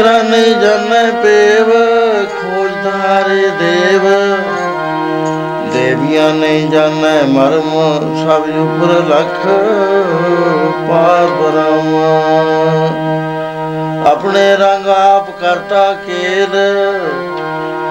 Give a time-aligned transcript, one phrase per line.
[0.00, 1.70] ਅਗਰਾ ਨਹੀਂ ਜਾਣੈ ਪੇਵ,
[2.34, 4.04] ਖੋਜਦਾਰੇ ਦੇਵ।
[5.72, 7.68] ਦੇਵੀਆਂ ਨਹੀਂ ਜਾਣੈ ਮਰਮ,
[8.22, 9.44] ਸਭ ਉਪਰ ਲਖ
[10.88, 11.90] ਪਾਰ ਬਰਮ
[14.06, 16.56] ਆਪਣੇ ਰੰਗ ਆਪ ਕਰਤਾ ਕੇਲ,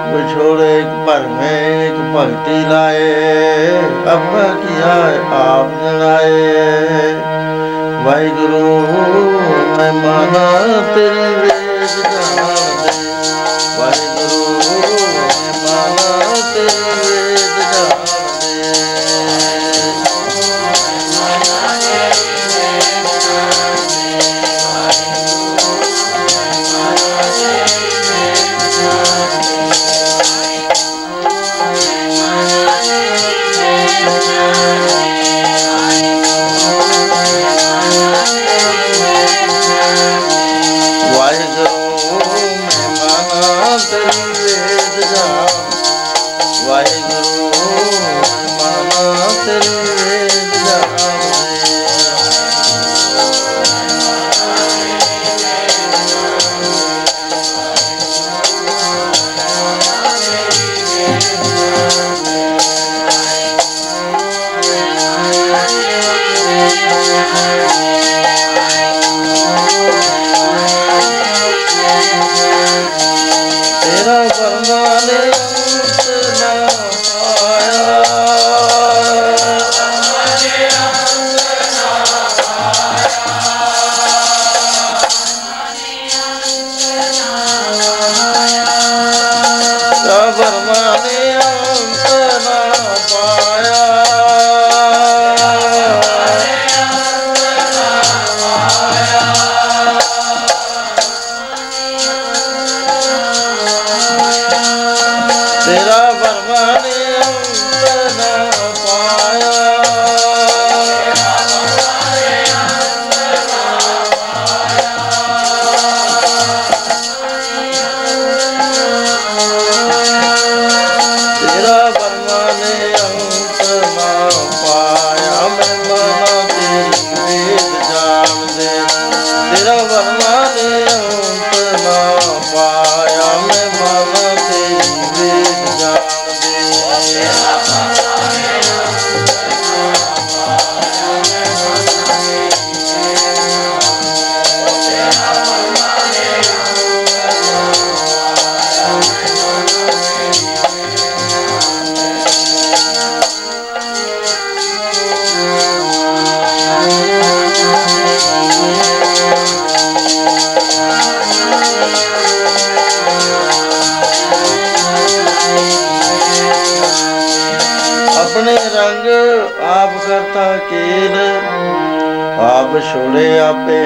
[0.08, 3.14] ਵਿਛੋੜੇ ਇੱਕ ਭਰਮੇ, ਇੱਕ ਭਗਤੀ ਲਾਏ।
[4.08, 4.98] ਆਪਣਾ ਕੀਆ
[5.36, 7.14] ਆਪ ਜਣਾਏ।
[8.04, 8.84] ਵਾਹਿਗੁਰੂ,
[9.78, 11.59] ਮੈਂ ਮਾਨਾ ਤੇਰੀ
[11.96, 12.29] years.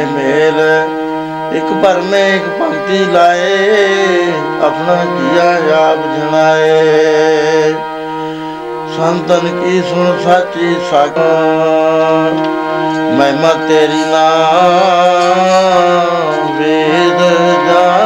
[0.04, 0.88] ਮੇਲ।
[1.56, 5.50] ਇੱਕ ਭਰਮੇ ਇੱਕ ਭਗਤੀ ਲਾਏ, ਆਪਣਾ ਕੀਆ
[5.88, 7.74] ਆਪ ਜਣਾਏ।
[8.96, 12.34] ਸੰਤਨ ਕੀ ਸੁਣ ਸਾਚੀ ਸਾਗਣ
[13.10, 14.84] ਮਹਿਮਾ ਤੇਰੀ ਨਾਮ
[16.58, 17.20] ਵੇਦ
[17.66, 18.03] ਜਾਣਦੇ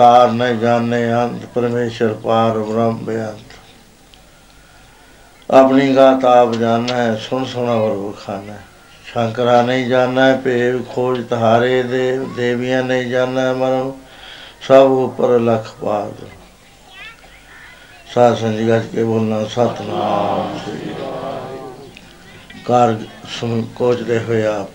[0.00, 3.52] ਭੇਦ ਅਵਤਾਰ ਨਹੀਂ ਜਾਣੇ ਅੰਤ ਪਰਮੇਸ਼ਰ ਪਾਰ ਬ੍ਰਹਮ ਬੇਅੰਤ।
[5.50, 8.64] ਆਪਣੀ ਗਾਤ ਆਪ ਜਾਣਾ ਹੈ ਸੁਣ ਸੁਣਾ ਵਰ ਵਖਾਨਾ। ਹੈ।
[9.12, 13.92] ਸ਼ੰਕਰਾ ਨਹੀਂ ਜਾਣਾ ਹੈ, ਭੇਦ ਖੋਜ ਤਹਾਰੇ ਦੇਵ ਦੇਵੀਆਂ ਨਹੀਂ ਜਾਣਾ ਹੈ, ਮਰਮ
[14.62, 16.12] ਸਭ ਉੱਪਰ ਲਖ ਪਾਦ।
[18.14, 20.94] ਸਾਧ ਸੰਜੀ ਗੱਜ ਕੇ ਬੋਲਣਾ ਸਤਨਾਮ ਸ੍ਰੀ
[22.64, 22.98] ਕਾਰ
[23.40, 24.68] ਸੁਣ ਕੋਚਦੇ ਹੋਏ ਆਪ।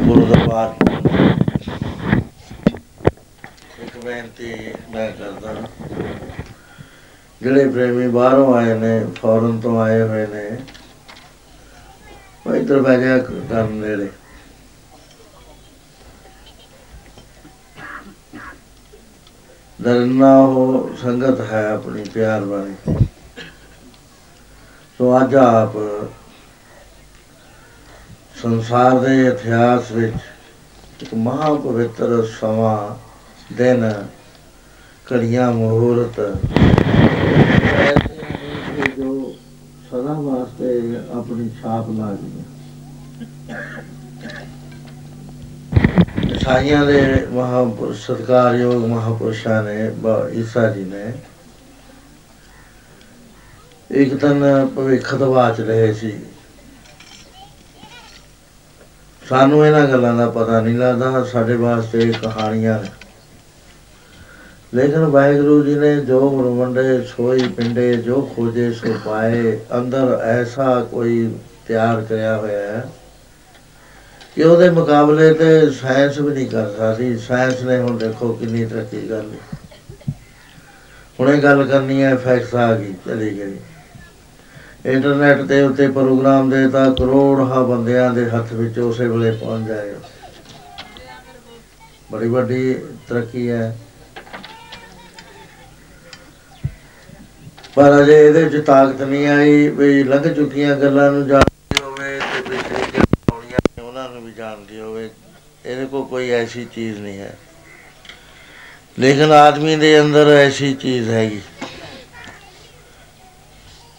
[0.00, 0.90] ਗੁਰੂ ਦਾ ਪਾਠ
[3.80, 5.54] ਇੱਕ ਬੇਨਤੀ ਮੈਂ ਕਰਦਾ।
[7.42, 10.58] ਜਿਹੜੇ ਪ੍ਰੇਮੀ ਬਾਹਰੋਂ ਆਏ ਨੇ, ਫੌਰਨ ਤੋਂ ਆਏ ਹੋਏ ਨੇ,
[12.46, 14.10] ਉਹ ਇੱਧਰ ਬਹਿ ਜਾ ਕਰਨ ਨੇੜੇ।
[19.82, 22.74] ਦਰਨਾ ਉਹ ਸੰਗਤ ਹੈ ਆਪਣੀ ਪਿਆਰ ਵਾਲੀ।
[24.98, 25.72] ਸੋ ਅੱਜ ਆਪ
[28.42, 30.16] ਸੰਸਾਰ ਦੇ ਇਤਿਹਾਸ ਵਿੱਚ
[31.02, 32.96] ਇੱਕ ਮਹਾ ਪਵਿੱਤਰ ਸਮਾਂ,
[33.54, 34.06] ਦਿਨ
[35.12, 39.34] ਘੜੀਆਂ ਮਹੂਰਤ। ਐਸੇ ਹਨ ਕਿ ਜੋ
[39.90, 42.44] ਸਦਾ ਵਾਸਤੇ ਆਪਣੀ ਛਾਪ ਲਾ ਗਈਆਂ
[46.44, 51.12] ਸਾਈਆਂ ਦੇ ਮਹਾਂਪੁਰਸ਼ ਸਤਿਕਾਰਯੋਗ ਮਹਾਪੁਰਸ਼ਾਂ ਨੇ, ਬਾ- ਈਸਾ ਜੀ ਨੇ
[53.90, 56.20] ਇੱਕ ਦਿਨ ਭਵਿੱਖ ਦਵਾਚ ਰਹੇ ਸੀ।
[59.28, 62.88] ਸਾਨੂੰ ਇਹਨਾਂ ਗੱਲਾਂ ਦਾ ਪਤਾ ਨਹੀਂ ਲੱਗਦਾ, ਸਾਡੇ ਵਾਸਤੇ ਇਹ ਕਹਾਣੀਆਂ ਨੇ।
[64.74, 71.34] ਲੇਕਿਨ ਵਾਹਿਗੁਰੂ ਜੀ ਨੇ ਜੋ ਮਰਮੰਡੇ ਸੋਈ ਪਿੰਡੇ, ਜੋ ਖੋਜੇ, ਸੋ ਪਾਏ, ਅੰਦਰ ਐਸਾ ਕੋਈ
[71.68, 72.88] ਤਿਆਰ ਕਰਿਆ ਹੋਇਆ ਹੈ
[74.34, 79.08] ਕਿ ਉਹਦੇ ਮੁਕਾਬਲੇ ਤੇ ਸਾਇੰਸ ਵੀ ਨਹੀਂ ਕਰ ਸਕਦੀ। ਸਾਇੰਸ ਨੇ ਹੁਣ ਦੇਖੋ ਕਿੰਨੀ ਤਰੱਕੀ
[79.08, 80.12] ਕਰ ਲਈ।
[81.20, 83.56] ਹੁਣੇ ਗੱਲ ਕਰਨੀ ਹੈ ਫੈਕਸ ਆ ਗਈ, ਚਲੀ ਗਈ।
[84.86, 89.98] ਇੰਟਰਨੈਟ ਦੇ ਉੱਤੇ ਪ੍ਰੋਗਰਾਮ ਦੇ ਤਾਂ ਕਰੋੜਾਂ ਬੰਦਿਆਂ ਦੇ ਹੱਥ ਵਿੱਚ ਉਸੇ ਵੇਲੇ ਪਹੁੰਚ ਜਾਏਗਾ
[92.12, 92.74] ਬੜੀ ਵੱਡੀ
[93.08, 93.76] ਤਰੱਕੀ ਹੈ।
[97.74, 102.40] ਪਰ ਅਜੇ ਇਹਦੇ ਵਿੱਚ ਤਾਕਤ ਨਹੀਂ ਆਈ ਵੀ ਲੰਘ ਚੁੱਕੀਆਂ ਗੱਲਾਂ ਨੂੰ ਜਾਣਦੀ ਹੋਵੇ ਤੇ
[102.40, 105.10] ਪਿਛਲੀ ਜਿਹੜੀਆਂ ਆਉਣੀਆਂ ਨੇ ਉਹਨਾਂ ਨੂੰ ਵੀ ਜਾਣਦੀ ਹੋਵੇ,
[105.66, 107.36] ਇਹਦੇ ਕੋਲ ਕੋਈ ਐਸੀ ਚੀਜ਼ ਨਹੀਂ ਹੈ।
[108.98, 111.40] ਲੇਕਿਨ ਆਦਮੀ ਦੇ ਅੰਦਰ ਐਸੀ ਚੀਜ਼ ਹੈਗੀ।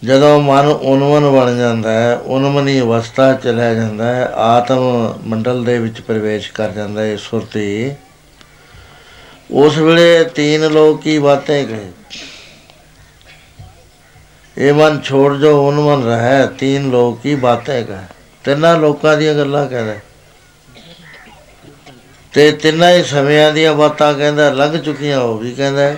[0.04, 6.02] ਜਦੋਂ ਮਨ ਉਨਮਨ ਬਣ ਜਾਂਦਾ ਹੈ, ਉਨਮਨੀ ਅਵਸਥਾ ਚਲਿਆ ਜਾਂਦਾ ਹੈ, ਆਤਮ ਮੰਡਲ ਦੇ ਵਿੱਚ
[6.02, 7.92] ਪ੍ਰਵੇਸ਼ ਕਰ ਜਾਂਦਾ ਹੈ, ਸੁਰਤੀ।
[9.52, 11.92] ਉਸ ਵੇਲੇ ਤੀਨ ਲੋਕ ਕੀ ਬਾतें ਕਹੇ?
[14.62, 18.06] ਇਹ ਮਨ ਛੋੜ ਜੋ ਉਨਮਨ ਰਹਿ। ਤੀਨ ਲੋਕ ਕੀ ਬਾतें ਕਹੇ
[18.44, 19.96] ਤਿੰਨਾਂ ਲੋਕਾਂ ਦੀਆਂ ਗੱਲਾਂ ਕਹਦਾ।
[22.34, 25.98] ਤੇ ਤਿੰਨਾਂ ਹੀ ਸਮਿਆਂ ਦੀਆਂ ਬਾਤਾਂ ਕਹਿੰਦਾ, ਲੰਘ ਚੁੱਕੀਆਂ, ਉਹ ਵੀ ਕਹਿੰਦਾ। ਹੈ।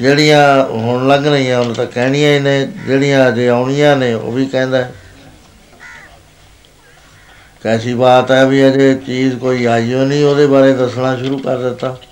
[0.00, 4.46] ਜਿਹੜੀਆਂ ਹੁਣ ਲੰਘ ਰਹੀਆਂ, ਉਹਨੂੰ ਤਾਂ ਕਹਿਣੀਆਂ ਹੀ ਨੇ। ਜਿਹੜੀਆਂ ਅਜੇ ਆਉਣੀਆਂ ਨੇ, ਉਹ ਵੀ
[4.46, 4.94] ਕਹਿੰਦਾ। ਹੈ।
[7.62, 11.88] ਕੈਸੀ ਬਾਤ ਹੈ ਵੀ ਅਜੇ ਚੀਜ਼ ਕੋਈ ਆਈਓ ਨਹੀਂ, ਉਹਦੇ ਬਾਰੇ ਦੱਸਣਾ ਸ਼ੁਰੂ ਕਰ ਦਿੱਤਾ।
[11.88, 12.07] ਉਹ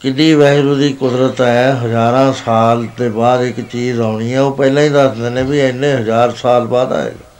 [0.00, 4.82] ਕਿੰਨੀ ਵਾਹਿਗੁਰੂ ਦੀ ਕੁਦਰਤ ਹੈ, ਹਜ਼ਾਰਾਂ ਸਾਲ ਦੇ ਬਾਅਦ ਇੱਕ ਚੀਜ਼ ਆਉਣੀ ਹੈ, ਉਹ ਪਹਿਲਾਂ
[4.82, 7.30] ਹੀ ਦੱਸ ਦਿੰਦੇ ਨੇ ਵੀ ਇੰਨੇ ਹਜ਼ਾਰ ਸਾਲ ਬਾਅਦ ਆਏਗਾ।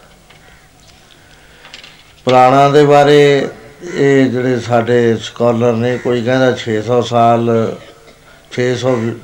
[2.25, 3.49] ਪੁਰਾਣਾ ਦੇ ਬਾਰੇ
[3.95, 7.77] ਇਹ ਜਿਹੜੇ ਸਾਡੇ ਸਕਾਲਰ ਨੇ, ਕੋਈ ਕਹਿੰਦਾ 600 ਸਾਲ
[8.53, 9.15] 600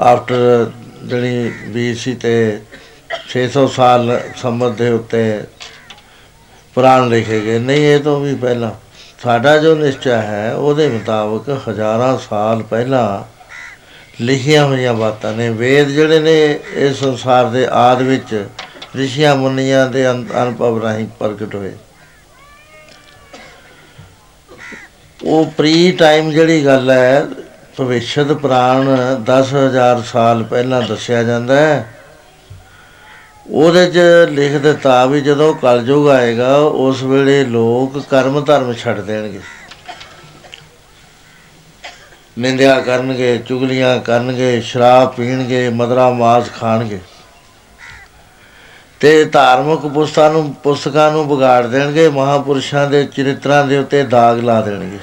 [0.00, 0.70] ਆਫਟਰ
[1.04, 2.60] ਜਿਹੜੀ BC ਤੇ
[3.28, 5.40] 600 ਸਾਲ ਸੰਮਤ ਦੇ ਉੱਤੇ
[6.74, 8.70] ਪੁਰਾਣ ਲਿਖੇ ਗਏ। ਨਹੀਂ, ਇਹ ਤੋਂ ਵੀ ਪਹਿਲਾਂ।
[9.22, 13.36] ਸਾਡਾ ਜੋ ਨਿਸ਼ਚਾ ਹੈ, ਉਹਦੇ ਮੁਤਾਬਕ ਹਜ਼ਾਰਾਂ ਸਾਲ ਪਹਿਲਾਂ
[14.20, 18.46] ਲਿਖੀਆਂ ਹੋਈਆਂ ਬਾਤਾਂ ਨੇ। ਵੇਦ ਜਿਹੜੇ ਨੇ ਇਸ ਸੰਸਾਰ ਦੇ ਆਦ ਵਿੱਚ
[18.96, 21.72] ਰਿਸ਼ੀਆਂ ਮੁਨੀਆਂ ਦੇ ਅਨ- ਅਨੁਭਵ ਰਾਹੀਂ ਪ੍ਰਗਟ ਹੋਏ।
[25.24, 27.26] ਉਹ ਪ੍ਰੀ ਟਾਈਮ ਜਿਹੜੀ ਗੱਲ ਹੈ,
[27.76, 28.84] ਭਵਿਸ਼ਯ ਪੁਰਾਣ
[29.24, 31.95] 10000 ਸਾਲ ਪਹਿਲਾਂ ਦੱਸਿਆ ਜਾਂਦਾ ਹੈ।
[33.50, 33.98] ਉਹਦੇ 'ਚ
[34.30, 39.40] ਲਿਖ ਦਿੱਤਾ ਵੀ ਜਦੋਂ ਕਲਯੁਗ ਆਏਗਾ, ਉਸ ਵੇਲੇ ਲੋਕ ਕਰਮ ਧਰਮ ਛੱਡ ਦੇਣਗੇ।
[42.38, 47.00] ਨਿੰਦਿਆ ਕਰਨਗੇ, ਚੁਗਲੀਆਂ ਕਰਨਗੇ, ਸ਼ਰਾਬ ਪੀਣਗੇ, ਮਦਰਾ ਮਾਸ ਖਾਣਗੇ।
[49.00, 54.60] ਤੇ ਧਾਰਮਿਕ ਪੁਸਤਕਾਂ ਨੂੰ ਪੁਸਤਕਾਂ ਨੂੰ ਵਿਗਾੜ ਦੇਣਗੇ, ਮਹਾਪੁਰਸ਼ਾਂ ਦੇ ਚਰਿੱਤਰਾਂ ਦੇ ਉੱਤੇ ਦਾਗ ਲਾ
[54.60, 54.98] ਦੇਣਗੇ।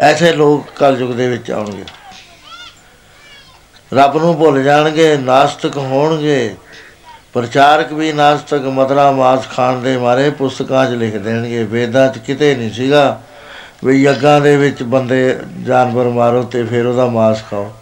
[0.00, 1.84] ਐਸੇ ਲੋਕ ਕਲਯੁਗ ਦੇ ਵਿੱਚ ਆਉਣਗੇ।
[3.92, 6.54] ਰੱਬ ਨੂੰ ਭੁੱਲ ਜਾਣਗੇ, ਨਾਸਤਿਕ ਹੋਣਗੇ।
[7.32, 12.54] ਪ੍ਰਚਾਰਕ ਵੀ ਨਾਸਤਿਕ ਮਦਰਾ ਮਾਸ ਖਾਣ ਦੇ ਮਾਰੇ ਪੁਸਤਕਾਂ 'ਚ ਲਿਖ ਦੇਣਗੇ। ਵੇਦਾਂ 'ਚ ਕਿਤੇ
[12.54, 13.20] ਨਹੀਂ ਸੀਗਾ
[13.84, 17.72] ਵੀ ਯੱਗਾਂ ਦੇ ਵਿੱਚ ਬੰਦੇ ਜਾਨਵਰ ਮਾਰੋ ਤੇ ਫਿਰ ਉਹਦਾ ਮਾਸ ਖਾਓ।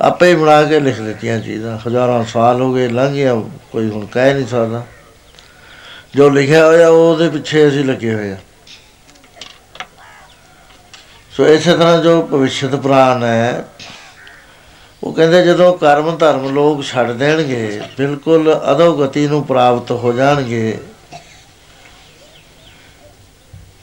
[0.00, 3.34] ਆਪੇ ਹੀ ਬਣਾ ਕੇ ਲਿਖ ਦਿੱਤੀਆਂ ਚੀਜ਼ਾਂ। ਹਜ਼ਾਰਾਂ ਸਾਲ ਹੋ ਗਏ ਲੰਘ ਗਿਆ
[3.72, 4.82] ਕੋਈ ਹੁਣ ਕਹਿ ਨਹੀਂ ਸਕਦਾ।
[6.16, 8.36] ਜੋ ਲਿਖਿਆ ਹੋਇਆ, ਉਹਦੇ ਪਿੱਛੇ ਅਸੀਂ ਲੱਗੇ ਹੋਏ ਆ
[11.32, 13.64] ਸੋ ਇਸੇ ਤਰ੍ਹਾਂ ਜੋ ਭਵਿਸ਼ਯ ਪੁਰਾਣ ਹੈ
[15.02, 20.78] ਉਹ ਕਹਿੰਦੇ ਜਦੋਂ ਕਰਮ ਧਰਮ ਲੋਕ ਛੱਡ ਦੇਣਗੇ, ਬਿਲਕੁਲ ਅਧੋਗਤੀ ਨੂੰ ਪ੍ਰਾਪਤ ਹੋ ਜਾਣਗੇ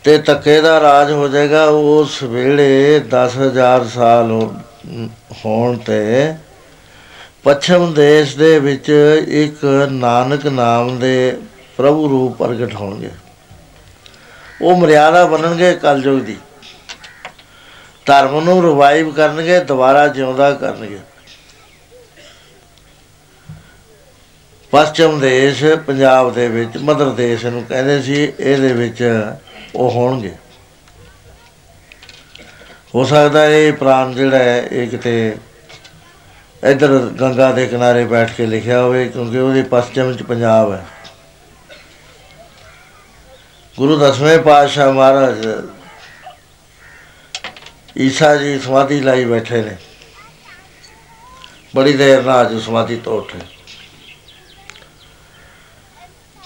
[0.03, 4.53] ਤੇ ਤੱਕੇ ਦਾ ਰਾਜ ਹੋ ਜਾਏਗਾ ਉਸ ਵੇਲੇ 10000 ਸਾਲ ਹੋ-
[5.45, 6.33] ਹੋਣ ਤੇ
[7.43, 8.89] ਪੱਛਮ ਦੇਸ਼ ਦੇ ਵਿੱਚ
[9.27, 11.37] ਇੱਕ ਨਾਨਕ ਨਾਮ ਦੇ
[11.77, 13.09] ਪ੍ਰਭੂ ਰੂਪ ਪ੍ਰਗਟ ਹੋਣਗੇ।
[14.61, 16.37] ਉਹ ਮਰਿਆਦਾ ਬਣਨਗੇ ਕਲਯੁਗ ਦੀ।
[18.05, 20.99] ਧਰਮ ਨੂੰ ਰਿਵਾਈਵ ਕਰਨਗੇ, ਦੁਬਾਰਾ ਜਿਉਂਦਾ ਕਰਨਗੇ।
[24.73, 29.03] ਪੱਛਮ ਦੇਸ਼ ਪੰਜਾਬ ਦੇ ਵਿੱਚ ਮਦਰ ਦੇਸ਼ ਨੂੰ ਕਹਿੰਦੇ ਸੀ, ਇਹਦੇ ਵਿੱਚ
[29.75, 30.31] ਉਹ ਹੋਣਗੇ।
[32.95, 35.37] ਹੋ ਸਕਦਾ ਇਹ ਪ੍ਰਾਣ ਜਿਹੜਾ ਹੈ, ਇਹ ਕਿਤੇ
[36.63, 40.85] ਇਧਰ ਗੰਗਾ ਦੇ ਕਿਨਾਰੇ ਬੈਠ ਕੇ ਲਿਖਿਆ ਹੋਵੇ, ਕਿਉਂਕਿ ਉਹਦੇ ਪੱਛਮ ਚ ਪੰਜਾਬ ਹੈ।
[43.77, 45.47] ਗੁਰੂ ਦਸਵੇਂ ਪਾਤਸ਼ਾਹ ਮਹਾਰਾਜ
[47.97, 49.75] ਈਸਾ ਜੀ ਸਮਾਧੀ ਲਾਈ ਬੈਠੇ ਨੇ।
[51.75, 53.39] ਬੜੀ ਦੇਰ ਨਾਲ ਅੱਜ ਸਮਾਧੀ ਤੋਂ ਉੱਠੇ।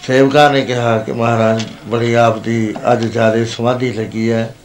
[0.04, 4.56] ਸੇਵਕਾਂ ਨੇ ਕਿਹਾ ਕਿ ਮਹਾਰਾਜ, ਬੜੀ ਆਪ ਦੀ ਅੱਜ ਜ਼ਿਆਦਾ ਸਮਾਧੀ ਲੱਗੀ ਹੈ।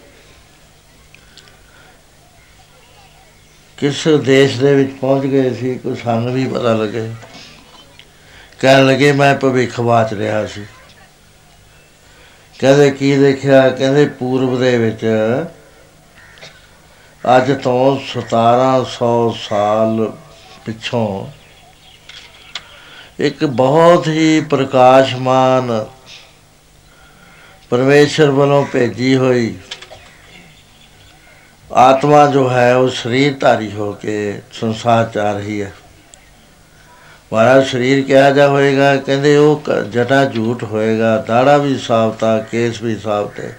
[3.76, 7.14] ਕਿਸ ਦੇਸ਼ ਦੇ ਵਿੱਚ ਪਹੁੰਚ ਗਏ ਸੀ, ਕੋਈ ਸਾਨੂੰ ਵੀ ਪਤਾ ਲੱਗੇ।
[8.61, 10.67] ਕਹਿਣ ਲੱਗੇ, ਮੈਂ ਭਵਿੱਖ ਬਾਚ ਰਿਹਾ ਸੀ।
[12.59, 13.71] ਕਹਿੰਦੇ, ਕੀ ਦੇਖਿਆ?
[13.71, 15.07] ਕਹਿੰਦੇ, ਪੂਰਬ ਦੇ ਵਿੱਚ
[17.37, 20.12] ਅੱਜ ਤੋਂ 1700 ਸਾਲ
[20.66, 21.26] ਪਿੱਛੋਂ
[23.19, 25.87] ਇੱਕ ਬਹੁਤ ਹੀ ਪ੍ਰਕਾਸ਼ਮਾਨ
[27.71, 29.54] ਪਰਮੇਸ਼ਰ ਵੱਲੋਂ ਭੇਜੀ ਹੋਈ
[31.73, 35.73] ਆਤਮਾ ਜੋ ਹੈ, ਉਹ ਸਰੀਰ ਧਾਰੀ ਹੋ ਕੇ ਸੰਸਾਰ ਚ ਆ ਰਹੀ ਹੈ।
[37.33, 38.97] ਮਹਾਰਾਜ, ਸਰੀਰ ਕਿਹਾ ਜਾ ਹੋਏਗਾ?
[38.97, 43.50] ਕਹਿੰਦੇ ਉਹ ਕ- ਜਟਾ ਝੂਠ ਹੋਏਗਾ। ਦਾੜਾ ਵੀ ਸਾਫਤਾ ਕੇਸ ਵੀ ਸਾਫਤੇ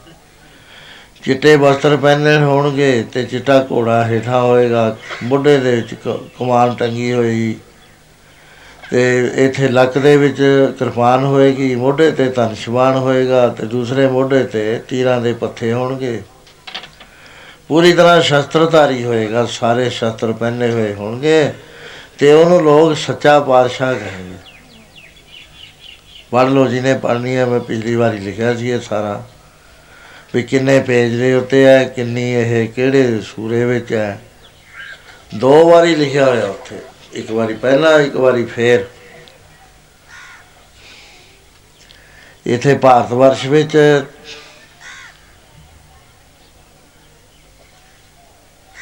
[1.25, 7.13] ਚਿੱਟੇ ਵਸਤਰ ਪਹਿਨੇ ਹੋਣਗੇ ਤੇ ਚਿੱਟਾ ਘੋੜਾ ਹੇਠਾਂ ਹੋਏਗਾ। ਮੁੱਢੇ ਦੇ ਵਿੱਚ ਕ- ਕਮਾਨ ਟੰਗੀ
[7.13, 7.55] ਹੋਈ।
[8.91, 14.81] ਤੇ ਇੱਥੇ ਲੱਕ ਦੇ ਵਿੱਚ ਕਿਰਪਾਨ ਹੋਏਗੀ। ਮੋਢੇ ਤੇ ਧਨਸ਼ਵਾਨ ਹੋਏਗਾ ਤੇ ਦੂਸਰੇ ਮੋਢੇ ਤੇ
[14.87, 16.23] ਤੀਰਾਂ ਦੇ ਪੱਥੇ ਹੋਣਗੇ।
[17.67, 21.53] ਪੂਰੀ ਤਰ੍ਹਾਂ ਸ਼ਸਤਰਧਾਰੀ ਹੋਏਗਾ। ਸਾਰੇ ਸ਼ਸਤਰ ਪਹਿਨੇ ਹੋਏ ਹੋਣਗੇ
[22.17, 24.37] ਤੇ ਉਹਨੂੰ ਲੋਕ ਸੱਚਾ ਪਾਤਸ਼ਾਹ ਕਹੇਂਗੇ
[26.31, 29.23] ਪੜ੍ਹ ਲਓ, ਜਿਹਨੇ ਪੜ੍ਹਨੀ ਹੈ, ਮੈਂ ਪਿਛਲੀ ਵਾਰੀ ਲਿਖਿਆ ਸੀ ਇਹ ਸਾਰਾ।
[30.33, 34.19] ਵੀ ਕਿੰਨੇ ਪੇਜ ਦੇ ਉੱਤੇ ਹੈ ਕਿੰਨੀ ਇਹ, ਕਿਹੜੇ ਸੂਰੇ ਵਿੱਚ ਹੈ
[35.35, 36.79] ਦੋ ਵਾਰੀ ਲਿਖਿਆ ਹੋਇਆ ਉੱਥੇ,
[37.13, 38.85] ਇੱਕ ਵਾਰੀ ਪਹਿਲਾਂ, ਇੱਕ ਵਾਰੀ ਫੇਰ।
[42.47, 43.77] ਇਥੇ ਭਾਰਤ ਵਰਸ਼ ਵਿੱਚ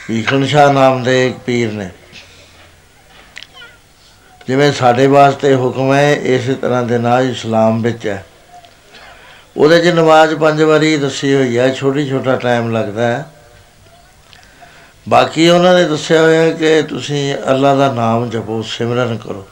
[0.08, 1.90] ਭੀਖਣ ਸ਼ਾਹ ਨਾਮ ਦੇ ਇੱਕ ਪੀਰ ਨੇ।
[4.48, 8.24] ਜਿਵੇਂ ਸਾਡੇ ਵਾਸਤੇ ਹੁਕਮ ਹੈ, ਇਸੇ ਤਰ੍ਹਾਂ ਦੇ ਨਾਲ ਇਸਲਾਮ ਵਿੱਚ ਹੈ।
[9.56, 13.26] ਉਹਦੇ 'ਚ ਨਮਾਜ਼ ਪੰਜ ਵਾਰੀ ਦੱਸੀ ਹੋਈ ਹੈ ਛੋਟੀ ਛੋਟਾ ਟਾਈਮ ਲੱਗਦਾ ਹੈ।
[15.10, 19.48] ਬਾਕੀ ਉਹਨਾਂ ਨੇ ਦੱਸਿਆ ਹੋਇਆ ਕਿ ਤੁਸੀਂ ਅੱਲਾ ਦਾ ਨਾਮ ਜਪੋ, ਸਿਮਰਨ ਕਰੋ।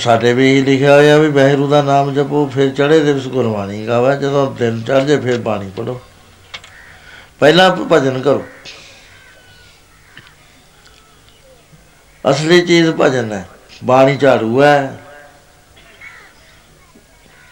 [0.00, 4.14] ਸਾਡੇ ਵੀ ਇਹੀ ਲਿਖਿਆ ਹੋਇਆ ਵੀ ਬਹਿਰੂ ਦਾ ਨਾਮ ਜਪੋ, ਫਿਰ ਚੜੇ ਦਿਵਸ ਗੁਰਬਾਣੀ ਗਾਵਾ,
[4.14, 6.00] ਜਦੋਂ ਦਿਨ ਚੜ ਜੇ ਫਿਰ ਬਾਣੀ ਪੜੋ
[7.40, 8.44] ਪਹਿਲਾਂ ਭਜਨ ਕਰੋ।
[12.24, 13.46] ਅਸਲੀ ਚੀਜ਼ ਭਜਨ ਹੈ,
[13.84, 14.96] ਬਾਣੀ ਝਾੜੂ ਹੈ।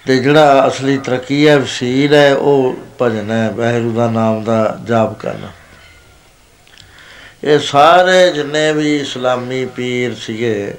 [0.06, 5.18] ਤੇ ਜਿਹੜਾ ਅਸਲੀ ਤਰੱਕੀ ਹੈ, ਵਸੀਲ ਹੈ, ਉਹ ਭਜਨ ਹੈ ਬਹਿਰੂ ਦਾ ਨਾਮ ਦਾ ਜਾਪ
[5.18, 5.50] ਕਰਨਾ।
[7.44, 10.74] ਇਹ ਸਾਰੇ ਜਿੰਨੇ ਵੀ ਇਸਲਾਮੀ ਪੀਰ ਸੀਗੇ,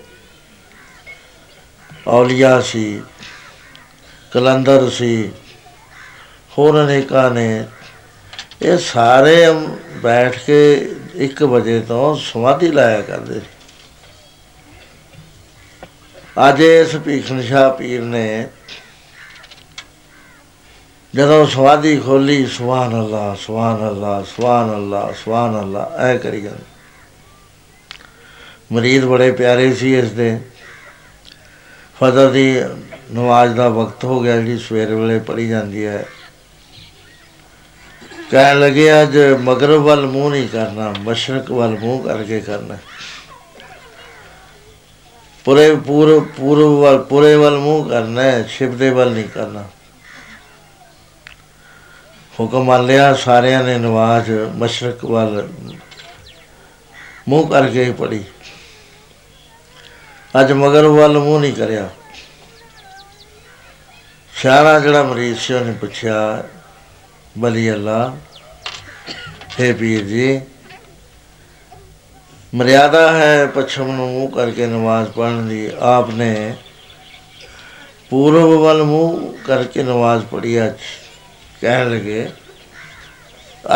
[2.08, 3.02] ਔਲੀਆ ਸੀ,
[4.32, 5.32] ਕਲੰਦਰ ਸੀ,
[6.58, 7.66] ਹੋਰ ਅਨੇਕਾਂ ਨੇ,
[8.62, 9.36] ਇਹ ਸਾਰੇ
[10.04, 10.60] ਬੈਠ ਕੇ
[11.18, 13.52] 1 ਵਜੇ ਤੋਂ ਸਮਾਧੀ ਲਾਇਆ ਕਰਦੇ ਸੀ।
[16.50, 18.48] ਅੱਜ ਇਸ ਭੀਖਣ ਸ਼ਾਹ ਪੀਰ ਨੇ
[21.16, 26.64] ਜਦੋਂ ਸਵਾਦੀ ਖੋਲੀ ਸੁਭਾਨ ਅੱਲਾ ਸੁਭਾਨ ਅੱਲਾ ਸੁਭਾਨ ਅੱਲਾ ਸੁਭਾਨ ਅੱਲਾ ਐ ਕਰੀ ਜਾਂਦੇ।
[28.72, 30.40] ਮਰੀਦ ਬੜੇ ਪਿਆਰੇ ਸੀ ਇਸ ਦੇ।
[32.00, 32.62] ਫਜਰ ਦੀ
[33.12, 36.06] ਨਮਾਜ਼ ਦਾ ਵਕਤ ਹੋ ਗਿਆ, ਜਿਹੜੀ ਸਵੇਰ ਵੇਲੇ ਪੜੀ ਜਾਂਦੀ ਹੈ।
[38.32, 42.78] ਕਹਿਣ ਲੱਗੇ, ਅੱਜ ਮਗਰਬ ਵੱਲ ਮੂੰਹ ਨਹੀਂ ਕਰਨਾ, ਮਸ਼ਰਕ ਵੱਲ ਮੂੰਹ ਕਰਕੇ ਕਰਨਾ।
[45.46, 49.64] ਪੂਰੇ, ਪੂਰ ਪੂਰਬ ਵੱਲ, ਪੂਰੇ ਵੱਲ ਮੂੰਹ ਕਰਨਾ ਹੈ ਸ਼ਿਵ ਦੇ ਵੱਲ ਨਹੀਂ ਕਰਨਾ।
[52.40, 55.48] ਹੁਕਮ ਮੰਨ ਲਿਆ, ਸਾਰਿਆਂ ਨੇ ਨਮਾਜ਼, ਮਸ਼ਰਕ ਵੱਲ
[57.30, 58.24] ਮੂੰਹ ਕਰਕੇ ਪੜੀ
[60.34, 61.90] ਅੱਜ ਮਗਰ ਵੱਲ ਮੂੰਹ ਨਹੀਂ ਕਰਿਆ।
[64.34, 66.44] ਸ਼ਾਰਾ ਜਿਹੜਾ ਮਰੀਜ਼ ਸੀ, ਉਹਨੇ ਪੁੱਛਿਆ,
[67.40, 68.16] ਬਲੀ ਅੱਲਾ,
[69.60, 70.42] ਹੈ ਪੀਰ ਜੀ,
[72.54, 76.56] ਮਰਿਆਦਾ ਹੈ ਪਛਮ ਨੂੰ ਮੂੰਹ ਕਰਕੇ ਨਮਾਜ਼ ਪੜ੍ਹਨ ਦੀ। ਆਪਨੇ
[78.10, 80.80] ਪੂਰਬ ਵੱਲ ਮੂੰਹ ਕਰਕੇ ਨਮਾਜ਼ ਪੜ੍ਹੀ ਅੱਜ।
[81.64, 82.28] ਕਹਿਣ ਲੱਗੇ,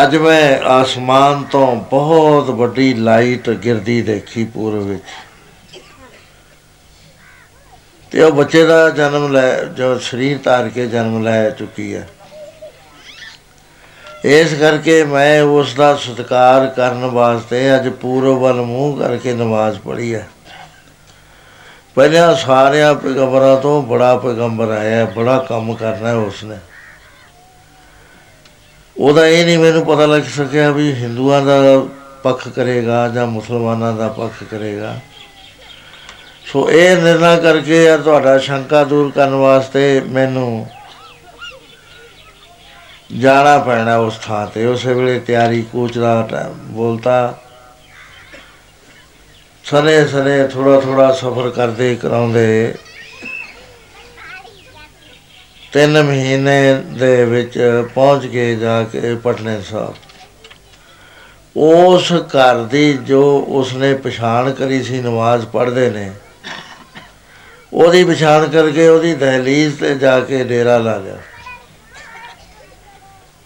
[0.04, 5.04] ਅੱਜ ਮੈਂ ਆਸਮਾਨ ਤੋਂ ਬਹੁਤ ਵੱਡੀ ਲਾਈਟ ਗਿਰਦੀ ਦੇਖੀ ਪੂਰਬ ਵਿੱਚ।
[8.12, 12.08] ਤੇ ਉਹ ਬੱਚੇ ਦਾ ਜਨਮ ਲੈ, ਜੋ ਸਰੀਰ ਧਾਰ ਕੇ ਜਨਮ ਲੈ ਚੁੱਕੀ ਹੈ।
[14.26, 20.14] ਇਸ ਕਰਕੇ ਮੈਂ ਉਸ ਦਾ ਸਤਿਕਾਰ ਕਰਨ ਵਾਸਤੇ ਅੱਜ ਪੂਰਬ ਵੱਲ ਮੂੰਹ ਕਰਕੇ ਨਮਾਜ਼ ਪੜ੍ਹੀ
[20.16, 20.28] ਹੈ।
[21.96, 26.56] ਪਹਿਲਾਂ ਸਾਰਿਆਂ ਪੈਗੰਬਰਾਂ ਤੋਂ ਬੜਾ ਪੈਗੰਬਰ ਆਇਆ, ਬੜਾ ਕੰਮ ਕਰਨਾ ਹੈ ਉਸਨੇ।
[29.00, 31.56] ਉਹਦਾ ਇਹ ਨਹੀਂ ਮੈਨੂੰ ਪਤਾ ਲੱਗ ਸਕਿਆ ਵੀ ਹਿੰਦੂਆਂ ਦਾ
[32.24, 35.00] ਪੱਖ ਕਰੇਗਾ ਜਾਂ ਮੁਸਲਮਾਨਾਂ ਦਾ ਪੱਖ ਕਰੇਗਾ।
[36.46, 40.68] ਸੋ ਇਹ ਨਿਰਣਾ ਕਰਕੇ ਆ ਤੁਹਾਡਾ ਸ਼ੰਕਾ ਦੂਰ ਕਰਨ ਵਾਸਤੇ ਮੈਨੂੰ
[43.20, 47.40] ਜਾਣਾ ਪੈਣਾ ਉਸ ਥਾਂ ਤੇ। ਉਸੇ ਵੇਲੇ ਤਿਆਰੀ ਕੋਚ ਦਾ ਬੋਲਤਾ।
[49.64, 52.76] ਸਨੇ ਸਨੇ ਥੋੜਾ ਥੋੜਾ ਸਫ਼ਰ ਕਰਦੇ ਕਰਾਉਂਦੇ।
[55.74, 57.58] ਤਿੰਨ ਮਹੀਨੇ ਦੇ ਵਿੱਚ
[57.96, 59.96] ਪਹੁੰਚ ਕੇ ਜਾ ਕੇ ਪਟਨੇ ਸਾਹਿਬ।
[61.56, 66.12] ਉਸ ਘਰ ਦੀ ਜੋ ਉਸਨੇ ਪਛਾਣ ਕਰੀ ਸੀ, ਨਮਾਜ਼ ਪੜ੍ਹਦੇ ਨੇ,
[67.74, 71.18] ਉਹਦੀ ਪਛਾਣ ਕਰਕੇ ਉਹਦੀ ਦਹਲੀਜ਼ ਤੇ ਜਾ ਕੇ ਡੇਰਾ ਲਾ ਲਿਆ।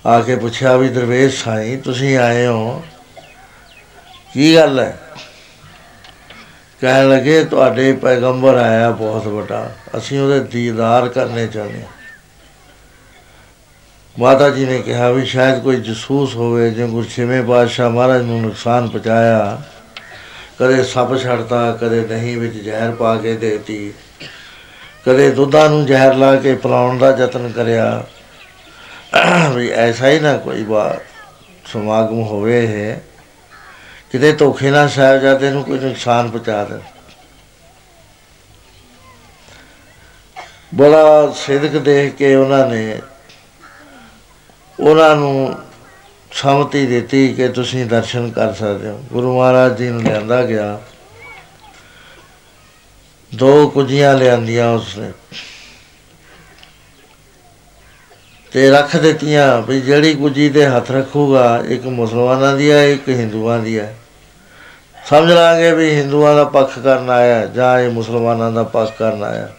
[0.06, 2.84] ਆ ਕੇ ਪੁੱਛਿਆ ਵੀ, ਦਰਵੇਸ਼ ਸਾਈ, ਤੁਸੀਂ ਆਏ ਹੋ?
[4.34, 4.98] ਕੀ ਗੱਲ ਹੈ?
[6.82, 12.01] ਕਹਿਣ ਲੱਗੇ, ਤੁਹਾਡੇ ਪੈਗੰਬਰ ਆਇਆ ਬਹੁਤ ਵੱਡਾ। ਅਸੀਂ ਉਹਦੇ ਦੀਦਾਰ ਕਰਨੇ ਚਾਹੁੰਦੇ ਹਾਂ।
[14.22, 18.90] ਮਾਤਾ ਜੀ ਨੇ ਕਿਹਾ ਵੀ ਸ਼ਾਇਦ ਕੋਈ ਜਸੂਸ ਹੋਵੇ ਜੇ ਗੁਰਛੇਵੇਂ ਬਾਦਸ਼ਾਹ ਮਹਾਰਾਜ ਨੂੰ ਨੁਕਸਾਨ
[18.90, 19.62] ਪਹੁੰਚਾਇਆ।
[20.60, 23.94] ਕਦੇ ਸੱਪ ਛੱਡਤਾ, ਕਦੇ ਦਹੀਂ ਵਿੱਚ ਜ਼ਹਿਰ ਪਾ ਕੇ ਦੇਤੀ।
[25.06, 28.04] ਕਦੇ ਦੁੱਧਾਂ ਨੂੰ ਜ਼ਹਿਰ ਲਾ ਕੇ ਪਿਲਾਉਣ ਦਾ ਯਤਨ ਕਰਿਆ।
[29.56, 30.98] ਵੀ ਐਸਾ ਹੀ ਨਾ ਕੋਈ ਬਾ
[31.66, 33.02] ਸਮਾਗਮ ਹੋਵੇ ਹੈ
[34.12, 36.80] ਕਿਤੇ ਧੋਖੇ ਨਾਲ ਸਾਹਿਬਜ਼ਾਦੇ ਨੂੰ ਕੋਈ ਨੁਕਸਾਨ ਪਹੁੰਚਾ ਦੇ।
[40.76, 43.00] ਬੜਾ ਸਿੱਧਕ ਦੇਖ ਕੇ ਉਹਨਾਂ ਨੇ
[44.82, 45.60] ਉਹਨਾਂ ਨੂੰ
[46.32, 50.82] ਸਮਤੀ ਦਿੱਤੀ ਕਿ ਤੁਸੀਂ ਦਰਸ਼ਨ ਕਰ ਸਕਦੇ ਹੋ। ਗੁਰੂ ਮਹਾਰਾਜ ਜੀ ਨੂੰ ਲਿਆਂਦਾ ਗਿਆ।
[53.36, 55.12] ਦੋ ਕੁਜੀਆਂ ਲਿਆਂਦੀਆਂ ਉਸਨੇ।
[58.52, 63.60] ਤੇ ਰੱਖ ਦਿੱਤੀਆਂ ਵੀ ਜਿਹੜੀ ਕੁਜੀ ਦੇ ਹੱਥ ਰੱਖੂਗਾ, ਇੱਕ ਮੁਸਲਮਾਨਾਂ ਦੀ ਹੈ ਇੱਕ ਹਿੰਦੂਆਂ
[63.60, 63.96] ਦੀ ਹੈ
[65.06, 69.50] ਸਮਝ ਲਾਂਗੇ ਵੀ ਹਿੰਦੂਆਂ ਦਾ ਪੱਖ ਕਰਨ ਆਇਆ ਜਾਂ ਇਹ ਮੁਸਲਮਾਨਾਂ ਦਾ ਪੱਖ ਕਰਨ ਆਇਆ।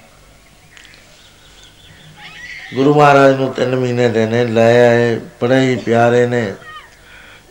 [2.74, 6.54] ਗੁਰੂ ਮਹਾਰਾਜ ਨੂੰ 3 ਮਹੀਨੇ ਦੇ ਨੇ ਲੈ ਆਏ, ਬੜੇ ਹੀ ਪਿਆਰੇ ਨੇ।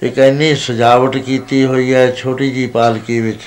[0.03, 3.41] ਇੱਕ ਇੰਨੀ ਸਜਾਵਟ ਕੀਤੀ ਹੋਈ ਹੈ ਛੋਟੀ ਜੀ ਪਾਲਕੀ ਵਿੱਚ।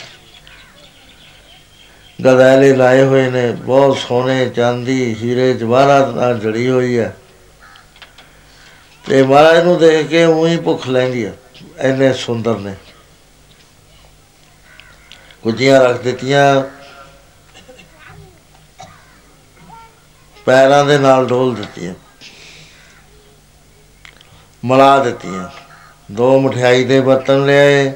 [2.25, 7.17] ਗਦਾਲੇ ਲਾਏ ਹੋਏ ਨੇ, ਬਹੁਤ ਸੋਨੇ ਚਾਂਦੀ, ਹੀਰੇ ਜਵਾਹਰਾਤ ਨਾਲ ਜੜੀ ਹੋਈ ਹੈ।
[9.05, 11.33] ਤੇ ਮਹਾਰਾਜ ਨੂੰ ਦੇਖ ਕੇ ਉਹੀ ਭੁੱਖ ਲੈਂਦੀ ਹੈ
[11.79, 12.75] ਐਨੇ ਸੁੰਦਰ ਨੇ।
[15.43, 16.63] ਕੁੱਜੀਆਂ ਰੱਖ ਦਿੱਤੀਆਂ
[20.45, 21.95] ਪੈਰਾਂ ਦੇ ਨਾਲ ਢੋਲ ਦਿੱਤੀਆਂ।
[24.65, 25.49] ਮਲਾ ਦਿੱਤੀਆਂ।
[26.13, 27.93] ਦੋ ਮਠਿਆਈ ਦੇ ਬਰਤਨ ਲਿਆਏ।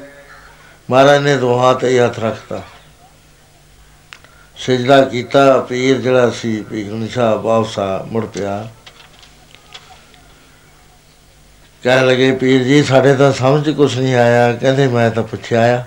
[0.89, 2.63] ਮਹਾਰਾਜ ਨੇ ਦੋਹਾਂ ਤੇ ਹੀ ਹੱਥ ਰੱਖਤਾ।
[4.57, 8.69] ਸਜਦਾ ਕੀਤਾ, ਪੀਰ ਜਿਹੜਾ ਸੀ ਪੀਰ ਸਾਹਿਬ ਵਾਪਸਾ ਮੁੜ ਪਿਆ।
[11.83, 15.83] ਕਹਿਣ ਲੱਗੇ, ਪੀਰ ਜੀ, ਸਾਡੇ ਤਾਂ ਸਮਝ ਕੁਛ ਨਹੀਂ ਆਇਆ। ਕਹਿੰਦੇ, ਮੈਂ ਤਾਂ ਪੁੱਛਿਆ ਆ।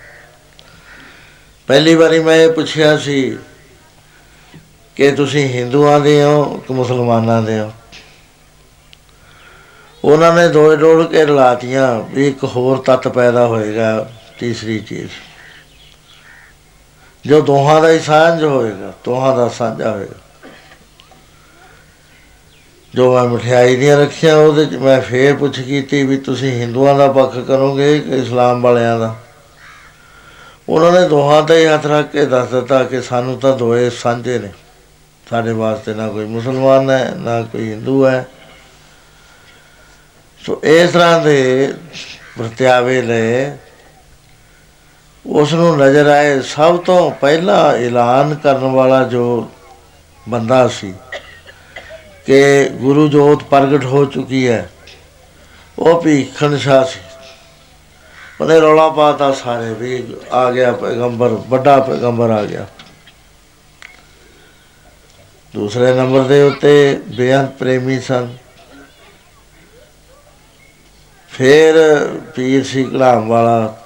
[1.67, 3.39] ਪਹਿਲੀ ਵਾਰੀ ਮੈਂ ਇਹ ਪੁੱਛਿਆ ਸੀ
[5.03, 7.73] ਕਿ ਤੁਸੀਂ ਹਿੰਦੂਆਂ ਦੇ ਹੋ ਕਿ ਮੁਸਲਮਾਨਾਂ ਦੇ ਹੋ?
[10.05, 15.11] ਉਹਨਾਂ ਨੇ ਦੋਏ ਡੋਲ ਕੇ ਰਲਾਤੀਆਂ ਵੀ ਇੱਕ ਹੋਰ ਤੱਤ ਪੈਦਾ ਹੋਏਗਾ, ਤੀਸਰੀ ਚੀਜ਼।
[17.27, 20.49] ਜੋ ਦੋਹਾਂ ਦਾ ਹੀ ਸਾਂਝ ਹੋਏਗਾ, ਦੋਹਾਂ ਦਾ ਸਾਂਝਾ ਹੋਏਗਾ।
[22.95, 27.13] ਜੋ ਮੈਂ ਮਠਿਆਈ ਦੀਆਂ ਰੱਖੀਆਂ, ਉਹਦੇ ਚ ਮੈਂ ਫੇਰ ਪੁੱਛ ਕੀਤੀ ਵੀ ਤੁਸੀਂ ਹਿੰਦੂਆਂ ਦਾ
[27.13, 29.17] ਪੱਖ ਕਰੋਗੇ ਕਿ ਇਸਲਾਮ ਵਾਲਿਆਂ ਦਾ?
[30.69, 34.39] ਉਹਨਾਂ ਨੇ ਦੋਹਾਂ ਤੇ ਹੀ ਹੱਥ ਰੱਖ ਕੇ ਦੱਸ ਦਿੱਤਾ ਕਿ ਸਾਨੂੰ ਤਾਂ ਦੋਏ ਸਾਂਝੇ
[34.39, 34.49] ਨੇ।
[35.33, 38.27] ਸਾਡੇ ਵਾਸਤੇ ਨਾ ਕੋਈ ਮੁਸਲਮਾਨ ਹੈ, ਨਾ ਕੋਈ ਹਿੰਦੂ ਹੈ।
[40.41, 41.73] ਸੋ ਇਸ ਤਰ੍ਹਾਂ ਦੇ
[42.39, 43.57] ਵਰਤਿਆਵੇ ਲੈ
[45.25, 49.49] ਉਸ ਨੂੰ ਨਜ਼ਰ ਆਏ। ਸਭ ਤੋਂ ਪਹਿਲਾ ਐਲਾਨ ਕਰਨ ਵਾਲਾ ਜੋ
[50.29, 50.93] ਬੰਦਾ ਸੀ
[52.27, 54.69] ਕਿ ਗੁਰੂ ਜੋਤ ਪ੍ਰਗਟ ਹੋ ਚੁੱਕੀ ਹੈ,
[55.79, 57.01] ਉਹ ਭੀਖਣ ਸ਼ਾਹ ਸੀ।
[58.41, 62.67] ਉਹਨੇ ਰੌਲਾ ਪਾਤਾ ਸਾਰੇ ਵੀ ਆ ਗਿਆ, ਪੈਗੰਬਰ, ਵੱਡਾ ਪੈਗੰਬਰ ਆ ਗਿਆ।
[65.57, 68.37] ਦੂਸਰੇ ਨੰਬਰ ਦੇ ਉੱਤੇ ਬੇਅੰਤ ਪ੍ਰੇਮੀ ਸਨ।
[71.33, 71.75] ਫਿਰ
[72.37, 73.79] ਪੀਰ ਸੀ ਕਲਾਮ ਵਾਲਾ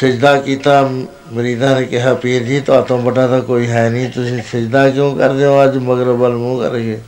[0.00, 0.90] ਸਜਦਾ ਕੀਤਾ।
[1.32, 5.44] ਮਰੀਦਾਂ ਨੇ ਕਿਹਾ, ਪੀਰ ਜੀ, ਤੁਹਾਤੋਂ ਵੱਡਾ ਤਾਂ ਕੋਈ ਹੈ ਨਹੀਂ। ਤੁਸੀਂ ਸਜਦਾ ਕਿਉਂ ਕਰਦੇ
[5.44, 5.64] ਹੋ?
[5.64, 6.98] ਅੱਜ ਮਗਰਬ ਵੱਲ ਮੂੰਹ ਕਰਕੇ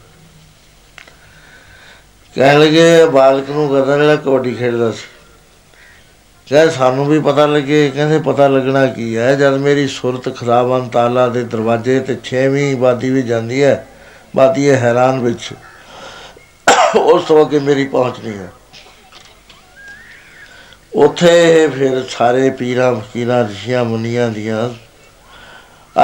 [2.35, 5.09] ਕਹਿਣ ਲੱਗੇ, ਬਾਲਕ ਨੂੰ ਕਰਦਾ ਜਿਹੜਾ ਕਬੱਡੀ ਖੇਡਦਾ ਸੀ।
[6.51, 9.35] ਕਹੇ ਸਾਨੂੰ ਵੀ ਪਤਾ ਲੱਗੇ, ਕਹਿੰਦੇ ਪਤਾ ਲੱਗਣਾ ਕੀ ਹੈ?
[9.35, 13.87] ਜਦ ਮੇਰੀ ਸੁਰਤ ਖੁਦਾਵੰਦ ਤਾਲਾ ਦੇ ਦਰਵਾਜ਼ੇ ਤੇ 6ਵੀਂ ਬਾਦੀ ਵੀ ਜਾਂਦੀ ਹੈ
[14.37, 15.53] ਬਾਦੀ ਹੈ ਹੈਰਾਨ ਵਿੱਚ।
[16.97, 18.53] ਉਸ ਤੋਂ ਅੱਗੇ ਮੇਰੀ ਪਹੁੰਚ ਨਹੀਂ ਹੈ।
[20.95, 24.71] ਉਥੇ ਫਿਰ ਸਾਰੇ ਪੀਰਾਂ, ਫਕੀਰਾਂ ਰਿਸ਼ੀਆਂ ਮੁਨੀਆਂ ਦੀਆਂ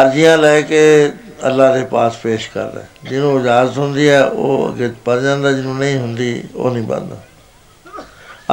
[0.03, 1.12] ਅਰਜ਼ੀਆਂ ਲੈ ਕੇ
[1.46, 5.98] ਅੱਲਾ ਦੇ ਪਾਸ ਪੇਸ਼ ਕਰਦਾ ਜਿਹਨੂੰ ਇਜਾਜ਼ਤ ਹੁੰਦੀ ਹੈ, ਉਹ ਅੱਗੇ ਪੜ ਜਾਂਦਾ, ਜਿਹਨੂੰ ਨਹੀਂ
[5.98, 7.16] ਹੁੰਦੀ, ਉਹ ਨਹੀਂ ਬਣਦਾ।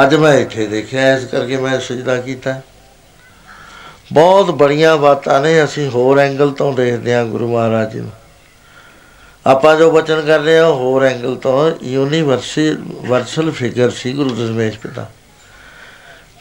[0.03, 2.61] ਅੱਜ ਮੈਂ ਇੱਥੇ ਦੇਖਿਆ, ਇਸ ਕਰਕੇ ਮੈਂ ਸਜਦਾ ਕੀਤਾ।
[4.13, 8.11] ਬਹੁਤ ਬੜੀਆਂ ਬਾਤਾਂ ਨੇ, ਅਸੀਂ ਹੋਰ ਐਂਗਲ ਤੋਂ ਦੇਖਦੇ ਹਾਂ ਗੁਰੂ ਮਹਾਰਾਜ ਜੀ ਨੂੰ।
[9.47, 14.79] ਆਪਾਂ ਜੋ ਬਚਨ ਕਰ ਰਹੇ ਹਾਂ ਹੋਰ ਐਂਗਲ ਤੋਂ ਯੂਨੀਵਰਸਲ ਵਰਸਲ ਫਿਗਰ ਸੀ ਗੁਰੂ ਦਸ਼ਮੇਸ਼
[14.79, 15.09] ਪਿਤਾ।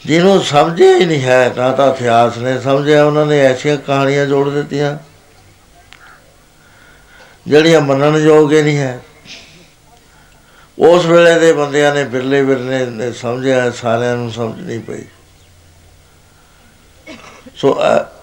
[0.05, 4.49] ਜਿਹਨੂੰ ਸਮਝਿਆ ਹੀ ਨਹੀਂ ਹੈ, ਨਾ ਤਾਂ ਇਤਿਹਾਸ ਨੇ ਸਮਝਿਆ, ਉਹਨਾਂ ਨੇ ਐਸੀਆਂ ਕਹਾਣੀਆਂ ਜੋੜ
[4.49, 4.97] ਦਿੱਤੀਆਂ।
[7.47, 8.99] ਜਿਹੜੀਆਂ ਮੰਨਣ ਯੋਗ ਹੀ ਨਹੀਂ ਹੈ।
[10.79, 15.03] ਉਸ ਵੇਲੇ ਦੇ ਬੰਦਿਆਂ ਨੇ ਬਿਰਲੇ ਬਿਰਲੇ ਨੇ ਸਮਝਿਆ, ਸਾਰਿਆਂ ਨੂੰ ਸਮਝ ਨਹੀਂ ਪਈ।
[17.55, 17.77] ਸੋ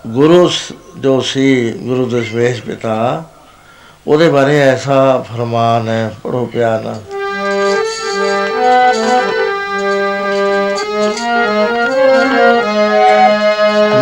[0.07, 0.51] ਗੁਰੂ
[0.99, 3.25] ਜੋ ਸੀ, ਗੁਰੂ ਦਸ਼ਮੇਸ਼ ਪਿਤਾ,
[4.07, 7.03] ਉਹਦੇ ਬਾਰੇ ਐਸਾ ਫਰਮਾਨ ਹੈ ਪੜੋ ਪਿਆਰ ਨਾਲ।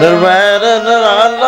[0.00, 1.39] ਨਿਰਵੈਰ ਨਰਾਲਾ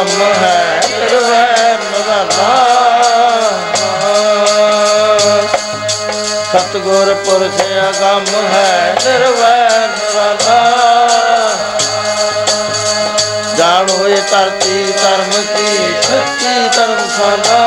[0.00, 2.52] ਅਗੰਮ ਹੈ ਨਿਰਵੈਰ ਨਰਾਲਾ
[6.52, 10.60] ਸਤਗੁਰ ਪੁਰਖ ਅਗੰਮ ਹੈ ਨਿਰਵੈਰ ਨਰਾਲਾ
[13.56, 17.59] ਜਾਣ ਹੋਏ ਧਰਤੀ ਧਰਮ ਕੀ, ਸੱਚੀ ਧਰਮਸ਼ਾਲਾ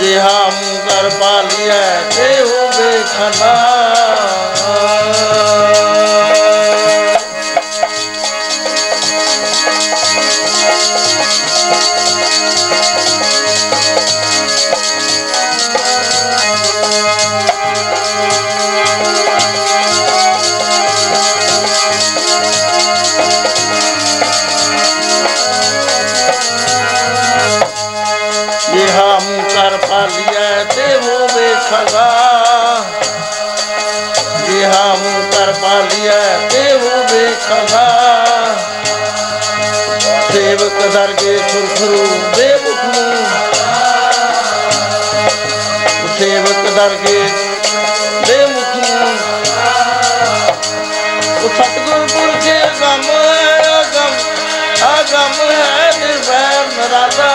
[0.00, 3.54] ਜਿਹਾ ਮੂੰ ਕਰ ਪਾਲੀਐ ਤੇ ਹੋਵੇ ਖਨਾ
[40.80, 43.26] ਸੇਵਕ ਦਰਗੇ ਸੁਰਖਰੂ ਬੇਮੁਖ ਨੂੰ।
[46.18, 47.18] ਸੇਵਕ ਦਰਗੇ
[48.28, 49.18] ਬੇਮੁਖ ਨੂੰ।
[51.42, 54.14] ਉਹ ਸਤਿਗੁਰ ਪੁਰਖੇ ਗਮ ਹੈ ਗਮ
[54.82, 57.30] ਆ ਗਮ ਹੈ ਨਿਰਵੈਰ ਨਰਾਦਾ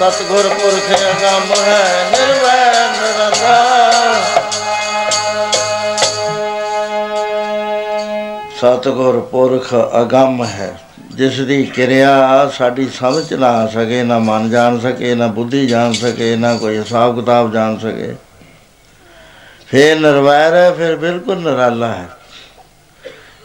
[0.00, 2.06] ਸਤਿਗੁਰ ਪੁਰਖ ਅਗੰਮ ਹੈ
[8.60, 10.80] ਸਤਿਗੁਰ ਪੁਰਖ ਅਗੰਮ ਹੈ।
[11.14, 15.92] ਜਿਸ ਦੀ ਕਿਰਿਆ ਸਾਡੀ ਸਮਝ ਨਾ ਆ ਸਕੇ, ਨਾ ਮਨ ਜਾਣ ਸਕੇ, ਨਾ ਬੁੱਧੀ ਜਾਣ
[15.92, 18.14] ਸਕੇ, ਨਾ ਕੋਈ ਹਿਸਾਬ ਕਿਤਾਬ ਜਾਣ ਸਕੇ।
[19.66, 22.08] ਫਿਰ ਨਿਰਵੈਰ ਹੈ, ਫਿਰ ਬਿਲਕੁਲ ਨਿਰਾਲਾ ਹੈ।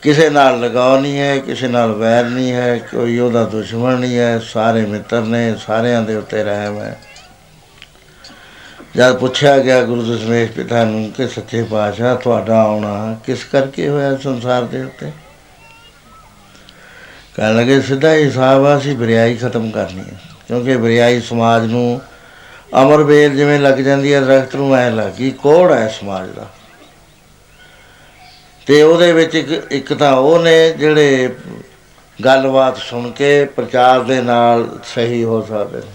[0.01, 4.39] ਕਿਸੇ ਨਾਲ ਲਗਾਉ ਨਹੀਂ ਹੈ, ਕਿਸੇ ਨਾਲ ਵੈਰ ਨਹੀਂ ਹੈ, ਕੋਈ ਉਹਦਾ ਦੁਸ਼ਮਣ ਨਹੀਂ ਹੈ,
[4.39, 6.99] ਸਾਰੇ ਮਿੱਤਰ ਨੇ, ਸਾਰਿਆਂ ਦੇ ਉੱਤੇ ਰਹਿਮ ਹੈ।
[8.95, 14.17] ਜਦ ਪੁੱਛਿਆ ਗਿਆ ਗੁਰੂ ਦਸ਼ਮੇਸ਼ ਪਿਤਾ ਨੂੰ ਕਿ ਸੱਚੇ ਪਾਤਸ਼ਾਹ, ਤੁਹਾਡਾ ਆਉਣਾ ਕਿਸ ਕਰਕੇ ਹੋਇਆ
[14.17, 15.11] ਸੰਸਾਰ ਦੇ ਉੱਤੇ?
[17.35, 22.01] ਕਹਿਣ ਲੱਗੇ, ਸਿੱਧਾ ਹਿਸਾਬ ਆ ਸੀ ਬਰਿਆਈ ਖਤਮ ਕਰਨੀ ਹੈ। ਕਿਉਂਕਿ ਬਰਿਆਈ ਸਮਾਜ ਨੂੰ
[22.81, 26.47] ਅਮਰ ਵੇਲ ਜਿਵੇਂ ਲੱਗ ਜਾਂਦੀ ਹੈ, ਦਰਖਤ ਨੂੰ ਐ ਲੱਗੀ ਕੋੜ ਹੈ ਸਮਾਜ ਦਾ।
[28.67, 31.35] ਤੇ ਉਹਦੇ ਵਿੱਚ ਇੱਕ ਇੱਕ ਤਾਂ ਉਹ ਨੇ ਜਿਹੜੇ
[32.25, 35.94] ਗੱਲਬਾਤ ਸੁਣ ਕੇ ਪ੍ਰਚਾਰ ਦੇ ਨਾਲ ਸਹੀ ਹੋ ਸਕਦੇ ਨੇ।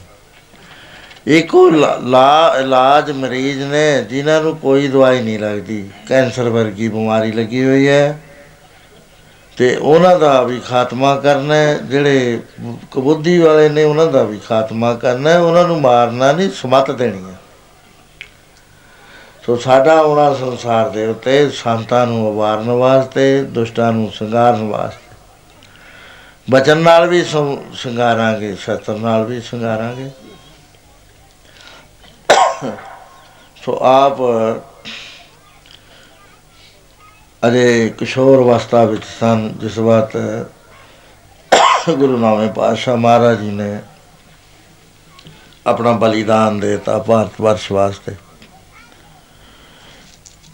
[1.27, 6.89] ਇੱਕ ਉਹ ਲਾ- ਲਾ, ਇਲਾਜ ਮਰੀਜ਼ ਨੇ ਜਿਨ੍ਹਾਂ ਨੂੰ ਕੋਈ ਦਵਾਈ ਨਹੀਂ ਲੱਗਦੀ। ਕੈਂਸਰ ਵਰਗੀ
[6.89, 8.21] ਬਿਮਾਰੀ ਲੱਗੀ ਹੋਈ ਹੈ।
[9.57, 12.41] ਤੇ ਉਹਨਾਂ ਦਾ ਵੀ ਖਾਤਮਾ ਕਰਨਾ ਹੈ। ਜਿਹੜੇ
[12.91, 17.25] ਕਬੁੱਧੀ ਵਾਲੇ ਨੇ ਉਹਨਾਂ ਦਾ ਵੀ ਖਾਤਮਾ ਕਰਨਾ ਹੈ। ਉਹਨਾਂ ਨੂੰ ਮਾਰਨਾ ਨਹੀਂ, ਸਮਤ ਦੇਣੀ
[17.25, 17.35] ਹੈ।
[19.47, 25.17] ਸੋ ਸਾਡਾ ਆਉਣਾ ਸੰਸਾਰ ਦੇ ਉੱਤੇ ਸੰਤਾਂ ਨੂੰ ਉਬਾਰਨ ਵਾਸਤੇ, ਦੁਸ਼ਟਾਂ ਨੂੰ ਸੰਘਾਰਨ ਵਾਸਤੇ।
[26.51, 30.11] ਬਚਨ ਨਾਲ ਵੀ ਸੰ- ਸੰਘਾਰਾਂਗੇ ਸ਼ਸਤਰ ਨਾਲ ਵੀ ਸੰਘਾਰਾਂਗੇ
[33.65, 34.19] ਸੋ ਆਪ
[37.47, 40.17] ਅਜੇ ਕਿਸ਼ੋਰ ਅਵਸਥਾ ਵਿੱਚ ਸਨ, ਜਿਸ ਵਕਤ
[41.91, 43.81] ਗੁਰੂ ਨਾਨਕ ਪਾਤਸ਼ਾਹ ਮਹਾਰਾਜ ਜੀ ਨੇ
[45.67, 48.15] ਆਪਣਾ ਬਲੀਦਾਨ ਦੇਤਾ ਭਾਰਤ ਵਰਸ਼ ਵਾਸਤੇ।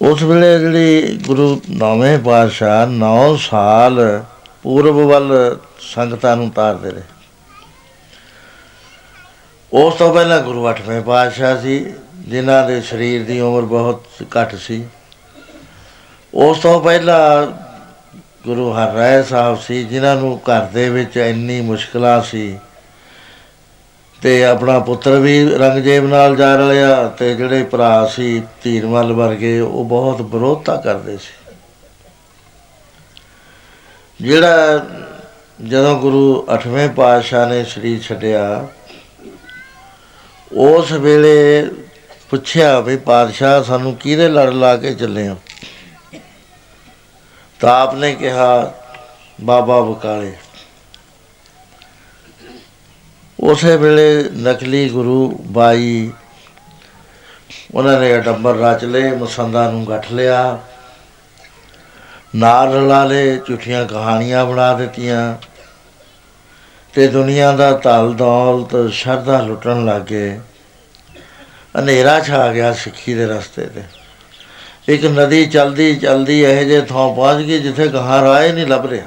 [0.03, 4.25] ਉਸ ਵੇਲੇ ਜਿਹੜੀ ਗੁਰੂ ਨੌਵੇਂ ਪਾਤਸ਼ਾਹ 9 ਸਾਲ
[4.63, 7.03] ਪੂਰਬ ਵੱਲ ਸੰਗਤਾਂ ਨੂੰ ਤਾਰਦੇ ਰਹੇ।
[9.73, 11.95] ਉਸ ਤੋਂ ਪਹਿਲਾਂ ਗੁਰੂ ਅੱਠਵੇਂ ਪਾਤਸ਼ਾਹ ਸੀ,
[12.29, 14.05] ਜਿਨ੍ਹਾਂ ਦੇ ਸਰੀਰ ਦੀ ਉਮਰ ਬਹੁਤ
[14.37, 14.85] ਘੱਟ ਸੀ।
[16.35, 17.47] ਉਸ ਤੋਂ ਪਹਿਲਾਂ
[18.47, 22.59] ਗੁਰੂ ਹਰਿਰਾਏ ਸਾਹਿਬ ਸੀ, ਜਿਨ੍ਹਾਂ ਨੂੰ ਘਰ ਦੇ ਵਿੱਚ ਇੰਨੀ ਮੁਸ਼ਕਲਾਂ ਸੀ
[24.23, 29.85] ਤੇ ਆਪਣਾ ਪੁੱਤਰ ਵੀ ਰੰਗਜੇਬ ਨਾਲ ਜਾ ਰਲਿਆ ਤੇ ਜਿਹੜੇ ਭਰਾ ਸੀ ਧੀਰਮਲ ਵਰਗੇ, ਉਹ
[29.85, 31.55] ਬਹੁਤ ਵਿਰੋਧਤਾ ਕਰਦੇ ਸੀ।
[34.21, 34.87] ਜਿਹੜਾ
[35.65, 38.67] ਜਦੋਂ ਗੁਰੂ 8ਵੇਂ ਪਾਤਸ਼ਾਹ ਨੇ ਸਰੀਰ ਛੱਡਿਆ
[40.53, 41.71] ਉਸ ਵੇਲੇ
[42.31, 45.37] ਪੁੱਛਿਆ ਵੀ ਪਾਤਸ਼ਾਹ, ਸਾਨੂੰ ਕਿਹਦੇ ਲੜ ਲਾ ਕੇ ਚੱਲੇ ਹੋ
[47.61, 48.75] ਤਾਂ ਆਪਨੇ ਕਿਹਾ,
[49.41, 50.33] ਬਾਬਾ ਬਕਾਲੇ।
[53.41, 56.11] ਉਸੇ ਵੇਲੇ ਨਕਲੀ ਗੁਰੂ ਬਾਈ,
[57.75, 60.59] ਉਹਨਾਂ ਨੇ ਅਡੰਬਰ ਰਚ ਲਏ, ਮਸੰਦਾਂ ਨੂੰ ਗੱਠ ਲਿਆ।
[62.37, 65.37] ਨਾਲ ਰਲਾ ਲਏ, ਝੂਠੀਆਂ ਕਹਾਣੀਆਂ ਬਣਾ ਦਿੱਤੀਆਂ।
[66.97, 70.41] ਤੇ ਦੁਨੀਆ ਦਾ ਧਲ ਦੌਲਤ ਸ਼ਰਧਾ ਲੁੱਟਣ ਲੱਗੇ।
[71.79, 73.83] ਹਨੇਰਾ ਛਾ ਗਿਆ ਸਿੱਖੀ ਦੇ ਰਸਤੇ ਤੇ।
[74.89, 78.87] ਇੱਕ ਨਦੀ ਚਲਦੀ ਚਲਦੀ ਇਹ ਜੇ ਥਾਂ ਪਹੁੰਚ ਗਈ ਜਿੱਥੇ ਗਾਂ ਰਾਹ ਹੀ ਨਹੀਂ ਲੱਭ
[78.87, 79.07] ਰਿਹਾ।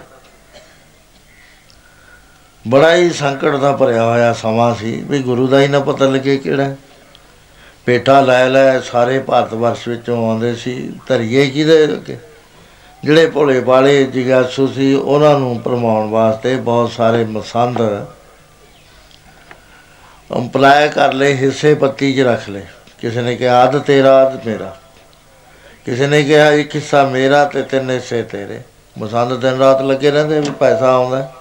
[2.68, 6.38] ਬੜਾ ਹੀ ਸੰਕਟ ਦਾ ਭਰਿਆ ਹੋਇਆ ਸਮਾਂ ਸੀ ਵੀ ਗੁਰੂ ਦਾ ਹੀ ਨਾ ਪਤਾ ਲੱਗੇ
[6.38, 6.78] ਕਿਹੜਾ ਹੈ।
[7.86, 12.18] ਪੇਟਾ ਲੈ ਲੈ ਸਾਰੇ ਭਾਰਤ ਵਰਸ਼ ਵਿੱਚੋਂ ਆਉਂਦੇ ਸੀ, ਧਰੀਏ ਕਿਹਦੇ ਅੱਗੇ?
[13.04, 18.06] ਜਿਹੜੇ ਭੋਲੇ ਵਾਲੇ ਜਿਗਿਆਸੂ ਸੀ, ਉਹਨਾਂ ਨੂੰ ਪਰਮਾਉਣ ਵਾਸਤੇ ਬਹੁਤ ਸਾਰੇ ਮਸੰਦ
[20.36, 22.66] ਅੰਪਲਾय ਕਰ ਲਏ, ਹਿੱਸੇ ਪੱਤੀ 'ਚ ਰੱਖ ਲਏ।
[23.02, 24.78] ਕਿਸੇ ਨੇ ਕਿਹਾ, ਅੱਧ ਤੇਰਾ, ਅੱਧ ਮੇਰਾ।
[25.86, 28.62] ਕਿਸੇ ਨੇ ਕਿਹਾ, ਇੱਕ ਹਿੱਸਾ ਮੇਰਾ ਤੇ ਤਿੰਨ ਹਿੱਸੇ ਤੇਰੇ।
[28.98, 31.34] ਮਸੰਦ ਦਿਨ ਰਾਤ ਲੱਗੇ ਰਹਿੰਦੇ ਵੀ ਪੈਸਾ ਆਉਂਦਾ।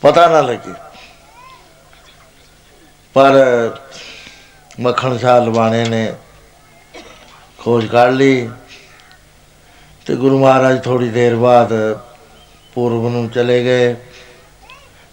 [0.00, 0.72] ਪਤਾ ਨਾ ਲੱਗੇ।
[3.14, 3.32] ਪਰ
[4.80, 6.12] ਮੱਖਣ ਸ਼ਾਹ ਲਵਾਣੇ ਨੇ
[7.58, 8.50] ਖੋਜ ਕੱਢ ਲਈ।
[10.06, 11.98] ਤੇ ਗੁਰੂ ਮਹਾਰਾਜ ਥੋੜੀ ਦੇਰ ਬਾਅਦ
[12.74, 13.94] ਪੂਰਬ ਨੂੰ ਚਲੇ ਗਏ।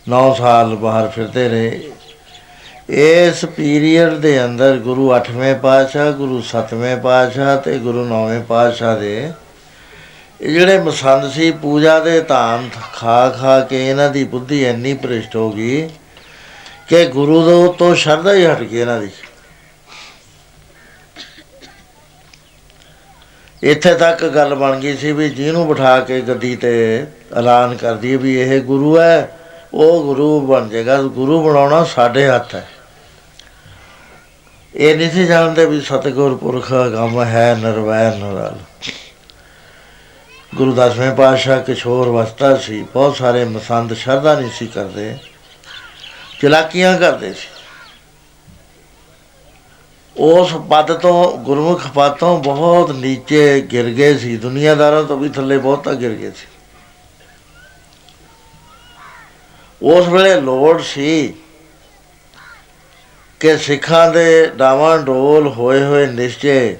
[0.09, 1.91] 9 ਸਾਲ ਬਾਹਰ ਫਿਰਦੇ ਰਹੇ।
[2.89, 9.31] ਇਸ ਪੀਰੀਅਡ ਦੇ ਅੰਦਰ ਗੁਰੂ 8ਵੇਂ ਪਾਤਸ਼ਾਹ, ਗੁਰੂ 7ਵੇਂ ਪਾਤਸ਼ਾਹ ਤੇ ਗੁਰੂ 9ਵੇਂ ਪਾਤਸ਼ਾਹ ਦੇ
[10.41, 15.35] ਇਹ ਜਿਹੜੇ ਮਸੰਦ ਸੀ ਪੂਜਾ ਦੇ ਧਾਮ ਖਾ ਖਾ ਕੇ ਇਹਨਾਂ ਦੀ ਬੁੱਧੀ ਇੰਨੀ ਭ੍ਰਿਸ਼ਟ
[15.35, 15.89] ਹੋ ਗਈ
[16.87, 19.09] ਕਿ ਗੁਰੂ ਦੇ ਤੋਂ ਸ਼ਰਧਾ ਹੀ ਹਟ ਗਈ ਇਹਨਾਂ ਦੀ।
[23.63, 27.05] ਇੱਥੇ ਤੱਕ ਗੱਲ ਬਣ ਗਈ ਸੀ ਵੀ ਜਿਹਨੂੰ ਬਿਠਾ ਕੇ ਗੱਦੀ ਤੇ
[27.37, 29.37] ਐਲਾਨ ਕਰਦੀ ਵੀ ਇਹ ਗੁਰੂ ਹੈ,
[29.73, 32.67] ਉਹ ਗੁਰੂ ਬਣ ਜਾਏਗਾ, ਗੁਰੂ ਬਣਾਉਣਾ ਸਾਡੇ ਹੱਥ ਹੈ।
[34.75, 38.57] ਇਹ ਨਹੀਂ ਸੀ ਜਾਣਦੇ ਵੀ ਸਤਿਗੁਰ ਪੁਰਖ ਗਮ ਹੈ, ਨਿਰਵੈਰ, ਨਿਰਾਲ।
[40.55, 45.15] ਗੁਰੂ ਦਸਵੇਂ ਪਾਤਸ਼ਾਹ ਕਿਸ਼ੋਰ ਅਵਸਥਾ ਸੀ, ਬਹੁਤ ਸਾਰੇ ਮਸੰਦ ਸ਼ਰਧਾ ਨਹੀਂ ਸੀ ਕਰਦੇ,
[46.41, 47.47] ਚਲਾਕੀਆਂ ਕਰਦੇ ਸੀ।
[50.19, 55.57] ਉਸ ਪਦ ਤੋਂ ਗੁਰਮੁਖ ਪਦ ਤੋਂ ਬਹੁਤ ਨੀਚੇ ਗਿਰ ਗਏ ਸੀ। ਦੁਨੀਆਦਾਰਾਂ ਤੋਂ ਵੀ ਥੱਲੇ
[55.57, 56.47] ਬਹੁਤਾ ਗਿਰ ਗਏ ਸੀ।
[59.81, 61.33] ਉਸ ਵੇਲੇ ਲੋੜ ਸੀ
[63.39, 66.77] ਕਿ ਸਿੱਖਾਂ ਦੇ ਡਾਵਾਂ ਡੋਲ ਹੋਏ ਹੋਏ ਨਿਸ਼ਚੇ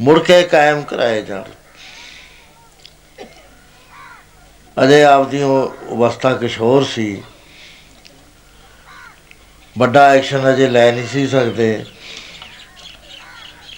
[0.00, 1.42] ਮੁੜ ਕੇ ਕਾਇਮ ਕਰਾਏ ਜਾਣ।
[4.84, 7.22] ਅਜੇ ਆਪਦੀ ਉਹ ਅਵਸਥਾ ਕਿਸ਼ੋਰ ਸੀ।
[9.78, 11.84] ਵੱਡਾ ਐਕਸ਼ਨ ਅਜੇ ਲੈ ਨਹੀਂ ਸੀ ਸਕਦੇ।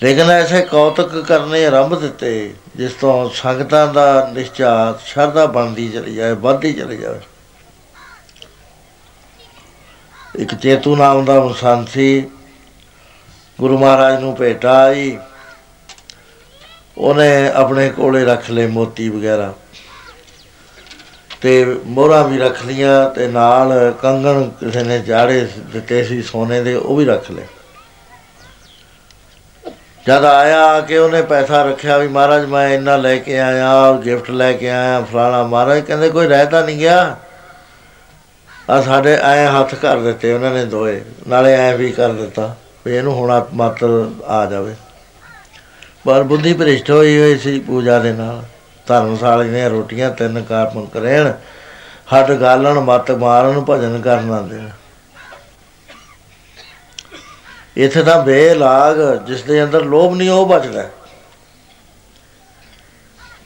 [0.02, 6.32] ਲੇਕਿਨ ਐਸੇ ਕੌਤਕ ਕਰਨੇ ਆਰੰਭ ਦਿੱਤੇ, ਜਿਸ ਤੋਂ ਸੰਗਤਾਂ ਦਾ ਨਿਸ਼ਚਾ ਸ਼ਰਧਾ ਬਣਦੀ ਚਲੀ ਜਾਏ
[6.32, 7.20] ਵੱਧਦੀ ਚਲੀ ਜਾਵੇ।
[10.38, 12.30] ਇੱਕ ਚੇਤੂ ਨਾਮ ਦਾ ਸੰਤ ਸੀ।
[13.60, 15.18] ਗੁਰੂ ਮਹਾਰਾਜ ਨੂੰ ਭੇਟਾ ਆਈ।
[16.98, 19.54] ਉਹਨੇ ਆਪਣੇ ਕੋਲੇ ਰੱਖ ਲਏ ਮੋਤੀ ਵਗੈਰਾ।
[21.42, 23.72] ਤੇ ਮੋਹਰਾਂ ਵੀ ਰੱਖ ਲੀਆਂ ਤੇ ਨਾਲ
[24.02, 25.40] ਕੰਗਣ ਕਿਸੇ ਨੇ ਚਾੜੇ
[25.72, 27.46] ਦਿੱਤੇ ਸੀ ਸੋਨੇ ਦੇ, ਉਹ ਵੀ ਰੱਖ ਲਏ।
[30.06, 34.52] ਜਦ ਆਇਆ ਕਿ ਉਹਨੇ ਪੈਸਾ ਰੱਖਿਆ ਵੀ ਮਹਾਰਾਜ ਮੈਂ ਇੰਨਾ ਲੈ ਕੇ ਆਇਆ, ਗਿਫਟ ਲੈ
[34.52, 37.16] ਕੇ ਆਇਆ, ਫਲਾਣਾ ਮਹਾਰਾਜ ਕਹਿੰਦੇ ਕੋਈ ਰਹਿਤਾ ਨਹੀਂ ਗਿਆ।
[38.70, 42.54] ਆ ਸਾਡੇ ਐ ਹੱਥ ਕਰ ਦਿੱਤੇ ਉਹਨਾਂ ਨੇ ਦੋਏ, ਨਾਲੇ ਐ ਵੀ ਕਰ ਦਿੱਤਾ
[42.86, 44.74] ਵੀ ਇਹਨੂੰ ਹੁਣ ਮਾਤਰ ਆ ਜਾਵੇ।
[46.06, 48.42] ਪਰ ਬੁੱਧੀ ਭ੍ਰਿਸ਼ਟ ਹੋਈ ਹੋਈ ਸੀ ਪੂਜਾ ਦੇ ਨਾਲ।
[48.86, 51.32] ਧਰਮਸ਼ਾਲੇ ਦੀਆਂ ਰੋਟੀਆਂ ਤਿੰਨ ਕਾਰਪਨ ਕਰੇਣ,
[52.14, 54.68] ਹੱਡ ਗਾਲਣ, ਮਤ ਮਾਰਨ, ਭਜਨ ਕਰਨਾ ਦੇਣ
[57.76, 60.88] ਇੱਥੇ ਤਾਂ ਬੇਲਾਗ, ਜਿਸ ਦੇ ਅੰਦਰ ਲੋਭ ਨਹੀਂ, ਉਹ ਬਚਦਾ।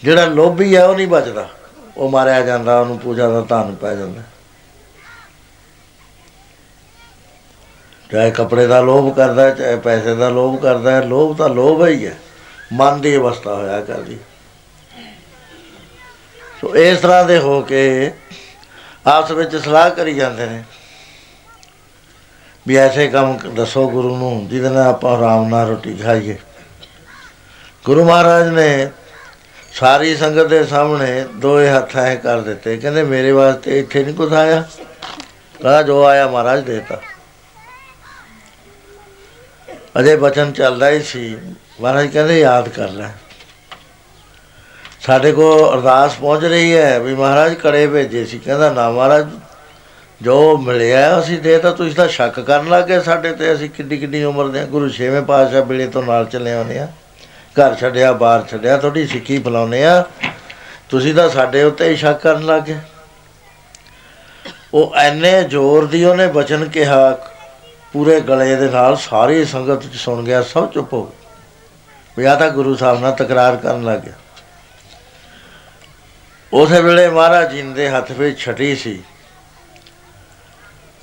[0.02, 1.48] ਜਿਹੜਾ ਲੋਭੀ ਹੈ ਉਹ ਨਹੀਂ ਬਚਦਾ।
[1.96, 4.22] ਉਹ ਮਾਰਿਆ ਜਾਂਦਾ, ਉਹਨੂੰ ਪੂਜਾ ਦਾ ਧਨ ਪੈ ਜਾਂਦਾ।
[8.10, 12.16] ਚਾਹੇ ਕੱਪੜੇ ਦਾ ਲੋਭ ਕਰਦਾ, ਚਾਹੇ ਪੈਸੇ ਦਾ ਲੋਭ ਕਰਦਾ, ਲੋਭ ਤਾਂ ਲੋਭ ਹੀ ਹੈ।
[12.72, 14.18] ਮਨ ਦੀ ਅਵਸਥਾ ਹੋਇਆ ਕਰਦੀ।
[16.66, 18.12] ਸੋ ਇਸ ਤਰ੍ਹਾਂ ਦੇ ਹੋ ਕੇ
[19.06, 20.64] ਆਪਸ ਵਿੱਚ ਸਲਾਹ ਕਰੀ ਜਾਂਦੇ ਨੇ
[22.66, 26.38] ਵੀ ਐਸੇ ਕੰਮ ਦੱਸੋ ਗੁਰੂ ਨੂੰ, ਜਿਹਦੇ ਨਾਲ ਆਪਾਂ ਆਰਾਮ ਨਾਲ ਰੋਟੀ ਖਾਈਏ।
[27.84, 28.90] ਗੁਰੂ ਮਹਾਰਾਜ ਨੇ
[29.72, 34.32] ਸਾਰੀ ਸੰਗਤ ਦੇ ਸਾਹਮਣੇ ਦੋਏ ਹੱਥ ਐ ਕਰ ਦਿੱਤੇ। ਕਹਿੰਦੇ, ਮੇਰੇ ਵਾਸਤੇ ਇੱਥੇ ਨਹੀਂ ਕੁਝ
[34.32, 34.64] ਆਇਆ।
[35.62, 37.00] ਕਹਾ ਜੋ ਆਇਆ ਮਹਾਰਾਜ ਦੇਤਾ।
[40.00, 41.38] ਅਜੇ ਬਚਨ ਚੱਲਦਾ ਹੀ ਸੀ।
[41.80, 43.08] ਮਹਾਰਾਜ ਕਹਿੰਦੇ, ਯਾਦ ਕਰ ਲੈ।
[45.06, 49.26] ਸਾਡੇ ਕੋ ਅਰਦਾਸ ਪਹੁੰਚ ਰਹੀ ਹੈ ਵੀ ਮਹਾਰਾਜ ਕੜੇ ਭੇਜੇ ਸੀ। ਕਹਿੰਦਾ, ਨਾ ਮਹਾਰਾਜ,
[50.22, 54.22] ਜੋ ਮਿਲਿਆ ਅਸੀਂ ਦੇ ਤਾਂ ਤੁਸੀਂ ਤਾਂ ਸ਼ੱਕ ਕਰਨ ਲੱਗੇ ਸਾਡੇ ਤੇ। ਅਸੀਂ ਕਿੱਡੀ ਕਿੱਡੀ
[54.24, 56.88] ਉਮਰ ਦੇ ਗੁਰੂ ਛੇਵੇਂ ਪਾਤਸ਼ਾਹ ਵੇਲੇ ਤੋਂ ਨਾਲ ਚੱਲੇ ਆਉਂਦੇ ਆ
[57.56, 60.04] ਘਰ ਛੱਡਿਆ, ਬਾਹਰ ਛੱਡਿਆ ਤੁਹਾਡੀ ਸਿੱਖੀ ਫਲਾਉਨੇ ਆ
[60.88, 62.76] ਤੁਸੀਂ ਤਾਂ ਸਾਡੇ ਉੱਤੇ ਹੀ ਸ਼ੱਕ ਕਰਨ ਲੱਗੇ
[64.74, 67.18] ਉਹ ਐਨੇ ਜ਼ੋਰ ਦੀ ਉਹਨੇ ਬਚਨ ਕਿਹਾ,
[67.92, 71.24] ਪੂਰੇ ਗਲੇ ਦੇ ਨਾਲ ਸਾਰੀ ਸੰਗਤ ਚ ਸੁਣ ਗਿਆ, ਸਭ ਚੁੱਪ ਹੋ ਗਏ।
[72.18, 74.14] ਵੀ ਆ ਤਾਂ ਗੁਰੂ ਸਾਹਿਬ ਨਾਲ ਤਕਰਾਰ ਕਰਨ ਲੱਗ ਗਿਆ।
[76.52, 79.02] ਉਸੇ ਵੇਲੇ ਮਹਾਰਾਜ ਜੀ ਦੇ ਹੱਥ ਵਿੱਚ ਛਟੀ ਸੀ।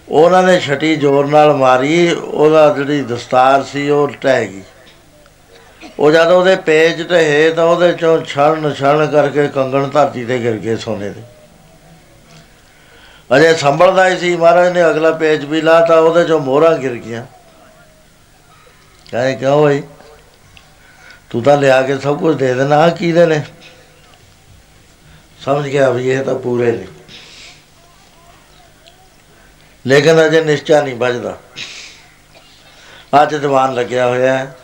[0.09, 4.61] ਉਹਨਾਂ ਨੇ ਛਟੀ ਜ਼ੋਰ ਨਾਲ ਮਾਰੀ, ਉਹਦਾ ਜਿਹੜੀ ਦਸਤਾਰ ਸੀ ਉਹ ਟਹਿ ਗਈ।
[5.99, 10.57] ਉਹ ਜਦ ਉਹਦੇ ਪੇਜ ਢਹੇ ਤਾਂ ਉਹਦੇ ਚੋਂ ਛਣ ਛਣ ਕਰਕੇ ਕੰਗਣ ਧਰਤੀ ਤੇ ਗਿਰ
[10.57, 11.21] ਗਏ ਸੋਨੇ ਦੇ।
[13.35, 17.25] ਅਜੇ ਸੰਭਲਦਾ ਹੀ ਸੀ, ਮਹਾਰਾਜ ਨੇ ਅਗਲਾ ਪੇਜ ਵੀ ਲਾਤਾ ਉਹਦੇ ਚੋਂ ਮੋਹਰਾਂ ਗਿਰ ਗਈਆਂ।
[19.11, 19.83] ਕਹੇ ਕਿਉਂ ਹੋਈ
[21.29, 23.43] ਤੂੰ ਤਾਂ ਲਿਆ ਕੇ ਸਭ ਕੁਝ ਦੇ ਦੇਣਾ, ਆਹ ਕਿਹਦੇ ਨੇ?
[25.45, 26.87] ਸਮਝ ਗਿਆ ਵੀ ਇਹ ਤਾਂ ਪੂਰੇ ਨੇ।
[29.87, 31.37] ਲੇਕਿਨ ਅਜੇ ਨਿਸ਼ਚਾ ਨਹੀਂ ਬਚਦਾ
[33.23, 34.55] ਅੱਜ ਦੀਵਾਨ ਲੱਗਿਆ ਹੋਇਆ ਹੈ।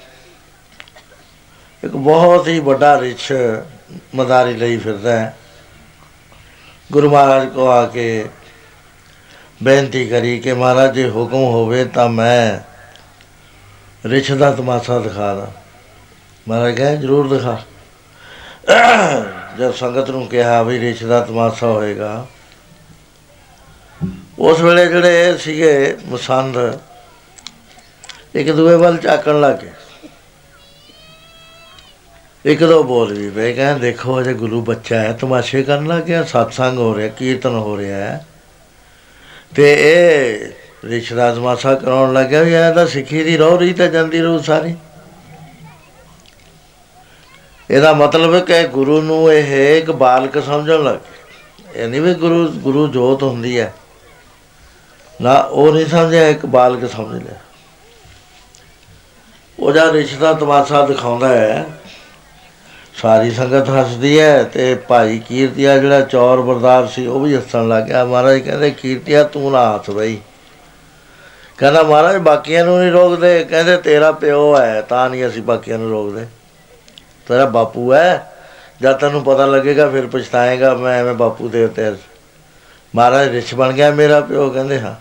[1.84, 3.32] ਇੱਕ ਬਹੁਤ ਹੀ ਵੱਡਾ ਰਿਛ
[4.16, 5.38] ਮਦਾਰੀ ਲਈ ਫਿਰਦਾ ਹੈ।
[6.92, 8.30] ਗੁਰੂ ਮਹਾਰਾਜ ਕੋ ਆ ਕੇ
[9.64, 12.60] ਬੇਨਤੀ ਕਰੀ ਕਿ ਮਹਾਰਾਜ, ਜੇ ਹੁਕਮ ਹੋਵੇ ਤਾਂ ਮੈਂ
[14.08, 15.48] ਰਿਛ ਦਾ ਤਮਾਸ਼ਾ ਦਿਖਾ ਦਾਂ।
[16.48, 17.58] ਮਹਾਰਾਜ ਕਹੇ, ਜਰੂਰ ਦਿਖਾ।
[19.60, 22.26] ਜਦ ਸੰਗਤ ਨੂੰ ਕਿਹਾ ਵੀ ਰਿਛ ਦਾ ਤਮਾਸ਼ਾ ਹੋਏਗਾ,
[24.40, 26.58] ਉਸ ਵੇਲੇ ਜਿਹੜੇ ਸੀਗੇ ਮਸੰਦ,
[28.36, 29.72] ਇੱਕ ਦੂਏ ਵੱਲ ਝਾਕਣ ਲੱਗੇ
[32.46, 36.22] ਇੱਕ ਦੋ ਬੋਲ ਵੀ ਵੇ ਕਹਿੰਦੇ ਦੇਖੋ ਅਜੇ ਗੁਰੂ ਬੱਚਾ ਹੈ, ਤਮਾਸ਼ੇ ਕਰਨ ਲੱਗ ਗਿਆ
[36.22, 38.26] satsang ਹੋ ਰਿਹਾ, ਕੀਰਤਨ ਹੋ ਰਿਹਾ ਹੈ।
[39.56, 40.40] ਤੇ ਇਹ
[40.86, 44.76] ਰਿਸ਼ਤਾ ਤਮਾਸ਼ਾ ਕਰਾਉਣ ਲੱਗਿਆ ਵੀ ਇਹ ਤਾਂ ਸਿੱਖੀ ਦੀ ਰੋਹ ਰਹੀ ਤਾਂ ਜਾਂਦੀ ਰਹੂ ਸਾਰੀ।
[47.70, 52.14] ਇਹਦਾ ਮਤਲਬ ਹੈ ਕਿ ਗੁਰੂ ਨੂੰ ਇਹ ਇੱਕ ਬਾਲਕ ਸਮਝਣ ਲੱਗ ਗਿਆ ਇਹ ਨਹੀਂ ਵੀ
[52.14, 53.74] ਗੁਰੂ ਗੁਰੂ ਜੋਤ ਹੁੰਦੀ ਹੈ।
[55.22, 57.40] ਨਾ, ਉਹ ਨਹੀਂ ਸਮਝਿਆ, ਇੱਕ ਬਾਲਕ ਸਮਝ ਲਿਆ।
[59.60, 61.66] ਉਹ ਜਦ ਰਿਸ਼ਤਾ ਤਮਾਸ਼ਾ ਦਿਖਾਉਂਦਾ ਹੈ,
[63.02, 67.84] ਸਾਰੀ ਸੰਗਤ ਹੱਸਦੀ ਹੈ ਤੇ ਭਾਈ ਕੀਰਤੀਆ ਜਿਹੜਾ ਚੌਰ ਬਰਦਾਰ ਸੀ, ਉਹ ਵੀ ਹੱਸਣ ਲੱਗ
[67.84, 70.18] ਗਿਆ। ਮਹਾਰਾਜ ਕਹਿੰਦੇ, ਕੀਰਤੀਆ, ਤੂੰ ਨਾ ਹੱਸ ਬਈ।
[71.58, 75.90] ਕਹਿੰਦਾ, ਮਹਾਰਾਜ, ਬਾਕੀਆਂ ਨੂੰ ਨਹੀਂ ਰੋਕਦੇ। ਕਹਿੰਦੇ, ਤੇਰਾ ਪਿਓ ਹੈ, ਤਾਂ ਨਹੀਂ ਅਸੀਂ ਬਾਕੀਆਂ ਨੂੰ
[75.90, 76.26] ਰੋਕਦੇ।
[77.30, 78.34] ਤੇਰਾ ਬਾਪੂ ਹੈ।
[78.82, 81.96] ਜਦ ਤੈਨੂੰ ਪਤਾ ਲੱਗੇਗਾ, ਫਿਰ ਪਛਤਾਏਗਾ, ਮੈਂ ਐਵੇਂ ਬਾਪੂ ਦੇ ਉੱਤੇ
[82.96, 84.96] ਮਹਾਰਾਜ ਰਿਛ ਬਣ ਗਿਆ ਮੇਰਾ ਪਿਓ, ਕਹਿੰਦੇ ਹਾਂ।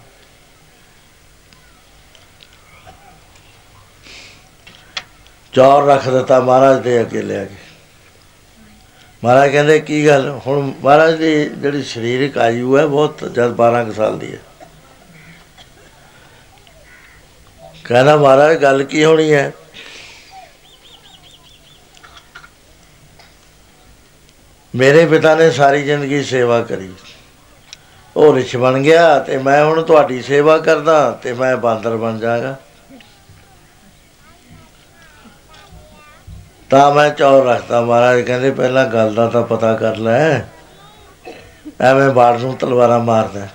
[5.52, 7.54] ਚੌਰ ਰੱਖ ਦਿੱਤਾ ਮਹਾਰਾਜ ਦੇ ਅੱਗੇ ਲਿਆ ਕੇ।
[9.24, 10.40] ਮਹਾਰਾਜ ਕਹਿੰਦੇ, ਕੀ ਗੱਲ?
[10.46, 14.38] ਹੁਣ ਮਹਾਰਾਜ ਦੀ ਜਿਹੜੀ ਸਰੀਰਕ ਆਯੂ ਹੈ, ਬਹੁਤ ਜਦ 12 ਕੁ ਸਾਲ ਦੀ ਹੈ।
[17.84, 19.52] ਕਹਿੰਦਾ, ਮਹਾਰਾਜ, ਗੱਲ ਕੀ ਹੋਣੀ ਹੈ?
[24.78, 26.92] ਮੇਰੇ ਪਿਤਾ ਨੇ ਸਾਰੀ ਜ਼ਿੰਦਗੀ ਸੇਵਾ ਕਰੀ।
[28.16, 32.56] ਉਹ ਰਿਛ ਬਣ ਗਿਆ ਤੇ ਮੈਂ ਹੁਣ ਤੁਹਾਡੀ ਸੇਵਾ ਕਰਦਾ ਤੇ ਮੈਂ ਬਾਂਦਰ ਬਣ ਜਾਗਾ।
[36.70, 40.40] ਤਾਂ ਮੈਂ ਚੌਰ ਰੱਖਦਾ ਮਹਾਰਾਜ, ਕਹਿੰਦੇ ਪਹਿਲਾਂ ਗੱਲ ਦਾ ਤਾਂ ਪਤਾ ਕਰ ਲੈ।
[41.80, 43.46] ਐਵੇਂ ਬਾੜ ਨੂੰ ਤਲਵਾਰਾਂ ਮਾਰਦਾ।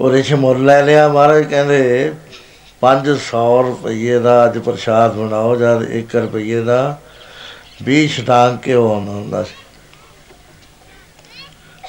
[0.00, 2.12] ਉਹ ਰਿਛ ਮੁੱਲ ਲੈ ਲਿਆ ਮਹਾਰਾਜ, ਕਹਿੰਦੇ
[2.80, 6.98] 500 ਰੁਪਏ ਦਾ ਅੱਜ ਪ੍ਰਸ਼ਾਦ ਬਣਾਓ ਜਦ 1 ਰੁਪਏ ਦਾ।
[7.84, 9.54] 20 ਸ਼ਤਾਂਗ ਘਿਓ ਆਉਂਦਾ ਹੁੰਦਾ ਸੀ?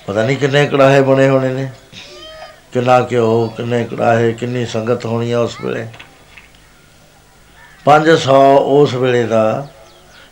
[0.07, 1.71] ਪਤਾ ਨਹੀਂ ਕਿੰਨੇ ਕੜਾਹੇ ਬਣੇ ਹੋਣੇ ਨੇ।
[2.73, 5.87] ਕਿੰਨਾ ਘਿਓ, ਕਿੰਨੇ ਕੜਾਹੇ, ਕਿੰਨੀ ਸੰਗਤ ਹੋਣੀ ਆ ਉਸ ਵੇਲੇ।
[7.85, 9.67] 500 ਉਸ ਵੇਲੇ ਦਾ,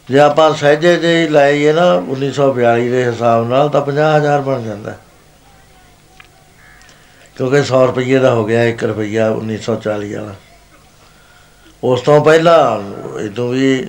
[0.10, 4.96] ਜੇ ਆਪਾਂ ਸਹਿਜੇ ਜੇ ਹੀ ਲਾਈਏ ਨਾ 1942 ਦੇ ਹਿਸਾਬ ਨਾਲ ਤਾਂ 50000 ਬਣ ਜਾਂਦਾ।
[7.36, 10.36] ਕਿਉਂਕਿ 100 ਰੁਪਏ ਦਾ ਹੋ ਗਿਆ 1 ਰੁਪਿਆ 1940 ਵਾਲਾ।
[11.84, 12.80] ਉਸ ਤੋਂ ਪਹਿਲਾਂ,
[13.20, 13.88] ਇਦੋਂ ਵੀ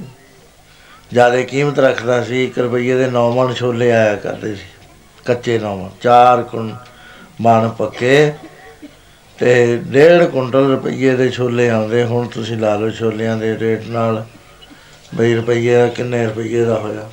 [1.12, 4.66] ਜ਼ਿਆਦਾ ਕੀਮਤ ਰੱਖਦਾ ਸੀ 1 ਰੁਪਏ ਦੇ 9 ਮਣ ਛੋਲੇ ਆਇਆ ਕਰਦੇ ਸੀ,
[5.26, 6.72] ਕੱਚੇ 9 ਮਣ 4 ਕੁਣ
[7.40, 8.32] ਮਣ ਪੱਕੇ
[9.38, 9.54] ਤੇ
[9.92, 14.24] 1.5 ਕੁਇੰਟਲ ਰੁਪਏ ਦੇ ਛੋਲੇ ਆਉਂਦੇ, ਹੁਣ ਤੁਸੀਂ ਲਾ ਲਓ ਛੋਲਿਆਂ ਦੇ ਰੇਟ ਨਾਲ
[15.16, 17.08] 20 ਰੁਪਏ ਕਿੰਨੇ ਰੁਪਏ ਦਾ ਹੋਇਆ।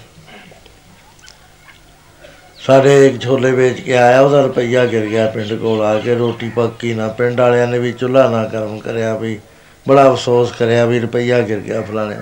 [2.60, 6.50] ਸਾਡੇ ਇੱਕ ਛੋਲੇ ਵੇਚ ਕੇ ਆਇਆ, ਉਹਦਾ ਰੁਪਈਆ ਗਿਰ ਗਿਆ ਪਿੰਡ ਕੋਲ ਆ ਕੇ, ਰੋਟੀ
[6.50, 9.40] ਪੱਕੀ ਨਾ, ਪਿੰਡ ਵਾਲਿਆਂ ਨੇ ਵੀ ਚੁੱਲ੍ਹਾ ਨਾ ਕਰਮ ਕਰਿਆ ਵੀ,
[9.86, 12.16] ਬੜਾ ਅਫਸੋਸ ਕਰਿਆ ਵੀ ਰੁਪਈਆ ਗਿਰ ਗਿਆ ਫਲਾਣੇ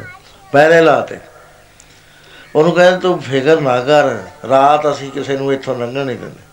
[0.53, 1.17] ਪਹਿਲੇ ਲਾਤੇ
[2.55, 4.09] ਉਹਨੂੰ ਕਹਿੰਦੇ, ਤੂੰ ਫਿਕਰ ਨਾ ਕਰ,
[4.49, 6.51] ਰਾਤ ਅਸੀਂ ਕਿਸੇ ਨੂੰ ਇੱਥੋਂ ਲੰਘਣ ਨਹੀਂ ਦਿੰਦੇ।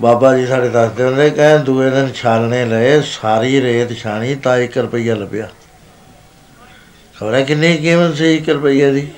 [0.00, 4.78] ਬਾਬਾ ਜੀ ਸਾਡੇ ਦੱਸਦੇ ਹੁੰਦੇ ਕਹਿੰਦੇ ਦੂਏ ਦਿਨ ਛਾਲਣੇ ਲਏ, ਸਾਰੀ ਰੇਤ ਛਾਣੀ, ਤਾਂ 1
[4.78, 5.48] ਰੁਪਈਆ ਲੱਭਿਆ।
[7.18, 9.08] ਖਬਰ ਕਿੰਨੀ ਕੀਮਤ ਸੀ 1 ਰੁਪਈਏ ਦੀ?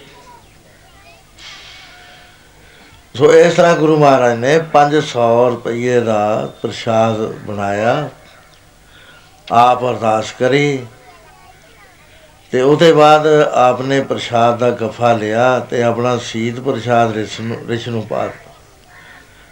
[3.14, 8.08] ਸੋ ਇਸ ਤਰ੍ਹਾਂ ਗੁਰੂ ਮਹਾਰਾਜ ਨੇ 500 ਰੁਪਏ ਦਾ ਪ੍ਰਸ਼ਾਦ ਬਣਾਇਆ।
[9.48, 10.78] ਆਪ ਅਰਦਾਸ ਕਰੀ।
[12.52, 17.88] ਤੇ ਉਹਦੇ ਬਾਅਦ ਆਪਨੇ ਪ੍ਰਸ਼ਾਦ ਦਾ ਗਫਾ ਲਿਆ ਤੇ ਆਪਣਾ ਸੀਤ ਪ੍ਰਸ਼ਾਦ ਰਿਸ਼ ਨੂੰ ਰਿਸ਼
[17.88, 18.50] ਨੂੰ ਪਾ ਦਿੱਤਾ।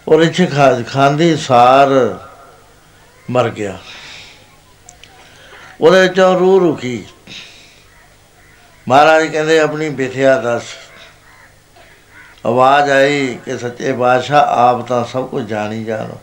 [0.07, 2.17] ਉਹ ਰਿਛ ਖਾ, ਖਾਂਦੀ ਸਾਰ
[3.31, 3.77] ਮਰ ਗਿਆ।
[5.81, 7.05] ਉਹਦੇ ਚੋਂ ਰੂਹ ਰੁਕੀ।
[8.87, 10.63] ਮਹਾਰਾਜ ਕਹਿੰਦੇ, ਆਪਣੀ ਬਿਥਿਆ ਦੱਸ।
[12.45, 16.17] ਆਵਾਜ਼ ਆਈ ਕਿ ਸੱਚੇ ਬਾਦਸ਼ਾਹ ਆਪ ਤਾਂ ਸਭ ਕੁਝ ਜਾਣੀ ਜਾਣੋ।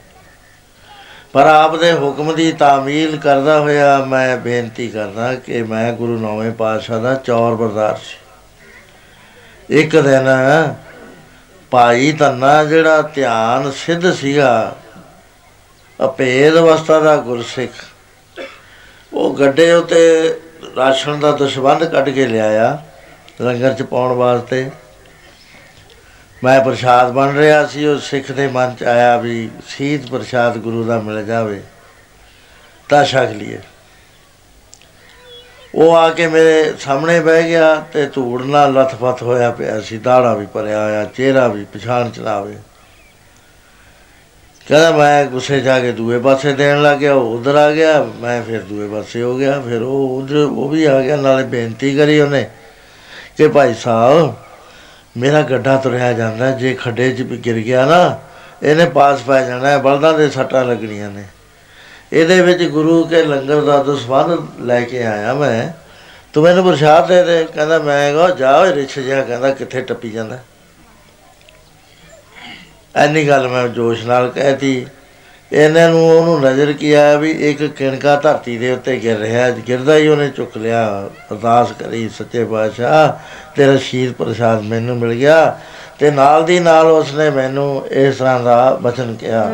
[1.36, 6.50] ਪਰ ਆਪ ਦੇ ਹੁਕਮ ਦੀ ਤਾਮੀਲ ਕਰਦਾ ਹੋਇਆ ਮੈਂ ਬੇਨਤੀ ਕਰਦਾ ਕਿ ਮੈਂ ਗੁਰੂ ਨੌਵੇਂ
[6.50, 10.28] ਪਾਤਸ਼ਾਹ ਦਾ ਚੌਰ ਬਰਦਾਰ ਸੀ। ਇੱਕ ਦਿਨ
[11.72, 14.76] ਭਾਈ ਧੰਨਾ ਜਿਹੜਾ ਧਿਆਨ ਸਿੱਧ ਸੀਗਾ
[15.98, 17.72] ਅਪੇਦ ਅਵਸਥਾ ਦਾ ਗੁਰਸਿੱਖ,
[19.12, 20.00] ਉਹ ਗੱਡੇ ਉਤੇ
[20.76, 22.78] ਰਾਸ਼ਨ ਦਾ ਦਸ਼ਵੰਦ ਕੱਢ ਕੇ ਲਿਆਇਆ
[23.40, 24.70] ਲੰਗਰ ਚ ਪਾਉਣ ਵਾਸਤੇ।
[26.44, 30.84] ਮੈਂ ਪ੍ਰਸ਼ਾਦ ਬਣ ਰਿਹਾ ਸੀ, ਉਹ ਸਿੱਖ ਦੇ ਮਨ ਚ ਆਇਆ ਵੀ ਸੀਤ ਪ੍ਰਸ਼ਾਦ ਗੁਰੂ
[30.84, 31.60] ਦਾ ਮਿਲ ਜਾਵੇ,
[32.88, 33.58] ਤਾਂ ਛਕ ਲਈਏ।
[35.74, 40.34] ਉਹ ਆ ਕੇ ਮੇਰੇ ਸਾਹਮਣੇ ਬਹਿ ਗਿਆ ਤੇ ਧੂੜ ਨਾਲ ਲਥਪਥ ਹੋਇਆ ਪਿਆ ਸੀ ਦਾੜਾ
[40.34, 42.56] ਵੀ ਭਰਿਆ ਹੋਇਆ, ਚਿਹਰਾ ਵੀ ਪਛਾਣ ਚਲਾਵੇ
[44.66, 48.42] ਕਹਿੰਦਾ, ਮੈਂ ਗੁੱਸੇ ਜਾ ਕੇ ਦੂਏ ਪਾਸੇ ਦੇਣ ਲੱਗ ਗਿਆ, ਉਹ ਉਧਰ ਆ ਗਿਆ, ਮੈਂ
[48.42, 52.20] ਫਿਰ ਦੂਏ ਪਾਸੇ ਹੋ ਗਿਆ, ਫਿਰ ਉਹ ਉਧਰ, ਉਹ ਵੀ ਆ ਗਿਆ, ਨਾਲੇ ਬੇਨਤੀ ਕਰੀ
[52.20, 52.48] ਉਹਨੇ
[53.36, 54.34] ਕਿ ਭਾਈ ਸਾਹਿਬ
[55.16, 58.18] ਮੇਰਾ ਗੱਡਾ ਤੁਰਿਆ ਜਾਂਦਾ, ਜੇ ਖੱਡੇ 'ਚ ਵੀ ਗਿਰ ਗਿਆ ਨਾ,
[58.62, 61.24] ਇਹਨੇ ਪਾਸ ਪੈ ਜਾਣਾ ਹੈ, ਬਲਦਾਂ ਦੇ ਸੱਟਾਂ ਲੱਗਣੀਆਂ ਨੇ।
[62.12, 65.72] ਇਹਦੇ ਵਿੱਚ ਗੁਰੂ ਕੇ ਲੰਗਰ ਦਾ ਦਸਵੰਦ ਲੈ ਕੇ ਆਇਆ ਮੈਂ।
[66.32, 70.10] ਤੂੰ ਮੈਨੂੰ ਪ੍ਰਸ਼ਾਦ ਦੇ ਦੇ, ਕਹਿੰਦਾ ਮੈਂ ਕਹਾਂ ਜਾ ਓਏ ਰਿਛ ਜਿਹਾ, ਕਹਿੰਦਾ ਕਿੱਥੇ ਟੱਪੀ
[70.10, 70.38] ਜਾਂਦਾ।
[72.96, 74.86] ਐਨੀ ਗੱਲ ਮੈਂ ਜੋਸ਼ ਨਾਲ ਕਹਿਤੀ।
[75.52, 79.96] ਇਹਨਾਂ ਨੂੰ ਉਹਨੂੰ ਨਜ਼ਰ ਕੀ ਆਇਆ ਵੀ ਇੱਕ ਕਿਣਕਾ ਧਰਤੀ ਦੇ ਉੱਤੇ ਗਿਰ ਰਿਹਾ ਗਿਰਦਾ
[79.96, 83.12] ਹੀ ਉਹਨੇ ਚੁੱਕ ਲਿਆ, ਅਰਦਾਸ ਕਰੀ, ਸੱਚੇ ਪਾਤਸ਼ਾਹ,
[83.56, 85.58] ਤੇਰਾ ਸ਼ੀਰ ਪ੍ਰਸਾਦ ਮੈਨੂੰ ਮਿਲ ਗਿਆ।
[85.98, 89.50] ਤੇ ਨਾਲ ਦੀ ਨਾਲ ਉਸਨੇ ਮੈਨੂੰ ਇਸ ਤਰ੍ਹਾਂ ਦਾ ਬਚਨ ਕਿਹਾ।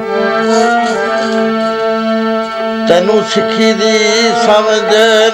[2.88, 3.98] ਤੈਨੂੰ ਸਿੱਖੀ ਦੀ
[4.46, 4.80] ਸਮਝ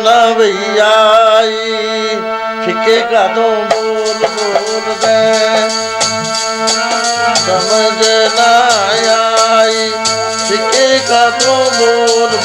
[0.05, 1.57] ਨਾ ਵਈ ਆਈ
[2.65, 5.69] ਫਿੱਕੇ ਕਾਦੋਂ ਬੋਲ ਬੋਲਦਾ
[7.35, 8.68] ਸਮਝ ਨਾ ਆਈ
[11.09, 12.38] ਫਿੱਕੇ ਕਾਦੋਂ ਬੋਲ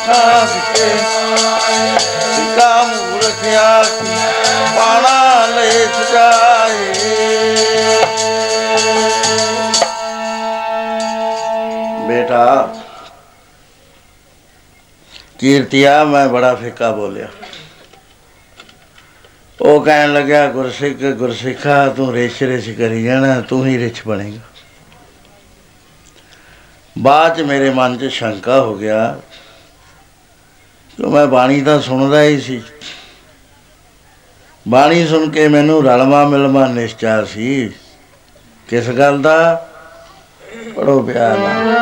[0.00, 0.86] ਮੁਖਾ ਵਿਕੇ
[2.36, 4.14] ਵਿਕਾ ਮੂਰਖਿਆ ਕੀ
[4.76, 5.70] ਪਾਣਾ ਲੈ
[6.12, 6.92] ਜਾਏ।
[12.08, 12.74] ਬੇਟਾ
[15.38, 17.28] ਕੀਰਤੀਆ ਮੈਂ ਬੜਾ ਫਿੱਕਾ ਬੋਲਿਆ।
[19.60, 24.40] ਉਹ ਕਹਿਣ ਲੱਗਿਆ, ਗੁਰਸਿੱਖ, ਗੁਰਸਿੱਖਾ, ਤੂੰ ਰਿਛ ਰਿਛ ਕਰੀ ਜਾਣਾ, ਤੂੰ ਹੀ ਰਿਛ ਬਣੇਗਾ।
[26.98, 29.20] ਬਾਅਦ ਚ ਮੇਰੇ ਮਨ 'ਚ ਸ਼ੰਕਾ ਹੋ ਗਿਆ
[31.00, 32.62] ਕਿ ਮੈਂ ਬਾਣੀ ਤਾਂ ਸੁਣਦਾ ਹੀ ਸੀ।
[34.68, 37.68] ਬਾਣੀ ਸੁਣ ਕੇ ਮੈਨੂੰ ਰਲਵਾ ਮਿਲਵਾ ਨਿਸ਼ਚਾ ਸੀ।
[38.68, 39.68] ਕਿਸ ਗੱਲ ਦਾ?
[40.76, 41.74] ਪੜੋ ਪਿਆਰ ਨਾਲ।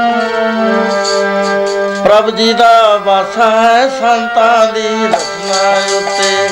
[2.04, 6.48] ਪ੍ਰਭ ਜੀ ਦਾ ਵਾਸਾ ਹੈ ਸੰਤਾਂ ਦੀ ਰਚਨਾ ਉੱਤੇ।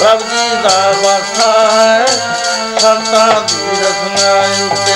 [0.00, 2.06] ਪ੍ਰਭ ਜੀ ਦਾ ਵਾਸਾ ਹੈ
[2.78, 4.89] ਸੰਤਾਂ ਦੀ ਰਚਨਾ ਉੱਤੇ।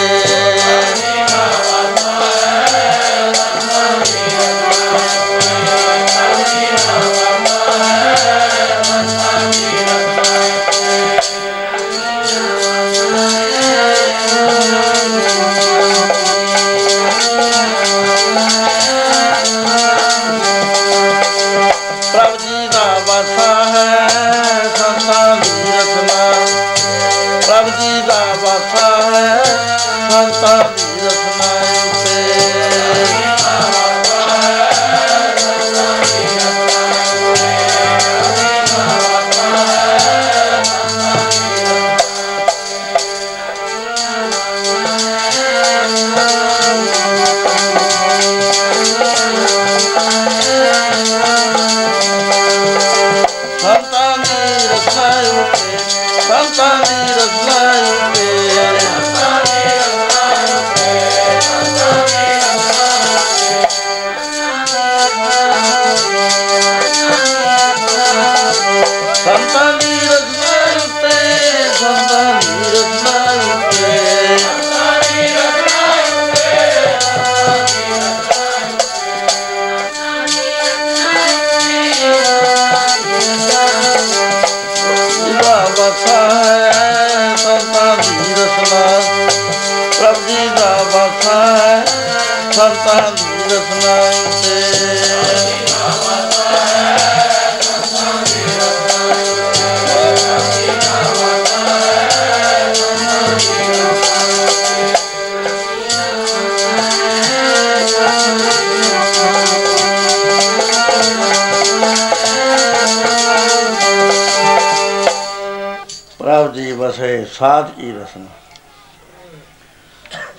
[117.35, 118.27] ਸਾਧ ਕੀ ਰਸਨਾ?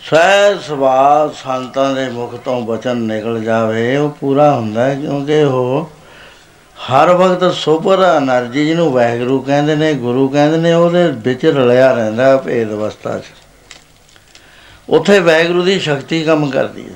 [0.10, 5.92] ਸਹਿ ਸਵਾਲ ਸੰਤਾਂ ਦੇ ਮੁਖ ਤੋਂ ਬਚਨ ਨਿਕਲ ਜਾਵੇ, ਉਹ ਪੂਰਾ ਹੁੰਦਾ ਹੈ, ਕਿਉਂਕਿ ਉਹ
[6.76, 12.38] ਹਰ ਵਕਤ ਸੁਪਰ એનર્ਜੀ ਜਿਹਨੂੰ ਵਾਹਿਗੁਰੂ ਕਹਿੰਦੇ ਨੇ, ਗੁਰੂ ਕਹਿੰਦੇ ਨੇ, ਉਹਦੇ ਵਿੱਚ ਰਲਿਆ ਰਹਿੰਦਾ
[12.38, 13.24] ਭੇਦ ਅਵਸਥਾ 'ਚ।
[14.90, 16.96] ਉੱਥੇ ਵਾਹਿਗੁਰੂ ਦੀ ਸ਼ਕਤੀ ਕੰਮ ਕਰਦੀ ਹੈ।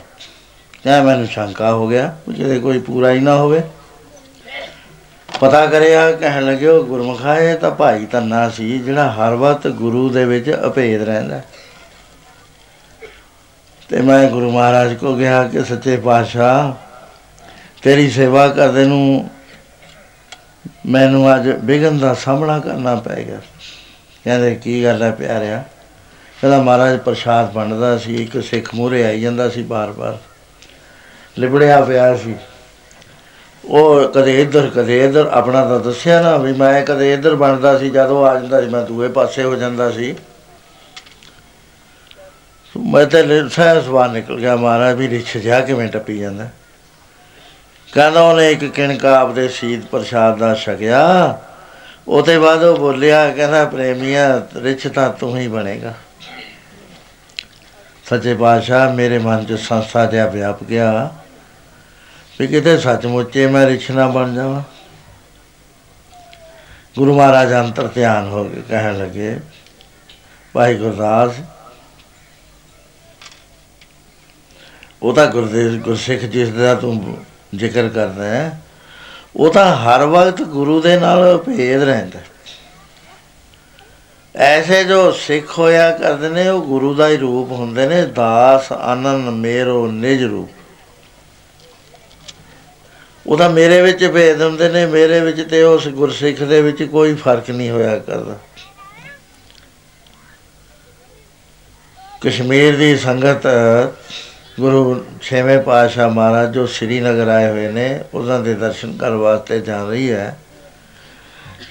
[0.84, 3.62] ਕਿਆ ਮੈਨੂੰ ਸ਼ੰਕਾ ਹੋ ਗਿਆ ਜਿਹਦੇ ਕੋਈ ਪੂਰਾ ਹੀ ਨਾ ਹੋਵੇ।
[5.40, 10.10] ਪਤਾ ਕਰਿਆ, ਕਹਿਣ ਲੱਗੇ ਉਹ ਗੁਰਮੁਖਾ ਇਹ ਤਾਂ ਭਾਈ ਧੰਨਾ ਸੀ ਜਿਹੜਾ ਹਰ ਵਕਤ ਗੁਰੂ
[10.10, 11.42] ਦੇ ਵਿੱਚ ਅਭੇਦ ਰਹਿੰਦਾ
[13.90, 16.74] ਤੇ ਮੈਂ ਗੁਰੂ ਮਹਾਰਾਜ ਕੋ ਗਿਆ ਕਿ ਸੱਚੇ ਪਾਤਸ਼ਾਹ,
[17.82, 19.30] ਤੇਰੀ ਸੇਵਾ ਕਰਦੇ ਨੂੰ
[20.86, 23.42] ਮੈਨੂੰ ਅੱਜ ਵਿਗਨ ਦਾ ਸਾਹਮਣਾ ਕਰਨਾ ਪੈ ਗਿਆ।
[24.24, 25.64] ਕਹਿੰਦੇ, ਕੀ ਗੱਲ ਹੈ ਪਿਆਰਿਆ?
[26.42, 30.18] ਕਹਿੰਦਾ, ਮਹਾਰਾਜ ਪ੍ਰਸ਼ਾਦ ਵੰਡਦਾ ਸੀ, ਇੱਕ ਸਿੱਖ ਮੂਹਰੇ ਆਈ ਜਾਂਦਾ ਸੀ ਬਾਰ-ਬਾਰ।
[31.38, 32.36] ਲਿਬੜਿਆ ਪਿਆ ਸੀ।
[33.64, 37.90] ਉਹ ਕਦੇ ਇੱਧਰ ਕਦੇ ਇੱਧਰ, ਆਪਣਾ ਤਾਂ ਦੱਸਿਆ ਨਾ ਵੀ ਮੈਂ ਕਦੇ ਇੱਧਰ ਬਣਦਾ ਸੀ,
[37.90, 40.16] ਜਦੋਂ ਆ ਜਾਂਦਾ ਸੀ, ਮੈਂ ਦੂਏ ਪਾਸੇ ਹੋ ਜਾਂਦਾ ਸੀ।
[42.76, 46.50] ਮੈਂ ਤਾਂ ਸਹਿ ਸਵਾਲ ਨਿਕਲ ਗਿਆ, ਮਹਾਰਾਜ ਵੀ ਰਿਛ ਜਾ ਕਿਵੇਂ ਟੱਪੀ ਜਾਂਦਾ।
[47.90, 51.40] ਕਹਿੰਦਾ ਉਹਨੇ ਇੱਕ ਕਿਣਕਾ ਆਪਦੇ ਸੀਤ ਪ੍ਰਸ਼ਾਦ ਦਾ ਛਕਿਆ,
[52.08, 55.94] ਉਹਦੇ ਬਾਅਦ ਉਹ ਬੋਲਿਆ, ਕਹਿੰਦਾ ਪ੍ਰੇਮੀਆ, ਰਿਛ ਤਾਂ ਤੂੰ ਹੀ ਬਣੇਗਾ।
[58.06, 61.10] ਸੱਚੇ ਪਾਤਸ਼ਾਹ, ਮੇਰੇ ਮਨ 'ਚ ਸੰਸਾ ਜਿਹਾ ਵਿਆਪ ਗਿਆ।
[62.40, 64.62] ਵੀ ਕਿਤੇ ਸੱਚਮੁੱਚੇ ਮੈਂ ਰਿਛ ਨਾ ਬਣ ਜਾਵਾਂ।
[66.98, 69.40] ਗੁਰੂ ਮਹਾਰਾਜ ਅੰਤਰ ਧਿਆਨ ਹੋ ਕੇ ਕਹਿਣ ਲੱਗੇ
[70.56, 71.32] ਭਾਈ ਗੁਰਦਾਸ
[75.02, 77.18] ਉਹ ਤਾਂ ਗੁਰਦੇਵ, ਗੁਰਸਿੱਖ ਜਿਸ ਦਾ ਤੂੰ
[77.56, 78.60] ਜ਼ਿਕਰ ਕਰਦਾ ਹੈ,
[79.36, 82.20] ਉਹ ਤਾਂ ਹਰ ਵਕਤ ਗੁਰੂ ਦੇ ਨਾਲ ਭੇਦ ਰਹਿੰਦਾ
[84.36, 89.30] ਐਸੇ ਜੋ ਸਿੱਖ ਹੋਇਆ ਕਰਦੇ ਨੇ, ਉਹ ਗੁਰੂ ਦਾ ਹੀ ਰੂਪ ਹੁੰਦੇ ਨੇ, ਦਾਸ ਆਨੰਦ
[89.30, 90.59] ਮੇਰੋ, ਨਿਜ ਰੂਪ।
[93.30, 97.50] ਉਹਦਾ ਮੇਰੇ ਵਿੱਚ ਭੇਦ ਹੁੰਦੇ ਨੇ, ਮੇਰੇ ਵਿੱਚ ਤੇ ਉਸ ਗੁਰਸਿੱਖ ਦੇ ਵਿੱਚ ਕੋਈ ਫ਼ਰਕ
[97.50, 98.38] ਨਹੀਂ ਹੋਇਆ ਕਰਦਾ।
[102.22, 103.48] ਕਸ਼ਮੀਰ ਦੀ ਸੰਗਤ,
[104.60, 109.90] ਗੁਰੂ ਛੇਵੇਂ ਪਾਤਸ਼ਾਹ ਮਹਾਰਾਜ ਜੋ ਸ੍ਰੀਨਗਰ ਆਏ ਹੋਏ ਨੇ, ਉਹਨਾਂ ਦੇ ਦਰਸ਼ਨ ਕਰਨ ਵਾਸਤੇ ਜਾ
[109.90, 110.40] ਰਹੀ ਹੈ।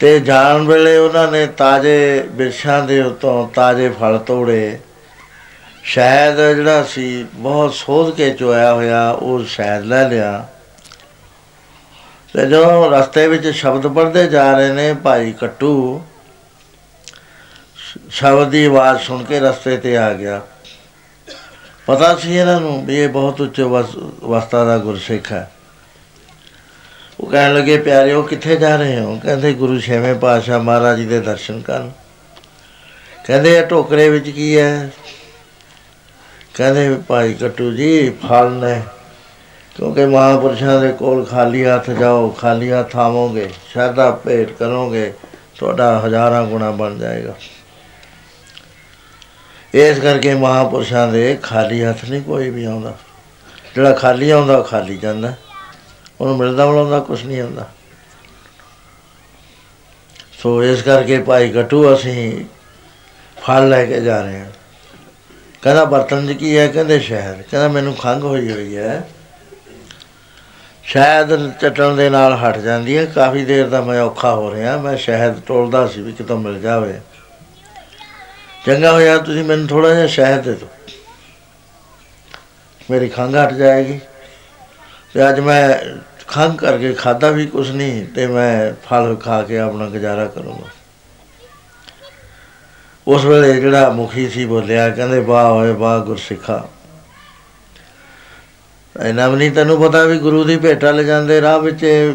[0.00, 4.78] ਤੇ ਜਾਣ ਵੇਲੇ ਉਹਨਾਂ ਨੇ ਤਾਜ਼ੇ ਬਿਰਸ਼ਾਂ ਦੇ ਉੱਤੋਂ ਤਾਜ਼ੇ ਫਲ ਤੋੜੇ।
[5.82, 10.48] ਸ਼ਾਇਦ ਜਿਹੜਾ ਸੀ, ਬਹੁਤ ਸੋਧ ਕੇ ਚੋਇਆ ਹੋਇਆ, ਉਹ ਸ਼ਾਇਦ ਲੈ ਲਿਆ।
[12.34, 16.04] ਤੇ ਜਦੋਂ ਰਸਤੇ ਵਿੱਚ ਸ਼ਬਦ ਪੜ੍ਹਦੇ ਜਾ ਰਹੇ ਨੇ ਭਾਈ ਕੱਟੂ
[18.10, 20.42] ਸ਼ਬਦ ਦੀ ਆਵਾਜ਼ ਸੁਣ ਕੇ ਰਸਤੇ ਤੇ ਆ ਗਿਆ।
[21.86, 25.50] ਪਤਾ ਸੀ ਇਹਨਾਂ ਨੂੰ ਵੀ ਇਹ ਬਹੁਤ ਉੱਚ ਅਵਸਥਾ ਦਾ ਗੁਰਸਿੱਖ ਹੈ।
[27.20, 29.20] ਉਹ ਕਹਿਣ ਲੱਗੇ ਪਿਆਰਿਓ ਕਿੱਥੇ ਜਾ ਰਹੇ ਹੋ?
[29.22, 31.92] ਕਹਿੰਦੇ, ਗੁਰੂ ਛੇਵੇਂ ਪਾਤਸ਼ਾਹ ਮਹਾਰਾਜ ਜੀ ਦੇ ਦਰਸ਼ਨ ਕਰਨ।
[33.26, 34.90] ਕਹਿੰਦੇ, ਇਹ ਟੋਕਰੇ ਵਿੱਚ ਕੀ ਹੈ?
[36.54, 38.82] ਕਹਿੰਦੇ, ਭਾਈ ਕੱਟੂ ਜੀ, ਫਲ ਨੇ।
[39.78, 45.12] ਕਿਉਂਕਿ ਮਹਾਂਪੁਰਸ਼ਾਂ ਦੇ ਕੋਲ ਖਾਲੀ ਹੱਥ ਜਾਓ, ਖਾਲੀ ਹੱਥ ਆਵੋਗੇ, ਸ਼ਰਧਾ ਭੇਟ ਕਰੋਗੇ,
[45.58, 47.34] ਤੁਹਾਡਾ ਹਜ਼ਾਰਾਂ ਗੁਣਾ ਬਣ ਜਾਏਗਾ।
[49.74, 52.98] ਇਸ ਕਰਕੇ ਮਹਾਂਪੁਰਸ਼ਾਂ ਦੇ ਖਾਲੀ ਹੱਥ ਨਹੀਂ ਕੋਈ ਵੀ ਆਉਂਦਾ।
[53.74, 55.34] ਜਿਹੜਾ ਖਾਲੀ ਆਉਂਦਾ, ਉਹ ਖਾਲੀ ਜਾਂਦਾ।
[56.20, 57.68] ਉਹਨੂੰ ਮਿਲਦਾ ਮਿਲਾਉਂਦਾ ਕੁਝ ਨਹੀਂ ਆਉਂਦਾ
[60.42, 62.44] ਸੋ ਇਸ ਕਰਕੇ ਭਾਈ ਕਟੂ ਅਸੀਂ
[63.40, 64.50] ਫਲ ਲੈ ਕੇ ਜਾ ਰਹੇ ਹਾਂ।
[65.62, 66.68] ਕਹਿੰਦਾ, ਬਰਤਨ 'ਚ ਕੀ ਹੈ?
[66.68, 69.08] ਕਹਿੰਦੇ, ਸ਼ਹਿਦ। ਕਹਿੰਦਾ, ਮੈਨੂੰ ਖੰਘ ਹੋਈ ਹੋਈ ਹੈ।
[70.88, 74.96] ਸ਼ਾਇਦ ਚਟਣ ਦੇ ਨਾਲ ਹਟ ਜਾਂਦੀ ਹੈ। ਕਾਫੀ ਦੇਰ ਦਾ ਮੈਂ ਔਖਾ ਹੋ ਰਿਹਾ। ਮੈਂ
[74.96, 77.00] ਸ਼ਹਿਦ ਟੋਲਦਾ ਸੀ ਵੀ ਕਿਤੋਂ ਮਿਲ ਜਾਵੇ।
[78.66, 80.68] ਚੰਗਾ ਹੋਇਆ, ਤੁਸੀਂ ਮੈਨੂੰ ਥੋੜਾ ਜਿਹਾ ਸ਼ਹਿਦ ਦੇ ਦਿਓ।
[82.90, 84.00] ਮੇਰੀ ਖੰਘ ਹਟ ਜਾਏਗੀ।
[85.14, 85.78] ਤੇ ਅੱਜ ਮੈਂ
[86.26, 90.68] ਖੰਘ ਕਰਕੇ ਖਾਦਾ ਵੀ ਕੁਝ ਨਹੀਂ, ਤੇ ਮੈਂ ਫਲ ਖਾ ਕੇ ਆਪਣਾ ਗੁਜ਼ਾਰਾ ਕਰੂੰਗਾ।
[93.08, 96.68] ਉਸ ਵੇਲੇ ਜਿਹੜਾ ਮੁਖੀ ਸੀ ਬੋਲਿਆ, ਕਹਿੰਦੇ, ਵਾਹ ਓਏ, ਵਾਹ ਗੁਰਸਿੱਖਾ।
[99.06, 102.14] ਇਹਨਾਂ ਵੀ ਨਹੀਂ, ਤੈਨੂੰ ਪਤਾ ਵੀ ਗੁਰੂ ਦੀ ਭੇਟਾ ਲੈ ਜਾਂਦੇ ਰਾਹ ਵਿੱਚ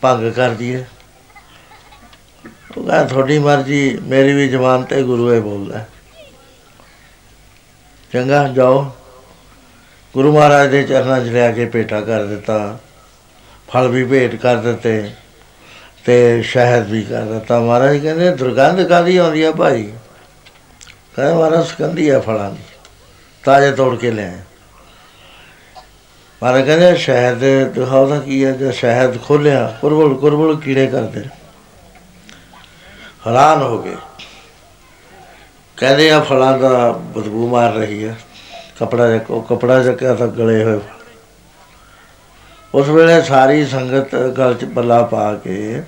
[0.00, 0.88] ਭੰਗ ਕਰਦੀ ਹੈ।
[2.76, 5.88] ਉਹ ਕਹਿੰਦਾ, ਤੁਹਾਡੀ ਮਰਜ਼ੀ, ਮੇਰੀ ਵੀ ਜ਼ਬਾਨ ਤੇ ਗੁਰੂ ਇਹ ਬੋਲਦਾ ਹੈ।
[8.12, 8.90] ਚੰਗਾ, ਜਾਓ।
[10.14, 12.78] ਗੁਰੂ ਮਹਾਰਾਜ ਦੇ ਚਰਨਾਂ 'ਚ ਲਿਆ ਕੇ ਭੇਟਾ ਕਰ ਦਿੱਤਾ।
[13.68, 15.10] ਫਲ ਵੀ ਭੇਟ ਕਰ ਦਿੱਤੇ
[16.04, 19.92] ਤੇ ਸ਼ਹਿਦ ਵੀ ਕਰ ਦਿੱਤਾ। ਮਹਾਰਾਜ ਕਹਿੰਦੇ, ਦੁਰਗੰਧ ਕਾਦੀ ਆਉਂਦੀ ਆ ਭਾਈ?
[21.16, 22.62] ਕਹਿੰਦਾ, ਮਹਾਰਾਜ ਸੁਗੰਧੀ ਆ ਫਲਾਂ ਦੀ।
[23.44, 24.38] ਤਾਜ਼ੇ ਤੋੜ ਕੇ ਲਿਆਏ
[26.42, 27.38] ਮਹਾਰਾਜ ਕਹਿੰਦੇ ਸ਼ਹਿਦ
[27.74, 31.24] ਦਿਖਾਓ ਤਾਂ ਕੀ ਹੈ, ਜੇ ਸ਼ਹਿਦ ਖੋਲਿਆ ਕੁਰਬਲ ਕੁਰਬਲ ਕੀੜੇ ਕਰਦੇ
[33.26, 33.96] ਹੈਰਾਨ ਹੋ ਗਏ।
[35.78, 38.16] ਕਹਿੰਦੇ ਆ ਫਲਾਂ ਦਾ ਬਦਬੂ ਮਾਰ ਰਹੀ ਹੈ।
[38.80, 40.98] ਕਪੜਾ ਜਿਹਾ ਉਹ ਕਪੜਾ ਚੱਕਿਆ ਤਾਂ ਗਲੇ ਹੋਏ ਫਲ।
[42.74, 45.82] ਉਸ ਵੇਲੇ ਸਾਰੀ ਸੰਗਤ ਗਲ 'ਚ ਬੱਲਾ ਪਾ ਕੇ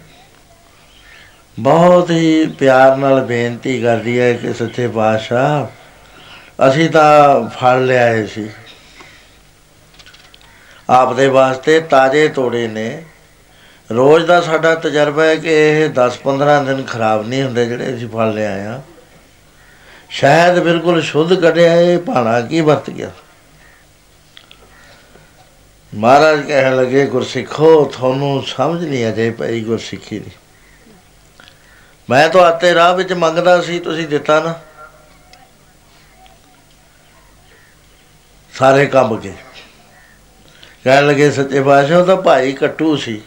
[1.58, 5.66] ਬਹੁਤ ਹੀ ਪਿਆਰ ਨਾਲ ਬੇਨਤੀ ਕਰਦੀ ਹੈ ਕਿ ਸੱਚੇ ਪਾਤਸ਼ਾਹ,
[6.68, 8.48] ਅਸੀਂ ਤਾਂ ਫਲ ਲਿਆਏ ਸੀ।
[10.90, 13.04] ਆਪ ਦੇ ਵਾਸਤੇ ਤਾਜ਼ੇ ਤੋੜੇ ਨੇ।
[13.90, 18.32] ਰੋਜ਼ ਦਾ ਸਾਡਾ ਤਜਰਬਾ ਹੈ ਕਿ ਇਹ 10-15 ਦਿਨ ਖਰਾਬ ਨਹੀਂ ਹੁੰਦੇ ਜਿਹੜੇ ਅਸੀਂ ਫਲ
[18.34, 18.80] ਲਿਆਏ ਆ
[20.10, 23.10] ਸ਼ਾਇਦ ਬਿਲਕੁਲ ਸ਼ੁੱਧ ਕੱਢਿਆ ਇਹ ਭਾਣਾ ਕੀ ਵਰਤ ਗਿਆ।
[25.92, 30.30] ਮਹਾਰਾਜ ਕਹਿਣ ਲੱਗੇ, ਗੁਰਸਿੱਖੋ, ਤੁਹਾਨੂੰ ਸਮਝ ਨਹੀਂ ਅਜੇ ਪਈ ਗੁਰਸਿੱਖੀ ਦੀ।
[32.10, 34.54] ਮੈਂ ਤਾਂ ਆਤੇ ਰਾਹ ਵਿੱਚ ਮੰਗਦਾ ਸੀ, ਤੁਸੀਂ ਦਿੱਤਾ ਨਾ।
[38.52, 39.32] ਸਾਰੇ ਕੰਮ ਕੇ
[40.84, 43.20] ਕਹਿਣ ਲੱਗੇ ਸੱਚੇ ਪਾਤਸ਼ਾਹ ਉਹ ਤਾਂ ਭਾਈ ਕੱਟੂ ਸੀ।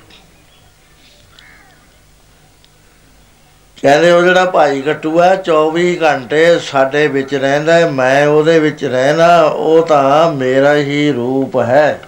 [3.81, 8.83] ਕਹਿੰਦੇ ਉਹ ਜਿਹੜਾ ਭਾਈ ਕੱਟੂ ਹੈ 24 ਘੰਟੇ ਸਾਡੇ ਵਿੱਚ ਰਹਿੰਦਾ ਹੈ, ਮੈਂ ਉਹਦੇ ਵਿੱਚ
[8.85, 11.99] ਰਹਿਣਾ ਉਹ ਤਾਂ ਮੇਰਾ ਹੀ ਰੂਪ ਹੈ।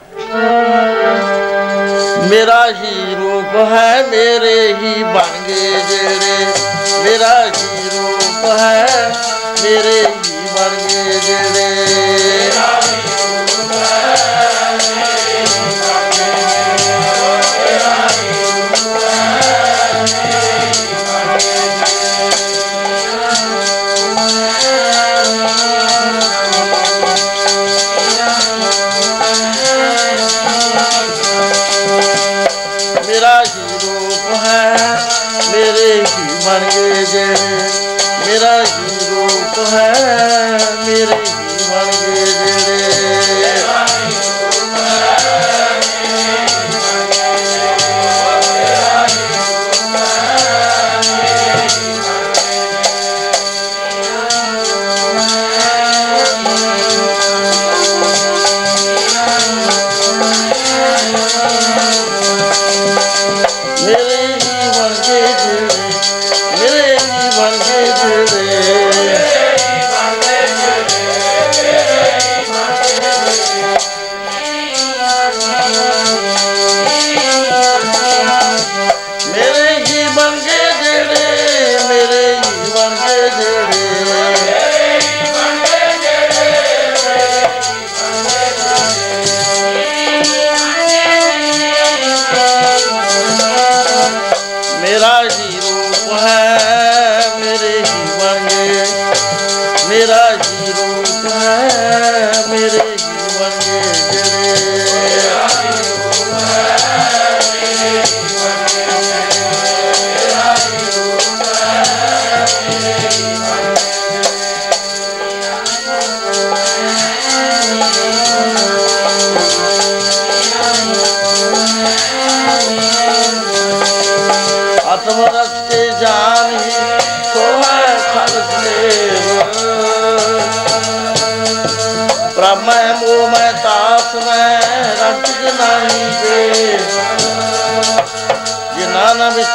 [2.30, 6.46] ਮੇਰਾ ਹੀ ਰੂਪ ਹੈ ਮੇਰੇ ਹੀ ਬਣ ਗਏ ਜਿਹੜੇ।
[7.04, 9.12] ਮੇਰਾ ਹੀ ਰੂਪ ਹੈ
[9.64, 10.04] ਮੇਰੇ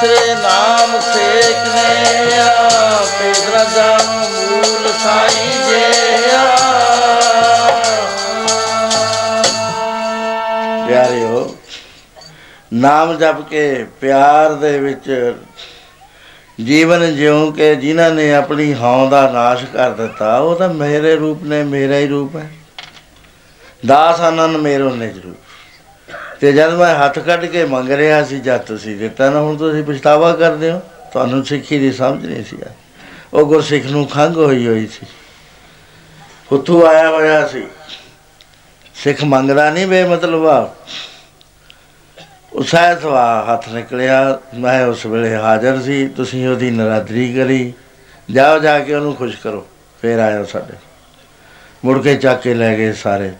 [0.02, 2.30] ਜਿਨਾ ਨ ਵਿਸਰੇ ਨਾਮ ਸੇਖ ਨੇ
[3.18, 6.44] ਪੇਦਰਾ ਜਾਨ ਮੂਲ ਸਾਈ ਜਿਆ
[10.86, 11.56] ਪਿਆਰਿਓ,
[12.72, 15.34] ਨਾਮ ਜਪ ਕੇ ਪਿਆਰ ਦੇ ਵਿੱਚ
[16.60, 21.42] ਜੀਵਨ ਜਿਉਂ ਕੇ ਜਿਨ੍ਹਾਂ ਨੇ ਆਪਣੀ ਹਉ ਦਾ ਨਾਸ਼ ਕਰ ਦਿੱਤਾ, ਉਹ ਤਾਂ ਮੇਰੇ ਰੂਪ
[21.44, 22.50] ਨੇ, ਮੇਰਾ ਹੀ ਰੂਪ ਹੈ।
[23.86, 25.36] ਦਾਸ ਆਨੰਦ ਮੇਰੋ ਨਿਜ ਰੂਪ
[26.42, 29.84] ਤੇ ਜਦ ਮੈਂ ਹੱਥ ਕੱਢ ਕੇ ਮੰਗ ਰਿਹਾ ਸੀ, ਜਦ ਤੁਸੀਂ ਦਿੱਤਾ ਨਾ, ਹੁਣ ਤੁਸੀਂ
[29.84, 30.80] ਪਛਤਾਵਾ ਕਰਦੇ ਹੋ।
[31.12, 32.74] ਤੁਹਾਨੂੰ ਸਿੱਖੀ ਦੀ ਸਮਝ ਨਹੀਂ ਸੀ ਆਈ।
[33.34, 35.06] ਉਹ ਗੁਰਸਿੱਖ ਨੂੰ ਖੰਗ ਹੋਈ ਹੋਈ ਸੀ।
[36.52, 37.66] ਹੁੱਥੂ ਆਇਆ ਹੋਇਆ ਸੀ।
[38.94, 40.74] ਸਿੱਖ ਮੰਗਦਾ ਨਹੀਂ ਬੇਮਤਲਬ। ਆ
[42.52, 47.72] ਉਸਾਇ ਸਵਾ ਹੱਥ ਨਿਕਲਿਆ। ਮੈਂ ਉਸ ਵੇਲੇ ਹਾਜ਼ਰ ਸੀ। ਤੁਸੀਂ ਉਹਦੀ ਨਰਾਦਰੀ ਕਰੀ।
[48.30, 49.66] ਜਾਓ ਜਾ ਕੇ ਉਹਨੂੰ ਖੁਸ਼ ਕਰੋ।
[50.02, 50.74] ਫੇਰ ਆਇਓ ਸਾਡੇ
[51.84, 53.32] ਮੁੜ ਕੇ ਚੱਕ ਕੇ ਲੈ ਗਏ ਸਾਰੇ।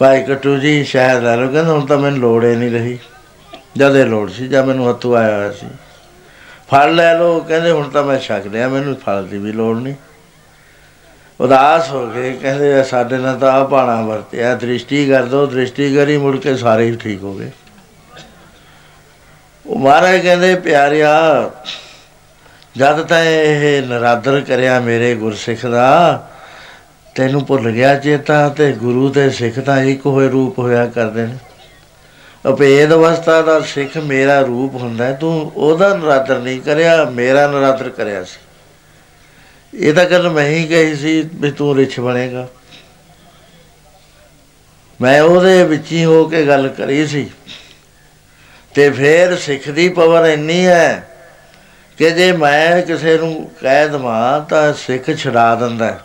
[0.00, 2.98] ਭਾਈ ਕਟੂ ਜੀ ਸ਼ਾਇਦ ਲੈ ਲਓ। ਕਹਿੰਦਾ ਹੁਣ ਤਾਂ ਮੈਨੂੰ ਲੋੜ ਹੀ ਨਹੀਂ ਰਹੀ।
[3.76, 5.66] ਜਦ ਇਹ ਲੋੜ ਸੀ, ਜਦ ਮੈਨੂੰ ਹੱਥੋਂ ਆਇਆ ਹੋਇਆ ਸੀ।
[6.70, 9.94] ਫਲ ਲੈ ਲਓ, ਕਹਿੰਦੇ ਹੁਣ ਤਾਂ ਮੈਂ ਛਕ ਲਿਆ ਮੈਨੂੰ ਫਲ ਦੀ ਵੀ ਲੋੜ ਨਹੀਂ।
[11.40, 16.16] ਉਦਾਸ ਹੋ ਗਏ ਕਹਿੰਦੇ, ਸਾਡੇ ਨਾਲ ਤਾਂ ਆ ਬਾਣਾ ਵਰਤਿਆ, ਦ੍ਰਿਸ਼ਟੀ ਕਰ ਦੋ, ਦ੍ਰਿਸ਼ਟੀ ਕਰੀ,
[16.16, 17.50] ਮੁੜ ਕੇ ਸਾਰੇ ਹੀ ਠੀਕ ਹੋ ਗਏ।
[19.66, 21.50] ਉਹ ਮਹਾਰਾਜ ਕਹਿੰਦੇ, ਪਿਆਰਿਆ,
[22.76, 26.29] ਜਦ ਤਾਂ ਇਹ ਨਰਾਦਰ ਕਰਿਆ ਮੇਰੇ ਗੁਰਸਿੱਖ ਦਾ
[27.14, 31.38] ਤੈਨੂੰ ਭੁੱਲ ਗਿਆ ਚੇਤਾ ਤੇ ਗੁਰੂ ਤੇ ਸਿੱਖ ਤਾਂ ਇੱਕ ਹੋਏ ਰੂਪ ਹੋਇਆ ਕਰਦੇ ਨੇ।
[32.50, 38.24] ਅਪੇਦ ਅਵਸਥਾ ਦਾ ਸਿੱਖ ਮੇਰਾ ਰੂਪ ਹੁੰਦਾ ਤੂੰ ਉਹਦਾ ਨਰਾਦਰ ਨਹੀਂ ਕਰਿਆ, ਮੇਰਾ ਨਰਾਦਰ ਕਰਿਆ
[38.24, 38.38] ਸੀ।
[39.74, 42.48] ਇਹ ਤਾਂ ਗੱਲ ਮੈਂ ਹੀ ਕਹੀ ਸੀ ਵੀ ਤੂੰ ਰਿਛ ਬਣੇਗਾ।
[45.00, 47.30] ਮੈਂ ਉਹਦੇ ਵਿੱਚ ਹੀ ਹੋ ਕੇ ਗੱਲ ਕਰੀ ਸੀ।
[48.74, 51.08] ਤੇ ਫਿਰ ਸਿੱਖ ਦੀ ਪਵਰ ਇੰਨੀ ਹੈ
[51.98, 55.98] ਕਿ ਜੇ ਮੈਂ ਕਿਸੇ ਨੂੰ ਕਹਿ ਦਵਾਂ ਤਾਂ ਸਿੱਖ ਛਡਾ ਦਿੰਦਾ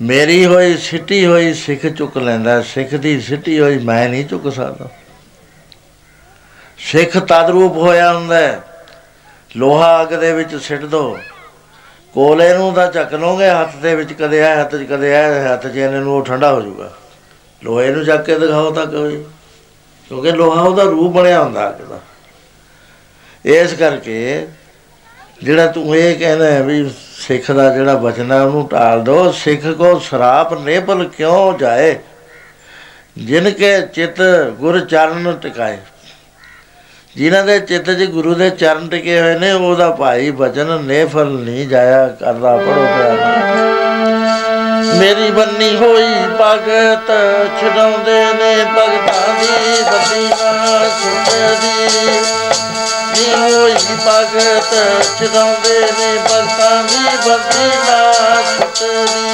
[0.00, 4.88] ਮੇਰੀ ਹੋਈ ਸਿੱਟੀ ਹੋਈ ਸਿੱਖ ਚੁੱਕ ਲੈਂਦਾ, ਸਿੱਖ ਦੀ ਸਿੱਟੀ ਹੋਈ ਮੈਂ ਨਹੀਂ ਚੁੱਕ ਸਕਦਾ।
[6.78, 8.60] ਸਿੱਖ ਤਦਰੂਪ ਹੋਇਆ ਹੁੰਦਾ
[9.56, 11.18] ਲੋਹਾ ਅੱਗ ਦੇ ਵਿੱਚ ਸਿੱਟ ਦੋ।
[12.14, 15.66] ਕੋਲੇ ਨੂੰ ਤਾਂ ਚੱਕ ਲੋਗੇ ਹੱਥ ਦੇ ਵਿੱਚ ਕਦੇ ਆ ਹੱਥ 'ਚ ਕਦੇ ਆ ਹੱਥ
[15.66, 16.90] 'ਚ ਇਹਨਾਂ ਨੂੰ ਉਹ ਠੰਡਾ ਹੋ ਜਾਊਗਾ।
[17.62, 19.16] ਲੋਹੇ ਨੂੰ ਚੱਕ ਕੇ ਦਿਖਾਓ ਤਾਂ ਕੋਈ
[20.10, 22.00] ਕਿਉਂਕਿ ਲੋਹਾ ਉਹਦਾ ਰੂਪ ਬਣਿਆ ਹੁੰਦਾ ਅੱਗ ਦਾ।
[23.44, 24.46] ਇਸ ਕਰਕੇ
[25.42, 29.98] ਜਿਹੜਾ ਤੂੰ ਇਹ ਕਹਿੰਦਾ ਵੀ ਸਿੱਖ ਦਾ ਜਿਹੜਾ ਬਚਨ ਹੈ ਉਹਨੂੰ ਟਾਲ ਦੋ, ਸਿੱਖ ਕੋ
[29.98, 31.94] ਸ਼ਰਾਪ ਨੇਪਲ ਕਿਉਂ ਜਾਏ?
[33.18, 34.20] ਜਿਨ ਕੇ ਚਿਤ
[34.60, 35.78] ਗੁਰ ਚਰਨ ਟਿਕਾਏ।
[37.16, 41.68] ਜਿਨ੍ਹਾਂ ਦੇ ਚਿੱਤ 'ਚ ਗੁਰੂ ਦੇ ਚਰਨ ਟਿਕੇ ਹੋਏ ਨੇ, ਉਹਦਾ ਭਾਈ ਬਚਨ ਨੇਫਲ ਨਹੀਂ
[41.68, 42.86] ਜਾਇਆ ਕਰਦਾ ਪੜੋ
[44.98, 46.08] ਮੇਰੀ ਬੰਨੀ ਹੋਈ
[46.40, 47.10] ਭਗਤ
[47.60, 52.37] ਛਡਾਉਂਦੇ ਨੇ, ਭਗਤਾਂ ਦੀ ਬੱਦੀ ਨਾ ਸੁਣਦੀ ਨੀ
[53.26, 53.74] ਹੋਈ
[54.06, 54.74] ਭਗਤ
[55.18, 58.12] ਛਡਾਉਂਦੇ ਨੇ ਭਗਤਾਂ ਦੀ ਬੱਦੀ ਨਾ
[58.58, 59.27] ਸੁਣਦੀ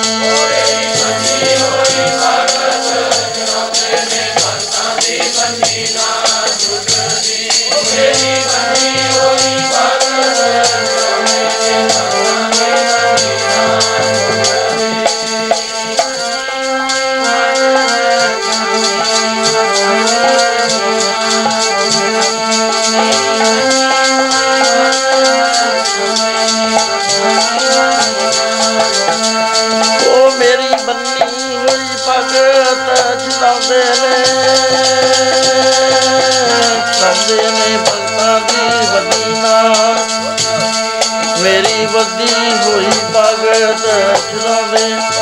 [42.07, 43.87] ਮੇਰੀ ਬੱਦੀ ਹੋਈ ਭਗਤ
[44.23, 45.14] ਛਡਾਉਂਦੇ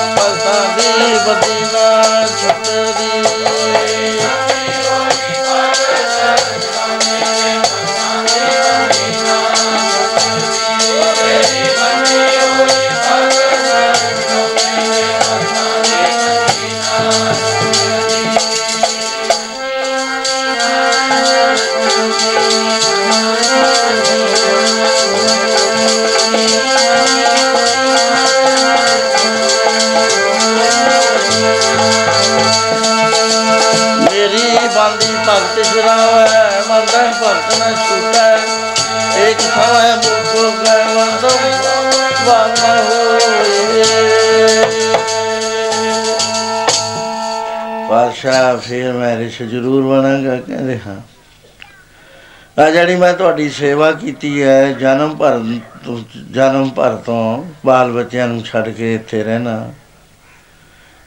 [48.23, 50.97] ਪਾਸ਼ਾ ਫਿਰ ਮੈਂ ਰਿਸ਼ ਜ਼ਰੂਰ ਬਣਾਂਗਾ, ਕਹਿੰਦੇ ਹਾਂ।
[52.57, 55.39] ਆ ਜਿਹੜੀ ਮੈਂ ਤੁਹਾਡੀ ਸੇਵਾ ਕੀਤੀ ਹੈ, ਜਨਮ ਭਰ
[55.85, 55.99] ਤੋਂ,
[56.33, 59.73] ਜਨਮ ਭਰ ਤੋਂ ਬਾਲ ਬੱਚਿਆਂ ਨੂੰ ਛੱਡ ਕੇ ਇੱਥੇ ਰਹਿਣਾ।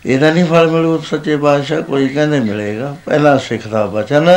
[0.05, 4.29] ਇਹਦਾ ਨਹੀਂ ਫਲ ਮਿਲੂ, ਸੱਚੇ ਬਾਦਸ਼ਾਹ ਕੋਈ ਕਹਿੰਦੇ ਮਿਲੇਗਾ। ਪਹਿਲਾਂ ਸਿੱਖ ਦਾ ਬਚਨ,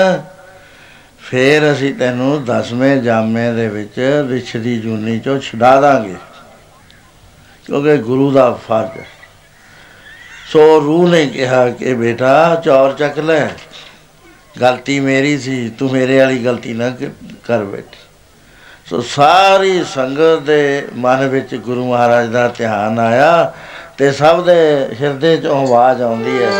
[1.21, 3.99] ਫੇਰ ਅਸੀਂ ਤੈਨੂੰ ਦਸਵੇਂ ਜਾਮੇ ਦੇ ਵਿੱਚ
[4.31, 6.17] ਰਿਛ ਦੀ ਜੂਨੀ ਚੋਂ ਛਡਾ ਦਾਂਗੇ,
[7.67, 9.07] ਕਿਉਂਕਿ ਗੁਰੂ ਦਾ ਫਰਜ਼ ਹੈ।
[10.53, 13.49] ਸੋ ਰੂਹ ਨੇ ਕਿਹਾ ਕਿ ਬੇਟਾ ਚੌਰ ਚੱਕ ਲੈ।
[14.61, 17.11] ਗਲਤੀ ਮੇਰੀ ਸੀ, ਤੂੰ ਮੇਰੇ ਵਾਲੀ ਗਲਤੀ ਨਾ ਕ-
[17.47, 17.99] ਕਰ ਬੈਠੀ
[18.91, 23.53] ਸੋ ਸਾਰੀ ਸੰਗਤ ਦੇ ਮਨ ਵਿੱਚ ਗੁਰੂ ਮਹਾਰਾਜ ਦਾ ਧਿਆਨ ਆਇਆ
[23.99, 26.51] ਤੇ ਸਭ ਦੇ ਹਿਰਦੇ ਚੋਂ ਆਵਾਜ਼ ਆਉਂਦੀ ਹੈ।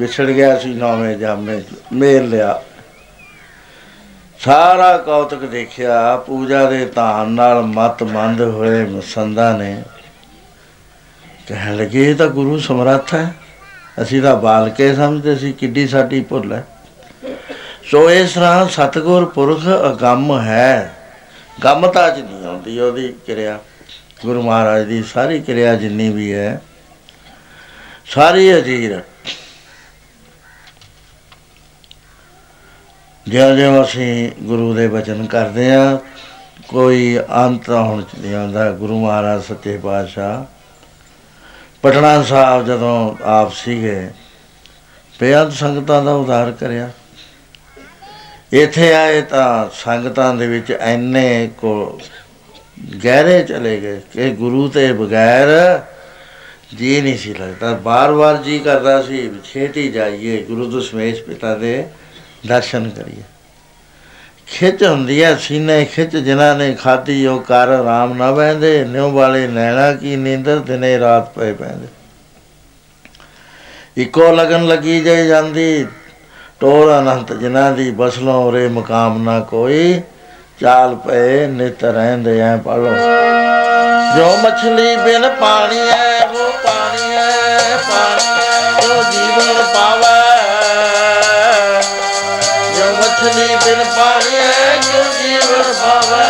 [0.07, 2.63] ਵਿਛੜ ਗਿਆ ਸੀ, ਨੌਵੇਂ ਜਾਮੇ ਮੇਲ ਲਿਆ।
[4.41, 9.83] ਸਾਰਾ ਕੌਤਕ ਦੇਖਿਆ, ਪੂਜਾ ਦੇ ਧਾਨ ਨਾਲ ਮਤ ਮੰਦ ਹੋਏ ਮਸੰਦਾ ਨੇ।
[11.49, 13.35] ਕਹਿਣ ਲੱਗੇ, ਇਹ ਤਾਂ ਗੁਰੂ ਸਮਰੱਥ ਹੈ।
[14.03, 16.65] ਅਸੀਂ ਤਾਂ ਬਾਲਕੇ ਸਮਝਦੇ ਸੀ, ਕਿੱਡੀ ਸਾਡੀ ਭੁੱਲ ਹੈ।
[17.91, 19.61] ਸੋ ਇਸ ਤਰ੍ਹਾਂ ਸਤਗੁਰ ਪੁਰਖ
[19.93, 20.95] ਅਗੰਮ ਹੈ।
[21.65, 23.59] ਗੰਮਤਾ ਚ ਨਹੀਂ ਆਉਂਦੀ, ਉਹਦੀ ਕਿਰਿਆ।
[24.25, 26.61] ਗੁਰੂ ਮਹਾਰਾਜ ਦੀ ਸਾਰੀ ਕਿਰਿਆ ਜਿੰਨੀ ਵੀ ਹੈ,
[28.07, 29.01] ਸਾਰੀ ਅਜੀਰ ਜਿਉਂ
[33.29, 35.99] ਜਿਉਂ ਅਸੀਂ ਗੁਰੂ ਦੇ ਬਚਨ ਕਰਦੇ ਆ,
[36.69, 40.45] ਕੋਈ ਅੰਤ ਹੁਣ ਚ ਨਹੀਂ ਆਉਂਦਾ। ਗੁਰੂ ਮਹਾਰਾਜ ਸੱਚੇ ਪਾਤਸ਼ਾਹ।
[41.83, 44.11] ਪਟਨਾ ਸਾਹਿਬ ਜਦੋਂ ਆਪ ਸੀਗੇ,
[45.21, 46.91] ਬੇਅੰਤ ਸੰਗਤਾਂ ਦਾ ਉਧਾਰ ਕਰਿਆ।
[48.53, 52.01] ਇੱਥੇ ਆਏ ਤਾਂ ਸੰਗਤਾਂ ਦੇ ਵਿੱਚ ਐਨੇ ਕੋ
[53.05, 55.49] ਗਹਿਰੇ ਚਲੇ ਗਏ ਕਿ ਗੁਰੂ ਤੇ ਬਗੈਰ
[56.77, 61.87] ਜੀ ਨਹੀਂ ਸੀ ਲੱਗਦਾ। ਬਾਰ-ਬਾਰ ਜੀ ਕਰਦਾ ਸੀ, ਛੇਤੀ ਜਾਈਏ ਗੁਰੂ ਦਸ਼ਮੇਸ਼ ਪਿਤਾ ਦੇ।
[62.47, 63.23] ਦਰਸ਼ਨ ਕਰੀਏ।
[64.49, 69.47] ਖਿੱਚ ਹੁੰਦੀ ਹੈ ਸੀਨੇ ਖਿੱਚ ਜਿਨ੍ਹਾਂ ਨੇ ਖਾਧੀ, ਉਹ ਕਰ ਆਰਾਮ ਨਾ ਬਹਿੰਦੇ, ਨਿਉ ਵਾਲੇ
[69.49, 71.87] ਨੈਣਾ ਕੀ ਨੀਂਦਰ ਦਿਨੇ ਰਾਤ ਪਏ ਪੈਂਦੇ
[73.97, 75.87] ਇੱਕੋ ਲਗਨ ਲੱਗੀ ਜਾਈ ਜਾਂਦੀ
[76.61, 80.01] ਟੋਰ ਅਨੰਤ ਜਿਨ੍ਹਾਂ ਦੀ ਬਸਲੋਂ ਉਰੇ ਮਕਾਮ ਨਾ ਕੋਈ,
[80.61, 82.95] ਚਾਲ ਪਏ ਨਿਤ ਰਹਿੰਦੇ ਐ ਪੜੋ
[84.17, 88.36] ਜੋ ਮਛਲੀ ਬਿਨ ਪਾਣੀ ਹੈ ਉਹ ਪਾਣੀ ਹੈ ਪਾਣੀ
[93.37, 96.26] ਜੋ ਮਛਲੀ ਬਿਨ ਪਾਣੀ ਹੈ ਜੋ ਜੀਵਨ ਪਾਵੇ।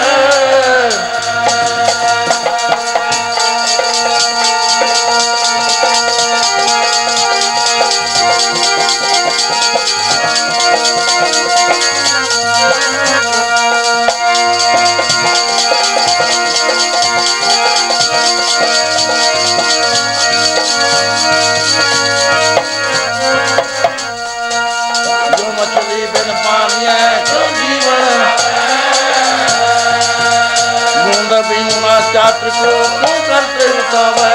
[32.46, 34.34] ਮਾ ਚਾਤਰ ਕਰਤੇ ਉਤਾਵੇ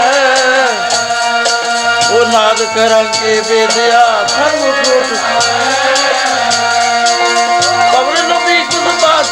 [2.11, 5.13] ਉਹ ਨਾਦ ਕਰਨ ਕੇ ਵੇਦਿਆ ਸਰਬ ਖੋਟ
[7.93, 9.25] ਕਬਰ ਨੂੰ ਕੁਝ ਬਾਤ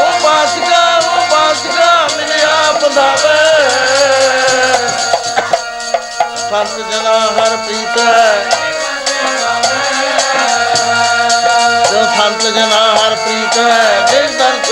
[0.00, 3.38] ਉਹ ਬਾਸਗਾ ਉਹ ਬਾਸਗਾ ਮਿਲਿਆ ਬੰਦਾਵੇ
[6.50, 8.50] ਸੰਤ ਜਨਾ ਹਰ ਪ੍ਰੀਤ ਹੈ।
[12.16, 14.70] ਸੰਤ ਜਨਾ ਹਰ ਪ੍ਰੀਤ ਹੈ ਜਿਸ ਦਰਸ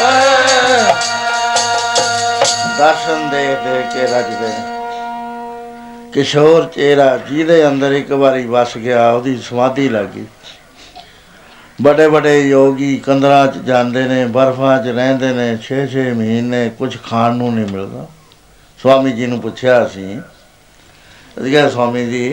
[0.00, 1.15] ਹੈ
[2.78, 4.74] ਦਰਸ਼ਨ ਦੇ ਦੇ ਕੇ ਰਜਦੇ ਨੇ
[6.12, 10.24] ਕਿਸ਼ੋਰ ਚਿਹਰਾ ਜਿਹਦੇ ਅੰਦਰ ਇੱਕ ਵਾਰੀ ਵਸ ਗਿਆ, ਉਹਦੀ ਸਮਾਧੀ ਲੱਗ ਗਈ।
[11.82, 17.34] ਬੜੇ ਬੜੇ ਯੋਗੀ ਕੰਦਰਾਂ 'ਚ ਜਾਂਦੇ ਨੇ, ਬਰਫਾਂ 'ਚ ਰਹਿੰਦੇ ਨੇ 6-6 ਮਹੀਨੇ ਕੁਝ ਖਾਣ
[17.36, 18.06] ਨੂੰ ਨਹੀਂ ਮਿਲਦਾ।
[18.78, 22.24] ਸਵਾਮੀ ਜੀ ਨੂੰ ਪੁੱਛਿਆ ਅਸੀਂ ਅਸੀਂ ਕਿਹਾ, ਸਵਾਮੀ ਜੀ,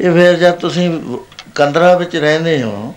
[0.00, 0.88] ਇਹ ਫਿਰ ਜਦ ਤੁਸੀਂ
[1.54, 2.94] ਕੰਦਰਾਂ ਵਿੱਚ ਰਹਿੰਦੇ ਹੋ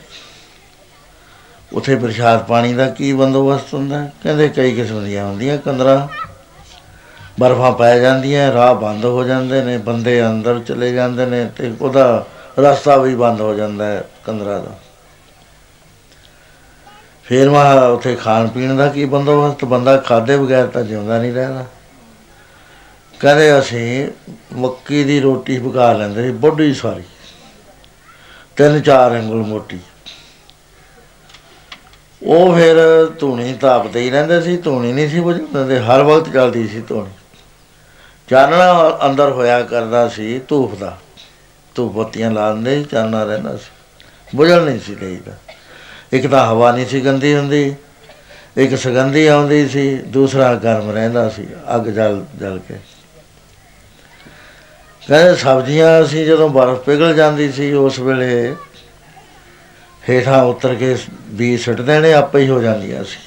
[1.74, 4.10] ਉਥੇ ਪ੍ਰਸ਼ਾਦ ਪਾਣੀ ਦਾ ਕੀ ਬੰਦੋਬਸਤ ਹੁੰਦਾ?
[4.24, 6.08] ਕਹਿੰਦੇ ਕਈ ਕਿਸਮ ਦੀਆਂ ਹੁੰਦੀਆਂ, ਕੰਦਰਾਂ।
[7.40, 12.26] ਬਰਫਾਂ ਪੈ ਜਾਂਦੀਆਂ, ਰਾਹ ਬੰਦ ਹੋ ਜਾਂਦੇ ਨੇ, ਬੰਦੇ ਅੰਦਰ ਚਲੇ ਜਾਂਦੇ ਨੇ ਤੇ ਉਹਦਾ
[12.60, 14.80] ਰਸਤਾ ਵੀ ਬੰਦ ਹੋ ਜਾਂਦਾ ਹੈ ਕੰਦਰਾਂ ਦਾ।
[17.24, 19.66] ਫਿਰ ਮਾ ਉਥੇ ਖਾਣ ਪੀਣ ਦਾ ਕੀ ਬੰਦੋਬਸਤ?
[19.66, 21.66] ਬੰਦਾ ਖਾਦੇ ਬਗੈਰ ਤਾਂ ਜਿਉਂਦਾ ਨਹੀਂ ਰਹਿੰਦਾ।
[23.20, 24.08] ਕਹਿੰਦੇ ਅਸੀਂ
[24.54, 27.04] ਮੱਕੀ ਦੀ ਰੋਟੀ ਪਕਾ ਲੈਂਦੇ ਸੀ ਬੋਡੀ ਸਾਰੀ।
[28.56, 29.80] ਤਿੰਨ ਚਾਰ ਉਂਗਲ ਮੋਟੀ।
[32.22, 32.76] ਉਹ ਫਿਰ
[33.20, 37.10] ਧੂਣੀ ਤਾਪਦੇ ਹੀ ਰਹਿੰਦੇ ਸੀ, ਧੂਣੀ ਨਹੀਂ ਸੀ ਬੁਝਣ ਦਿੰਦੇ ਹਰ ਵਕਤ ਚੱਲਦੀ ਸੀ ਧੂਣੀ।
[38.28, 40.98] ਚਾਨਣਾ ਅੰਦਰ ਹੋਇਆ ਕਰਦਾ ਸੀ ਧੂਪ ਦਾ,
[41.76, 43.72] ਧੂਪ ਬੱਤੀਆਂ ਲਾ ਦਿੰਦੇ ਸੀ, ਚਾਨਣਾ ਰਹਿੰਦਾ ਸੀ।
[44.36, 45.32] ਬੁਝਣ ਨਹੀਂ ਸੀ ਦੇਈਦਾ।
[46.14, 47.76] ਇੱਕ ਤਾਂ ਹਵਾ ਨਹੀਂ ਸੀ ਗੰਦੀ ਹੁੰਦੀ,
[48.58, 52.76] ਇੱਕ ਸੁਗੰਧੀ ਆਉਂਦੀ ਸੀ, ਦੂਸਰਾ ਗਰਮ ਰਹਿੰਦਾ ਸੀ, ਅੱਗ ਜਲ ਜਲ ਕੇ।
[55.08, 58.56] ਕਹਿੰਦੇ ਸਬਜ਼ੀਆਂ ਅਸੀਂ ਜਦੋਂ ਬਰਫ਼ ਪਿਘਲ ਜਾਂਦੀ ਸੀ, ਉਸ ਵੇਲੇ
[60.10, 63.18] ਹੇਠਾਂ ਉਤਰ ਕੇ ਬੀਜ ਸੁੱਟ ਦੇਣੇ, ਆਪੇ ਹੀ ਹੋ ਜਾਂਦੀਆਂ ਸੀ।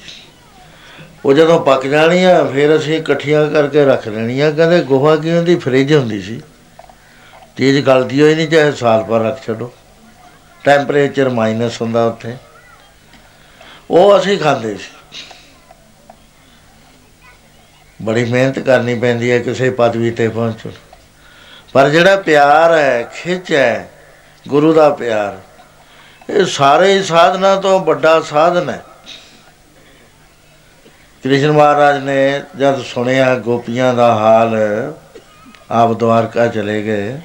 [1.25, 5.55] ਉਹ ਜਦੋਂ ਪੱਕ ਜਾਣੀਆਂ, ਫਿਰ ਅਸੀਂ ਇਕੱਠੀਆਂ ਕਰਕੇ ਰੱਖ ਲੈਣੀਆਂ। ਕਹਿੰਦੇ ਗੋਹਾ ਕੀ ਹੁੰਦੀ?
[5.55, 6.41] ਫ੍ਰਿਜ ਹੁੰਦੀ ਸੀ।
[7.57, 9.71] ਚੀਜ਼ ਗਲਦੀ ਹੋਈ ਨਹੀਂ, ਚਾਹੇ ਸਾਲ ਪਰ ਰੱਖ ਛੱਡੋ।
[10.63, 12.35] ਟੈਂਪਰੇਚਰ ਮਾਈਨਸ ਹੁੰਦਾ ਉੱਥੇ।
[13.91, 15.17] ਉਹ ਅਸੀਂ ਖਾਂਦੇ ਸੀ।
[18.01, 20.69] ਬੜੀ ਮਿਹਨਤ ਕਰਨੀ ਪੈਂਦੀ ਹੈ ਕਿਸੇ ਪਦਵੀ ਤੇ ਪਹੁੰਚਣ।
[21.73, 23.89] ਪਰ ਜਿਹੜਾ ਪਿਆਰ ਹੈ, ਖਿੱਚ ਹੈ,
[24.47, 25.39] ਗੁਰੂ ਦਾ ਪਿਆਰ।
[26.29, 28.83] ਇਹ ਸਾਰੇ ਹੀ ਸਾਧਨਾ ਤੋਂ ਵੱਡਾ ਸਾਧਨ ਹੈ।
[31.23, 34.55] ਕ੍ਰਿਸ਼ਨ ਮਹਾਰਾਜ ਨੇ ਜਦ ਸੁਣਿਆ ਗੋਪੀਆਂ ਦਾ ਹਾਲ,
[35.71, 37.17] ਆਪ ਦਵਾਰਕਾ ਚਲੇ ਗਏ,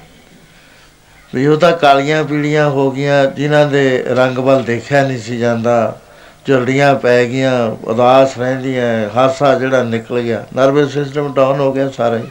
[1.33, 5.99] ਵੀ ਉਹ ਤਾਂ ਕਾਲੀਆਂ ਪੀਲੀਆਂ ਹੋ ਗਈਆਂ, ਜਿਨ੍ਹਾਂ ਦੇ ਰੰਗ ਵੱਲ ਦੇਖਿਆ ਨਹੀਂ ਸੀ ਜਾਂਦਾ।
[6.45, 7.53] ਝੁਰੜੀਆਂ ਪੈ ਗਈਆਂ,
[7.83, 12.29] ਉਦਾਸ ਰਹਿੰਦੀਆਂ, ਹਾਸਾ ਜਿਹੜਾ ਨਿਕਲ ਗਿਆ। ਨਰਵਸ ਸਿਸਟਮ ਡਾਊਨ ਹੋ ਗਿਆ ਸਾਰਾ ਹੀ।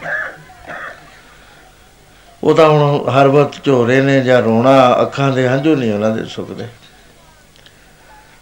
[2.45, 6.25] ਉਹ ਤਾਂ ਹੁਣ ਹਰ ਵਕਤ ਝੋਰੇ ਨੇ ਜਾਂ ਰੋਣਾ, ਅੱਖਾਂ ਦੇ ਹੰਝੂ ਨਹੀਂ ਉਹਨਾਂ ਦੇ
[6.25, 6.65] ਸੁੱਕਦੇ।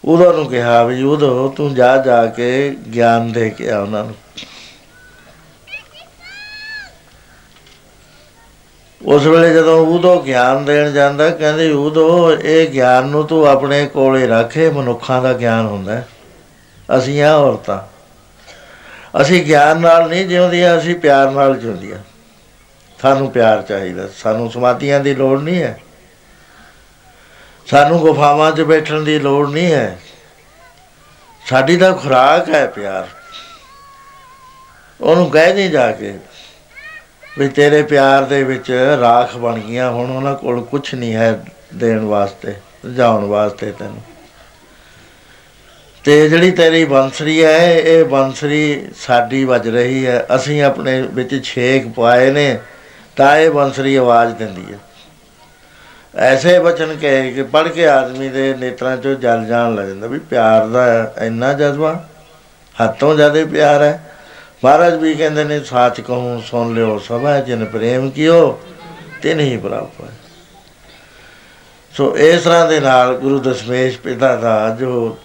[0.04, 4.14] ਉਦੋਂ ਨੂੰ ਕਿਹਾ ਵੀ ਉਦੋਂ ਤੂੰ ਜਾ ਜਾ ਕੇ ਗਿਆਨ ਦੇ ਕੇ ਆ ਉਹਨਾਂ ਨੂੰ।
[9.04, 14.26] ਉਸ ਵੇਲੇ ਜਦੋਂ ਉਦੋਂ ਗਿਆਨ ਦੇਣ ਜਾਂਦਾ, ਕਹਿੰਦੇ ਉਦੋਂ ਇਹ ਗਿਆਨ ਨੂੰ ਤੂੰ ਆਪਣੇ ਕੋਲੇ
[14.26, 16.08] ਰੱਖੇ ਮਨੁੱਖਾਂ ਦਾ ਗਿਆਨ ਹੁੰਦਾ ਹੈ।
[16.98, 17.96] ਅਸੀਂ ਆ ਔਰਤਾਂ।
[19.20, 21.98] ਅਸੀਂ ਗਿਆਨ ਨਾਲ ਨਹੀਂ ਜਿਉਂਦੀਆਂ, ਅਸੀਂ ਪਿਆਰ ਨਾਲ ਜਿਉਂਦੀਆਂ।
[23.02, 25.80] ਸਾਨੂੰ ਪਿਆਰ ਚਾਹੀਦਾ। ਸਾਨੂੰ ਸਮਾਧੀਆਂ ਦੀ ਲੋੜ ਨਹੀਂ ਹੈ।
[27.66, 29.98] ਸਾਨੂੰ ਗੁਫਾਵਾਂ 'ਚ ਬੈਠਣ ਦੀ ਲੋੜ ਨਹੀਂ ਹੈ।
[31.46, 33.08] ਸਾਡੀ ਤਾਂ ਖੁਰਾਕ ਹੈ ਪਿਆਰ।
[35.00, 36.14] ਉਹਨੂੰ ਕਹਿ ਨਹੀਂ ਜਾ ਕੇ
[37.38, 41.44] ਵੀ ਤੇਰੇ ਪਿਆਰ ਦੇ ਵਿੱਚ ਰਾਖ ਬਣ ਗਈਆਂ। ਹੁਣ ਉਹਨਾਂ ਕੋਲ ਕੁਝ ਨਹੀਂ ਹੈ
[41.74, 42.54] ਦੇਣ ਵਾਸਤੇ
[42.96, 44.00] ਜਾਣ ਵਾਸਤੇ ਤੈਨੂੰ।
[46.04, 51.88] ਤੇ ਜਿਹੜੀ ਤੇਰੀ ਬੰਸਰੀ ਹੈ, ਇਹ ਬੰਸਰੀ ਸਾਡੀ ਵੱਜ ਰਹੀ ਹੈ। ਅਸੀਂ ਆਪਣੇ ਵਿੱਚ ਛੇਕ
[51.88, 52.58] ਪਾਏ ਨੇ।
[53.16, 54.78] ਤਾਂ ਇਹ ਬੰਸਰੀ ਆਵਾਜ਼ ਦਿੰਦੀ ਹੈ।
[56.14, 60.18] ਐਸੇ ਬਚਨ ਕਹੇ ਕਿ ਪੜ ਕੇ ਆਦਮੀ ਦੇ ਨੇਤਰਾਂ 'ਚੋਂ ਜਲ ਜਾਣ ਲੱਗ ਜਾਂਦਾ ਵੀ
[60.18, 60.84] ਪਿਆਰ ਦਾ
[61.22, 62.04] ਇੰਨਾ ਜਜ਼ਬਾ,
[62.76, 64.02] ਹੱਥੋਂ ਜ਼ਿਆਦਾ ਪਿਆਰ ਹੈ।
[64.64, 68.60] ਮਹਾਰਾਜ ਵੀ ਕਹਿੰਦੇ ਨੇ, ਸਾਚ ਕਹੂੰ, ਸੁਣ ਲਿਓ ਸਭਾ, ਜਿਨ ਪ੍ਰੇਮ ਕੀਓ
[69.22, 70.12] ਤੇ ਨਹੀਂ ਪ੍ਰਾਪਤ
[71.92, 75.18] ਸੋ ਇਸ ਤਰ੍ਹਾਂ ਦੇ ਨਾਲ ਗੁਰੂ ਦਸ਼ਮੇਸ਼ ਪਿਤਾ ਦਾ ਜੋ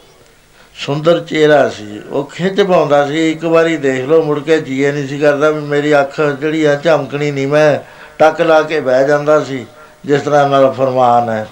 [0.75, 5.07] ਸੁੰਦਰ ਚਿਹਰਾ ਸੀ। ਉਹ ਖਿੱਚ ਪਾਉਂਦਾ ਸੀ। ਇੱਕ ਵਾਰੀ ਦੇਖ ਲਓ, ਮੁੜ ਕੇ ਜੀਏ ਨਹੀਂ
[5.07, 7.79] ਸੀ ਕਰਦਾ ਵੀ ਮੇਰੀ ਅੱਖ ਜਿਹੜੀ ਆ ਝਮਕਣੀ ਨਹੀਂ। ਮੈਂ
[8.19, 9.65] ਟੱਕ ਲਾ ਕੇ ਬਹਿ ਜਾਂਦਾ ਸੀ,
[10.05, 11.47] ਜਿਸ ਤਰ੍ਹਾਂ ਨਾਲ ਫਰਮਾਨ ਹੈ।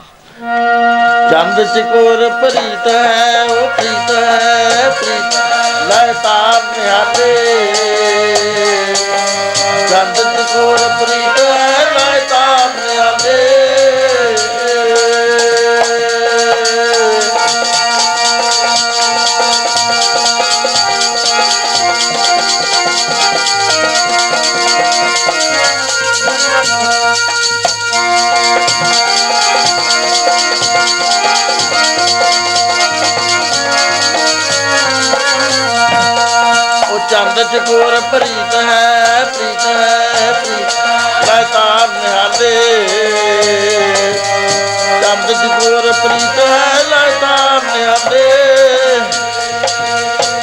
[1.31, 5.35] ਚੰਦ ਚਕੋਰ ਪ੍ਰੀਤ ਹੈ, ਉਹ ਪ੍ਰੀਤ ਹੈ, ਪ੍ਰੀਤ।
[5.89, 7.88] ਲੈ ਤਾਰ ਨਿਹਾਲੇ
[37.49, 40.73] ਉਹ ਚੰਦ ਚਕੋਰ ਪ੍ਰੀਤ ਹੈ ਪ੍ਰੀਤ ਹੈ। ਪ੍ਰੀਤ
[41.29, 42.87] ਲੈ ਤਾਰ ਨਿਹਾਲੇ।
[45.03, 48.31] ਚੰਦ ਚਕੋਰ ਪ੍ਰੀਤ ਹੈ ਲੈ ਤਾਰ ਨਿਹਾਲੇ।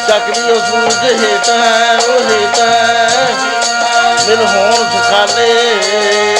[0.08, 3.08] ਚੱਕਰੀ ਉਹ ਸੂਰਜ ਹੇਤ ਹੈ, ਉਹ ਹੇਤ ਹੈ।
[4.28, 6.35] ਮਿਲ ਹੋਣ ਸੁਖਾਲੇ।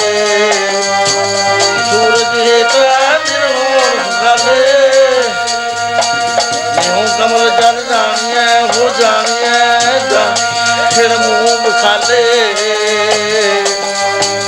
[11.77, 12.53] ਮੂੰਹ ਬਖਾਲੇ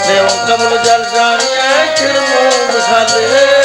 [0.07, 1.85] ਨਿਉ ਕਮਲ ਜਨ ਜਾਣੀਐ
[2.19, 3.58] ਮੂੰਹ ਬਖਾਲੇ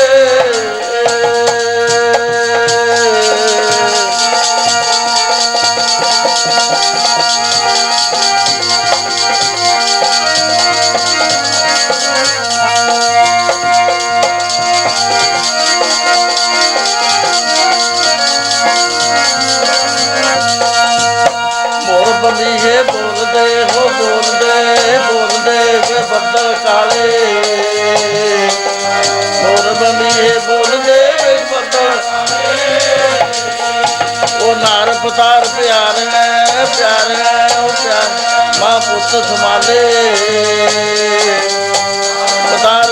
[35.04, 39.80] ਉਹ ਨਾਰ ਪਤਾਰ ਪਿਆਰ ਹੈ ਪਿਆਰ ਹੈ ਉਹ ਪਿਆਰ ਮਾਂ ਪੁੱਤ ਸੰਭਾਲੇ।
[42.52, 42.83] ਪਤਾਰ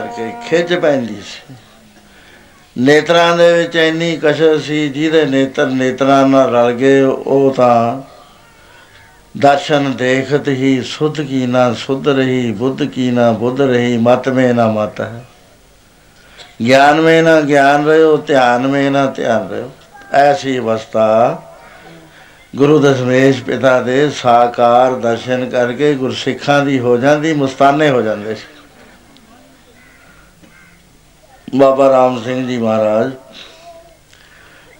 [0.00, 1.54] ਕਰਕੇ ਖਿੱਚ ਪੈਂਦੀ ਸੀ।
[2.76, 8.02] ਨੇਤਰਾਂ ਦੇ ਵਿੱਚ ਇੰਨੀ ਕਸ਼ਰ ਸੀ, ਜਿਹਦੇ ਨੇਤਰ ਨੇਤਰਾਂ ਨਾਲ ਰਲ ਗਏ, ਉਹ ਤਾਂ
[9.34, 14.52] ਦਰਸ਼ਨ ਦੇਖਤ ਹੀ ਸੁਧ ਕੀ ਨਾ ਸੁਧ ਰਹੀ, ਬੁੱਧ ਕੀ ਨਾ ਬੁੱਧ ਰਹੀ, ਮਤ ਮੇ
[14.52, 15.24] ਨਾ ਮਤ ਹੈ।
[16.66, 19.70] ਗਿਆਨ ਮੇ ਨਾ ਗਿਆਨ ਰਹਿਓ ਧਿਆਨ ਮੇ ਨਾ ਧਿਆਨ ਰਹਿਓ
[20.12, 21.42] ਐਸੀ ਅਵਸਥਾ
[22.56, 28.59] ਗੁਰੂ ਦਸ਼ਮੇਸ਼ ਪਿਤਾ ਦੇ ਸਾਕਾਰ ਦਰਸ਼ਨ ਕਰਕੇ ਗੁਰਸਿੱਖਾਂ ਦੀ ਹੋ ਜਾਂਦੀ, ਮਸਤਾਨੇ ਹੋ ਜਾਂਦੇ ਸੀ।
[31.54, 33.10] ਬਾਬਾ ਰਾਮ ਸਿੰਘ ਜੀ ਮਹਾਰਾਜ,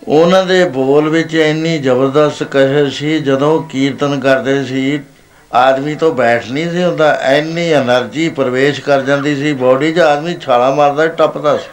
[0.09, 5.01] ਉਹਨਾਂ ਦੇ ਬੋਲ ਵਿੱਚ ਇੰਨੀ ਜ਼ਬਰਦਸਤ ਕਹਿਰ ਸੀ, ਜਦੋਂ ਕੀਰਤਨ ਕਰਦੇ ਸੀ,
[5.51, 10.37] ਆਦਮੀ ਤੋਂ ਬੈਠ ਨਹੀਂ ਸੀ ਹੁੰਦਾ, ਇੰਨੀ એનર્ਜੀ ਪ੍ਰਵੇਸ਼ ਕਰ ਜਾਂਦੀ ਸੀ, ਬਾਡੀ 'ਚ ਆਦਮੀ
[10.41, 11.69] ਛਾਲਾ ਮਾਰਦਾ ਟੱਪਦਾ ਸੀ।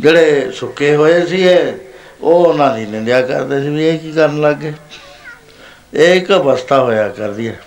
[0.00, 1.72] ਜਿਹੜੇ ਸੁੱਕੇ ਹੋਏ ਸੀ ਇਹ,
[2.20, 4.72] ਉਹ ਉਹਨਾਂ ਦੀ ਨਿੰਦਿਆ ਕਰਦੇ ਸੀ ਵੀ ਇਹ ਕੀ ਕਰਨ ਲੱਗੇ
[5.94, 7.60] ਇਹ ਇੱਕ ਅਵਸਥਾ ਹੋਇਆ ਕਰਦੀ ਹੈ।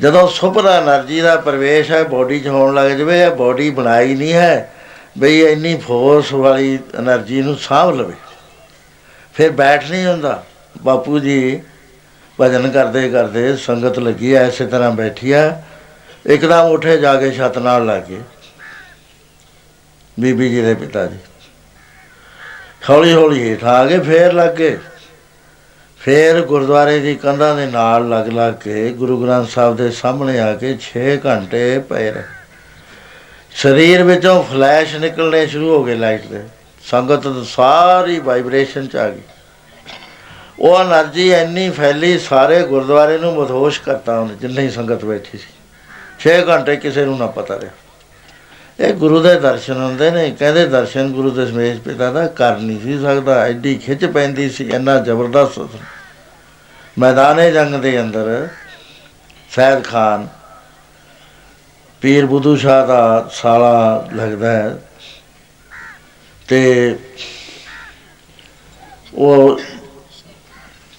[0.00, 4.32] ਜਦੋਂ ਸੁਪਰ એનર્ਜੀ ਦਾ ਪ੍ਰਵੇਸ਼ ਹੈ ਬਾਡੀ 'ਚ ਹੋਣ ਲੱਗ ਜਵੇ ਇਹ ਬਾਡੀ ਬਣਾਈ ਨਹੀਂ
[4.32, 4.70] ਹੈ,
[5.18, 8.14] ਬਈ ਇੰਨੀ ਫੋਰਸ ਵਾਲੀ એનર્ਜੀ ਨੂੰ ਸਾਂਭ ਲਵੇ।
[9.34, 10.42] ਫਿਰ ਬੈਠ ਨਹੀਂ ਹੁੰਦਾ।
[10.82, 11.62] ਬਾਪੂ ਜੀ
[12.38, 15.48] ਭਜਨ ਕਰਦੇ ਕਰਦੇ ਸੰਗਤ ਲੱਗੀ ਐ ਇਸੇ ਤਰ੍ਹਾਂ ਬੈਠੀ ਐ
[16.26, 18.20] ਇੱਕਦਮ ਉੱਠੇ ਜਾ ਕੇ ਛੱਤ ਨਾਲ ਲੱਗ ਗਏ
[20.16, 21.18] ਬੀਬੀ ਜੀ ਦੇ ਪਿਤਾ ਜੀ।
[22.90, 24.78] ਹੌਲੀ ਹੌਲੀ ਹੇਠ ਆ ਗਏ, ਫੇਰ ਲੱਗੇ
[26.06, 30.54] ਫਿਰ ਗੁਰਦੁਆਰੇ ਦੀ ਕੰਧਾਂ ਦੇ ਨਾਲ ਲੱਗ ਲੱਗ ਕੇ ਗੁਰੂ ਗ੍ਰੰਥ ਸਾਹਿਬ ਦੇ ਸਾਹਮਣੇ ਆ
[30.54, 32.22] ਕੇ 6 ਘੰਟੇ ਪਏ ਰਹੇ।
[33.56, 36.42] ਸਰੀਰ ਵਿੱਚੋਂ ਫਲੈਸ਼ ਨਿਕਲਣੇ ਸ਼ੁਰੂ ਹੋ ਗਏ ਲਾਈਟ ਦੇ।
[36.90, 39.20] ਸੰਗਤ ਸਾਰੀ ਵਾਈਬ੍ਰੇਸ਼ਨ ਚ ਆ ਗਈ।
[40.60, 45.54] ਉਹ એનર્ਜੀ ਇੰਨੀ ਫੈਲੀ, ਸਾਰੇ ਗੁਰਦੁਆਰੇ ਨੂੰ ਮਧੋਸ਼ ਕਰਤਾ ਉਹਨੇ, ਜਿੰਨੇ ਹੀ ਸੰਗਤ ਬੈਠੀ ਸੀ।
[46.20, 47.70] 6 ਘੰਟੇ ਕਿਸੇ ਨੂੰ ਨਾ ਪਤਾ ਰਿਹਾ।
[48.80, 52.80] ਇਹ ਗੁਰੂ ਦੇ ਦਰਸ਼ਨ ਹੁੰਦੇ ਨੇ। ਕਹਿੰਦੇ ਦਰਸ਼ਨ ਗੁਰੂ ਦੇ ਸਮੇਸ਼ ਪਿਤਾ ਦਾ ਕਰ ਨਹੀਂ
[52.80, 55.68] ਸੀ ਸਕਦਾ। ਐਡੀ ਖਿੱਚ ਪੈਂਦੀ ਸੀ, ਇੰਨਾ ਜ਼ਬਰਦਸਤ।
[56.96, 58.48] ਮੈਦਾਨੇ ਜੰਗ ਦੇ ਅੰਦਰ
[59.50, 60.26] ਸੈਦ ਖਾਨ
[62.02, 64.76] ਪੀਰ ਬੁੱਧੂ ਸ਼ਾਹ ਦਾ ਸਾਲਾ ਲੱਗਦਾ ਹੈ
[66.48, 66.96] ਤੇ
[69.14, 69.60] ਉਹ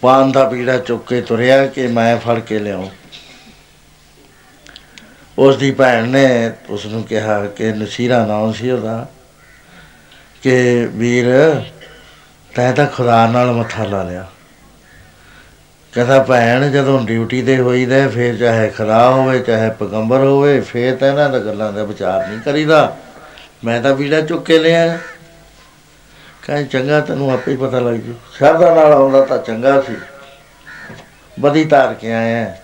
[0.03, 2.87] ਪਾਨ ਦਾ ਪੀੜਾ ਚੁੱਕ ਕੇ ਤੁਰਿਆ ਕਿ ਮੈਂ ਫੜ ਕੇ ਲਿਆਉਂ
[5.37, 9.05] ਉਸ ਦੀ ਭੈਣ ਨੇ ਉਸ ਨੂੰ ਕਿਹਾ ਕਿ ਨਸੀਰਾ ਨਾਮ ਸੀ ਉਹਦਾ
[10.43, 11.27] ਕਿ ਵੀਰ
[12.51, 14.25] ਤੈਂ ਤਾਂ ਖੁਦਾ ਨਾਲ ਮੱਥਾ ਲਾ ਲਿਆ
[15.93, 21.07] ਕਹਿੰਦਾ ਭੈਣ, ਜਦੋਂ ਡਿਊਟੀ ਤੇ ਹੋਈਦਾ, ਫੇਰ ਚਾਹੇ ਖੁਦਾ ਹੋਵੇ, ਚਾਹੇ ਪੈਗੰਬਰ ਹੋਵੇ, ਫੇਰ ਤਾਂ
[21.07, 22.97] ਇਹਨਾਂ ਦਾ ਗੱਲਾਂ ਦਾ ਵਿਚਾਰ ਨਹੀਂ ਕਰੀਦਾ।
[23.63, 24.99] ਮੈਂ ਤਾਂ ਵੀੜਾ ਚੁੱਕ ਕੇ ਲਿਆ।
[26.47, 29.95] ਕਹਿੰਦਾ ਚੰਗਾ, ਤੈਨੂੰ ਆਪੇ ਹੀ ਪਤਾ ਲੱਗ ਜੂ। ਸ਼ਰਧਾ ਨਾਲ ਆਉਂਦਾ ਤਾਂ ਚੰਗਾ ਸੀ।
[31.39, 32.57] ਬਦੀ ਧਾਰ ਕੇ ਆਇਆ।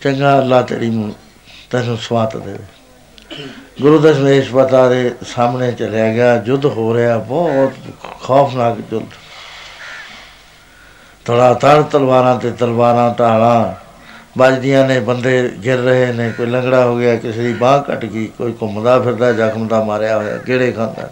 [0.00, 1.14] ਚੰਗਾ, ਅੱਲਾ ਤੇਰੀ ਨੂੰ,
[1.70, 2.58] ਤੈਨੂੰ ਸਵਾਤ ਦੇਵੇ।
[3.82, 7.72] ਗੁਰੂ ਦਸ਼ਮੇਸ਼ ਪਤਾ ਦੇ ਸਾਹਮਣੇ ਚਲਿਆ ਗਿਆ। ਜੁੱਧ ਹੋ ਰਿਹਾ, ਬਹੁਤ
[8.20, 9.06] ਖੌਫਨਾਕ ਜੁੱਧ।
[11.28, 13.74] ਤੜਾ ਤੜ ਤਲਵਾਰਾਂ ਤੇ ਤਲਵਾਰਾਂ ਢਾਲਾਂ
[14.38, 18.26] ਵੱਜਦੀਆਂ ਨੇ, ਬੰਦੇ ਗਿਰ ਰਹੇ ਨੇ, ਕੋਈ ਲੰਗੜਾ ਹੋ ਗਿਆ, ਕਿਸੇ ਦੀ ਬਾਹ ਕੱਟ ਗਈ,
[18.26, 21.10] ਕੋਈ ਘੁੰਮਦਾ ਫਿਰਦਾ, ਜ਼ਖਮ ਦਾ ਮਾਰਿਆ ਹੋਇਆ ਕਿਹੜੇ ਖਾਂਦਾ।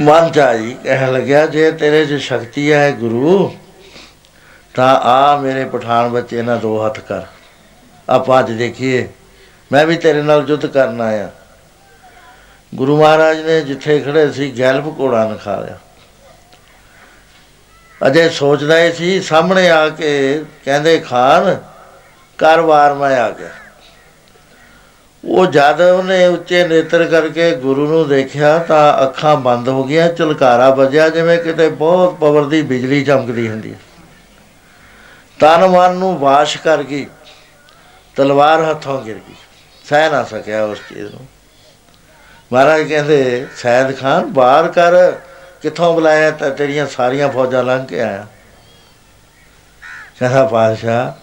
[0.00, 3.52] ਮਨ ਚਾਹੀ ਕਹਿ ਲੱਗਿਆ, ਜੇ ਤੇਰੇ 'ਚ ਸ਼ਕਤੀ ਹੈ ਗੁਰੂ,
[4.74, 7.22] ਤਾਂ ਆ ਮੇਰੇ ਪਠਾਨ ਬੱਚੇ ਨਾਲ ਦੋ ਹੱਥ ਕਰ।
[8.08, 9.08] ਆਪਾਂ ਅੱਜ ਦੇਖੀਏ,
[9.72, 11.30] ਮੈਂ ਵੀ ਤੇਰੇ ਨਾਲ ਯੁੱਧ ਕਰਨ ਆਇਆ।
[12.74, 15.78] ਗੁਰੂ ਮਹਾਰਾਜ ਨੇ ਜਿੱਥੇ ਖੜੇ ਸੀ ਗੈਲਪ ਘੋੜਾ ਨਖਾ ਲਿਆ।
[18.00, 21.56] ਅਜੇ ਸੋਚਦਾ ਹੀ ਸੀ, ਸਾਹਮਣੇ ਆ ਕੇ ਕਹਿੰਦੇ, ਖਾਨ
[22.38, 23.48] ਕਰਵਾਰ ਮੈਂ ਆ ਗਿਆ।
[25.24, 30.68] ਉਹ ਜਦ ਉਹਨੇ ਉੱਚੇ ਨੇਤਰ ਕਰਕੇ ਗੁਰੂ ਨੂੰ ਦੇਖਿਆ ਤਾਂ ਅੱਖਾਂ ਬੰਦ ਹੋ ਗਈਆਂ ਚਲਕਾਰਾ
[30.70, 33.78] ਵੱਜਿਆ, ਜਿਵੇਂ ਕਿਤੇ ਬਹੁਤ ਪਵਰ ਦੀ ਬਿਜਲੀ ਚਮਕਦੀ ਹੁੰਦੀ ਹੈ।
[35.40, 37.06] ਤਨ ਮਨ ਨੂੰ ਵਾਸ਼ ਕਰ ਗਈ,
[38.16, 39.34] ਤਲਵਾਰ ਹੱਥੋਂ ਗਿਰ ਗਈ।
[39.84, 41.26] ਸਹਿ ਨਾ ਸਕਿਆ ਉਸ ਚੀਜ਼ ਨੂੰ।
[42.52, 45.12] ਮਹਾਰਾਜ ਕਹਿੰਦੇ, ਸੈਦ ਖਾਨ ਬਾਹਰ ਕਰ
[45.66, 48.26] ਕਿੱਥੋਂ ਬੁਲਾਇਆ ਤਾਂ ਤੇਰੀਆਂ ਸਾਰੀਆਂ ਫੌਜਾਂ ਲੰਘ ਕੇ ਆਇਆ।
[50.20, 51.18] ਕਹਿੰਦਾ ਪਾਸ਼ਾ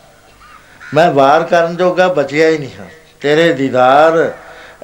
[0.94, 2.86] ਮੈਂ ਬਾਹਰ ਕਰਨ ਜੋਗਾ ਬਚਿਆ ਹੀ ਨਹੀਂ ਹਾਂ।
[3.22, 4.32] ਤੇਰੇ ਦੀਦਾਰ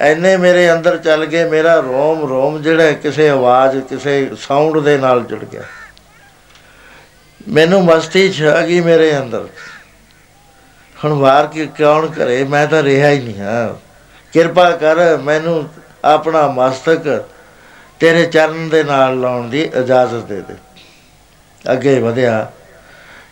[0.00, 5.20] ਐਨੇ ਮੇਰੇ ਅੰਦਰ ਚੱਲ ਗਏ, ਮੇਰਾ ਰੋਮ ਰੋਮ ਜਿਹੜਾ ਕਿਸੇ ਆਵਾਜ਼, ਕਿਸੇ ਸਾਊਂਡ ਦੇ ਨਾਲ
[5.20, 5.62] ਜੁੜ ਗਿਆ।
[7.48, 9.48] ਮੈਨੂੰ ਮਸਤੀ ਛਾ ਗਈ ਮੇਰੇ ਅੰਦਰ।
[11.04, 12.44] ਹੁਣ ਵਾਰ ਕੀ, ਕੌਣ ਕਰੇ?
[12.44, 13.74] ਮੈਂ ਤਾਂ ਰਿਹਾ ਹੀ ਨਹੀਂ ਹਾਂ।
[14.32, 15.68] ਕਿਰਪਾ ਕਰ ਮੈਨੂੰ
[16.04, 17.24] ਆਪਣਾ ਮਸਤਕ
[18.00, 20.54] ਤੇਰੇ ਚਰਨ ਦੇ ਨਾਲ ਲਾਉਣ ਦੀ ਇਜਾਜ਼ਤ ਦੇ ਦੇ।
[21.72, 22.50] ਅੱਗੇ ਵਧਿਆ,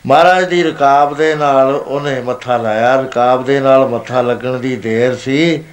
[0.06, 5.16] ਮਹਾਰਾਜ ਦੀ ਰਕਾਬ ਦੇ ਨਾਲ ਉਹਨੇ ਮੱਥਾ ਲਾਇਆ। ਰਕਾਬ ਦੇ ਨਾਲ ਮੱਥਾ ਲੱਗਣ ਦੀ ਦੇਰ
[5.16, 5.64] ਸੀ।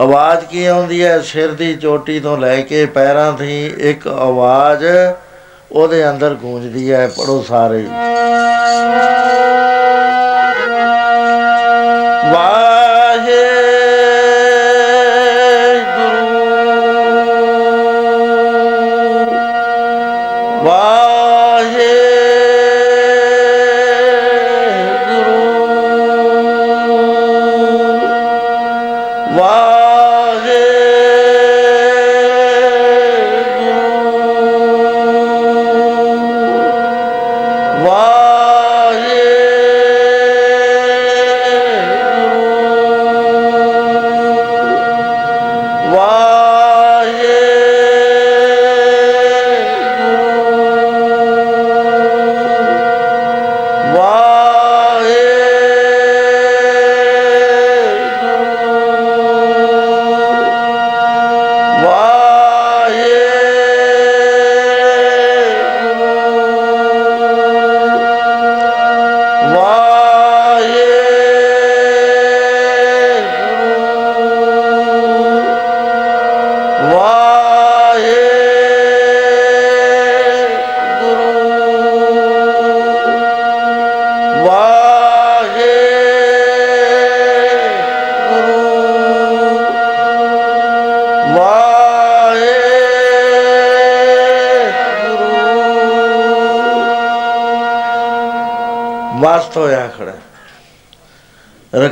[0.00, 1.20] ਆਵਾਜ਼ ਕੀ ਆਉਂਦੀ ਹੈ?
[1.20, 4.84] ਸਿਰ ਦੀ ਚੋਟੀ ਤੋਂ ਲੈ ਕੇ ਪੈਰਾਂ ਦੀ ਇੱਕ ਆਵਾਜ਼
[5.72, 7.86] ਉਹਦੇ ਅੰਦਰ ਗੂੰਜਦੀ ਹੈ, ਪੜੋ ਸਾਰੇ।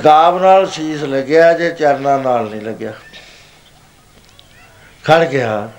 [0.07, 2.93] ਰਕਾਬ ਨਾਲ ਸੀਸ ਲੱਗਿਆ ਜੇ ਚਰਨਾਂ ਨਾਲ ਨਹੀਂ ਲੱਗਿਆ।
[5.05, 5.71] ਖੜ ਗਿਆ।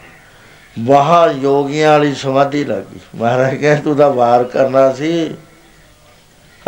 [0.80, 5.36] ਵਾਹ ਯੋਗੀਆਂ ਵਾਲੀ ਸਮਾਧੀ ਲੱਗੀ ਮਹਾਰਾਜ ਕਹੇ ਤੂੰ ਤਾਂ ਵਾਰ ਕਰਨਾ ਸੀ।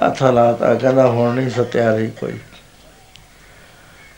[0.05, 2.39] ਹੱਥ ਲਾਤਾ। ਕਹਿੰਦਾ, ਹੁਣ ਨਹੀਂ ਸਤਿਆ ਰਹੀ ਕੋਈ।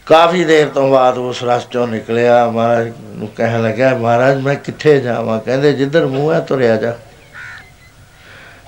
[0.06, 5.02] ਕਾਫੀ ਦੇਰ ਤੋਂ ਬਾਅਦ ਉਸ ਰਸ ਚੋਂ ਨਿਕਲਿਆ। ਮਹਾਰਾਜ ਨੂੰ ਕਹਿਣ ਲੱਗਾ ਮਹਾਰਾਜ, ਮੈਂ ਕਿੱਥੇ
[5.02, 5.40] ਜਾਵਾਂ?
[5.40, 6.98] ਕਹਿੰਦੇ, ਜਿੱਧਰ ਮੂੰਹ ਹੈ, ਤੁਰਿਆ ਜਾ।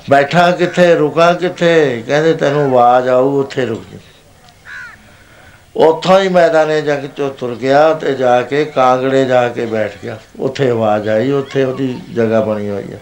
[0.10, 2.04] ਬੈਠਾ ਕਿੱਥੇ, ਰੁਕਾਂ ਕਿੱਥੇ?
[2.08, 3.93] ਕਹਿੰਦੇ, ਤੈਨੂੰ ਆਵਾਜ਼ ਆਊ, ਉੱਥੇ ਰੁਕ ਜਾ।
[5.76, 10.20] ਉੱਥੋਂ ਹੀ ਮੈਦਾਨੇ ਜੰਗ ਚੋਂ ਤੁਰ ਗਿਆ ਤੇ ਜਾ ਕੇ ਕਾਂਗੜੇ ਜਾ ਕੇ ਬੈਠ ਗਿਆ।
[10.40, 13.00] ਉੱਥੇ ਆਵਾਜ਼ ਆਈ, ਉੱਥੇ ਉਹਦੀ ਜਗ੍ਹਾ ਬਣੀ ਹੋਈ ਹੈ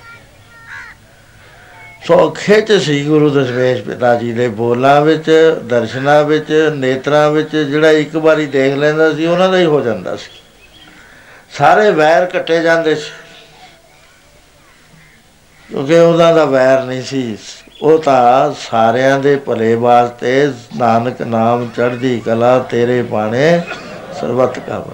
[2.08, 7.92] ਸੋ ਖਿੱਚ ਸੀ ਗੁਰੂ ਦਸ਼ਮੇਸ਼ ਪਿਤਾ ਜੀ ਦੇ ਬੋਲਾਂ ਵਿੱਚ, ਦਰਸ਼ਨਾਂ ਵਿੱਚ, ਨੇਤਰਾਂ ਵਿੱਚ ਜਿਹੜਾ
[7.92, 10.30] ਇੱਕ ਵਾਰੀ ਦੇਖ ਲੈਂਦਾ ਸੀ, ਉਹਨਾਂ ਦਾ ਹੀ ਹੋ ਜਾਂਦਾ ਸੀ।
[11.58, 13.12] ਸਾਰੇ ਵੈਰ ਕੱਟੇ ਜਾਂਦੇ ਸੀ।
[15.70, 17.38] ਕਿਉਂਕਿ ਉਹਨਾਂ ਦਾ ਵੈਰ ਨਹੀਂ ਸੀ।
[17.82, 23.62] ਉਹ ਤਾਂ ਸਾਰਿਆਂ ਦੇ ਭਲੇ ਵਾਸਤੇ ਨਾਨਕ ਨਾਮ ਚੜ੍ਹਦੀ ਕਲਾ ਤੇਰੇ ਬਾਣੇ
[24.20, 24.92] ਸਰਬਤ ਕਾਵ।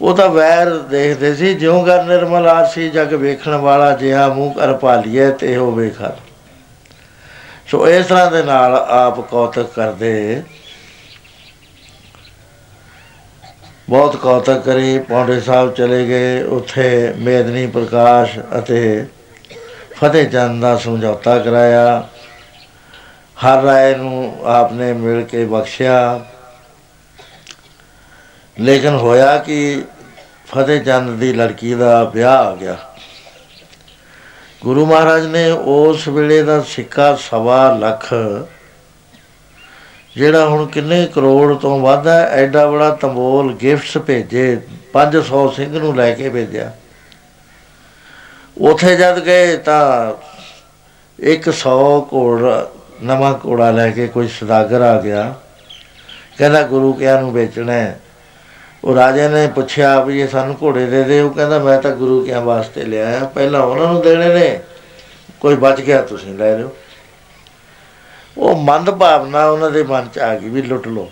[0.00, 4.72] ਉਹ ਤਾਂ ਵੈਰ ਦੇਖਦੇ ਸੀ, ਜਿਉਂ ਕਰ ਨਿਰਮਲ ਆਸੀ ਜਗ ਵੇਖਣ ਵਾਲਾ ਜਿਹਾ ਮੂੰਹ ਕਰ
[4.74, 6.16] ਭਾਲੀਏ ਤੇ ਉਹ ਵੇਖਾ
[7.66, 10.42] ਸੋ ਇਸ ਤਰ੍ਹਾਂ ਦੇ ਨਾਲ ਆਪ ਕੌਤਕ ਕਰਦੇ।
[13.88, 19.06] ਬਹੁਤ ਕੌਤਕ ਕਰੀ, ਪੌਂਡੇ ਸਾਹਿਬ ਚਲੇ ਗਏ, ਉੱਥੇ ਮੇਦਨੀ ਪ੍ਰਕਾਸ਼ ਅਤੇ
[19.96, 22.08] ਫਤਿਹ ਚੰਦ ਦਾ ਸਮਝੌਤਾ ਕਰਾਇਆ।
[23.36, 26.20] ਹਰ ਰਾਏ ਨੂੰ ਆਪਨੇ ਮਿਲ ਕੇ ਬਖਸ਼ਿਆ।
[28.60, 29.82] ਲੇਕਿਨ ਹੋਇਆ ਕਿ
[30.46, 32.76] ਫਤਿਹ ਚੰਦ ਦੀ ਲੜਕੀ ਦਾ ਵਿਆਹ ਆ ਗਿਆ।
[34.62, 38.14] ਗੁਰੂ ਮਹਾਰਾਜ ਨੇ ਉਸ ਵੇਲੇ ਦਾ ਸਿੱਕਾ ਸਵਾ ਲੱਖ,
[40.16, 44.60] ਜਿਹੜਾ ਹੁਣ ਕਿੰਨੇ ਕਰੋੜ ਤੋਂ ਵੱਧ ਹੈ, ਐਡਾ ਬੜਾ ਤੰਬੋਲ ਗਿਫਟਸ ਭੇਜੇ
[44.92, 46.72] 500 ਸਿੰਘ ਨੂੰ ਲੈ ਕੇ ਭੇਜਿਆ।
[48.60, 50.12] ਉਥੇ ਜਦ ਗਏ ਤਾਂ
[51.52, 52.42] 100 ਘੋੜ,
[53.02, 55.34] ਨਵਾਂ ਘੋੜਾ ਲੈ ਕੇ ਕੋਈ ਸਦਾਗਰ ਆ ਗਿਆ।
[56.38, 58.00] ਕਹਿੰਦਾ ਗੁਰੂ ਕਿਆ ਨੂੰ ਵੇਚਣਾ ਹੈ?
[58.84, 62.24] ਉਹ ਰਾਜੇ ਨੇ ਪੁੱਛਿਆ ਵੀ ਇਹ ਸਾਨੂੰ ਘੋੜੇ ਦੇ ਦੇ। ਉਹ ਕਹਿੰਦਾ, ਮੈਂ ਤਾਂ ਗੁਰੂ
[62.24, 64.60] ਕਿਆ ਵਾਸਤੇ ਲਿਆ ਪਹਿਲਾਂ ਉਹਨਾਂ ਨੂੰ ਦੇਣੇ ਨੇ।
[65.40, 66.76] ਕੋਈ ਬਚ ਗਿਆ, ਤੁਸੀਂ ਲੈ ਲਿਓ।
[68.38, 71.10] ਉਹ ਮੰਦ ਭਾਵਨਾ ਉਹਨਾਂ ਦੇ ਮਨ ਚ ਆ ਗਈ ਵੀ ਲੁੱਟ ਲਓ।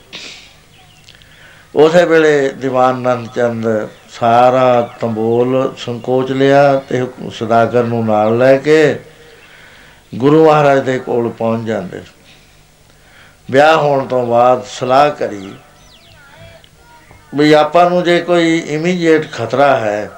[1.74, 7.06] ਉਸੇ ਵੇਲੇ ਦੀਵਾਨ ਨੰਦ ਚੰਦ ਸਾਰਾ ਤੰਬੋਲ ਸੰਕੋਚ ਲਿਆ ਤੇ
[7.39, 8.98] ਸਦਾਗਰ ਨੂੰ ਨਾਲ ਲੈ ਕੇ
[10.12, 12.02] ਗੁਰੂ ਮਹਾਰਾਜ ਦੇ ਕੋਲ ਪਹੁੰਚ ਜਾਂਦੇ
[13.48, 15.52] ਵਿਆਹ ਹੋਣ ਤੋਂ ਬਾਅਦ ਸਲਾਹ ਕਰੀ
[17.34, 20.10] ਵੀ ਆਪਾਂ ਨੂੰ ਜੇ ਕੋਈ ਇਮੀਡੀਏਟ ਖਤਰਾ ਹੈ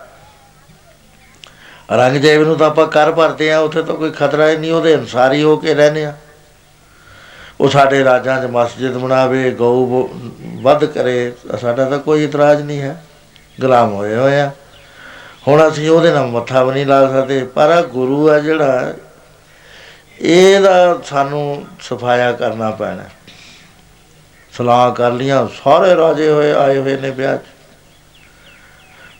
[1.93, 5.43] ਰੰਗਜੇਬ ਨੂੰ ਤਾਂ ਆਪਾਂ ਕਰ ਭਰਦੇ ਆ ਉੱਥੇ ਤਾਂ ਕੋਈ ਖਤਰਾ ਹੀ ਨਹੀਂ, ਉਹਦੇ ਅਨਸਾਰੀ
[5.43, 6.15] ਹੋ ਕੇ ਰਹਨੇ ਆ
[7.61, 10.09] ਉਹ ਸਾਡੇ ਰਾਜਾਂ 'ਚ ਮਸਜਿਦ ਬਣਾਵੇ, ਗਊ
[10.63, 12.97] ਵੱਧ ਕਰੇ, ਸਾਡਾ ਤਾਂ ਕੋਈ ਇਤਰਾਜ਼ ਨਹੀਂ ਹੈ।
[13.61, 14.51] ਗੁਲਾਮ ਹੋਏ ਹੋਏ ਆ।
[15.49, 18.95] ਹੁਣ ਅਸੀਂ ਉਹਦੇ ਨਾਲ ਮੱਥਾ ਵੀ ਨਹੀਂ ਲਾ ਸਕਦੇ, ਪਰ ਗੁਰੂ ਆ ਜਿਹੜਾ,
[20.21, 23.05] ਇਹਦਾ ਸਾਨੂੰ ਸਫਾਇਆ ਕਰਨਾ ਪੈਣਾ।
[24.53, 27.41] ਸਲਾਹ ਕਰ ਲੀਆਂ ਸਾਰੇ ਰਾਜੇ ਹੋਏ, ਆਏ ਹੋਏ ਨੇ ਵਿਆਹ 'ਚ।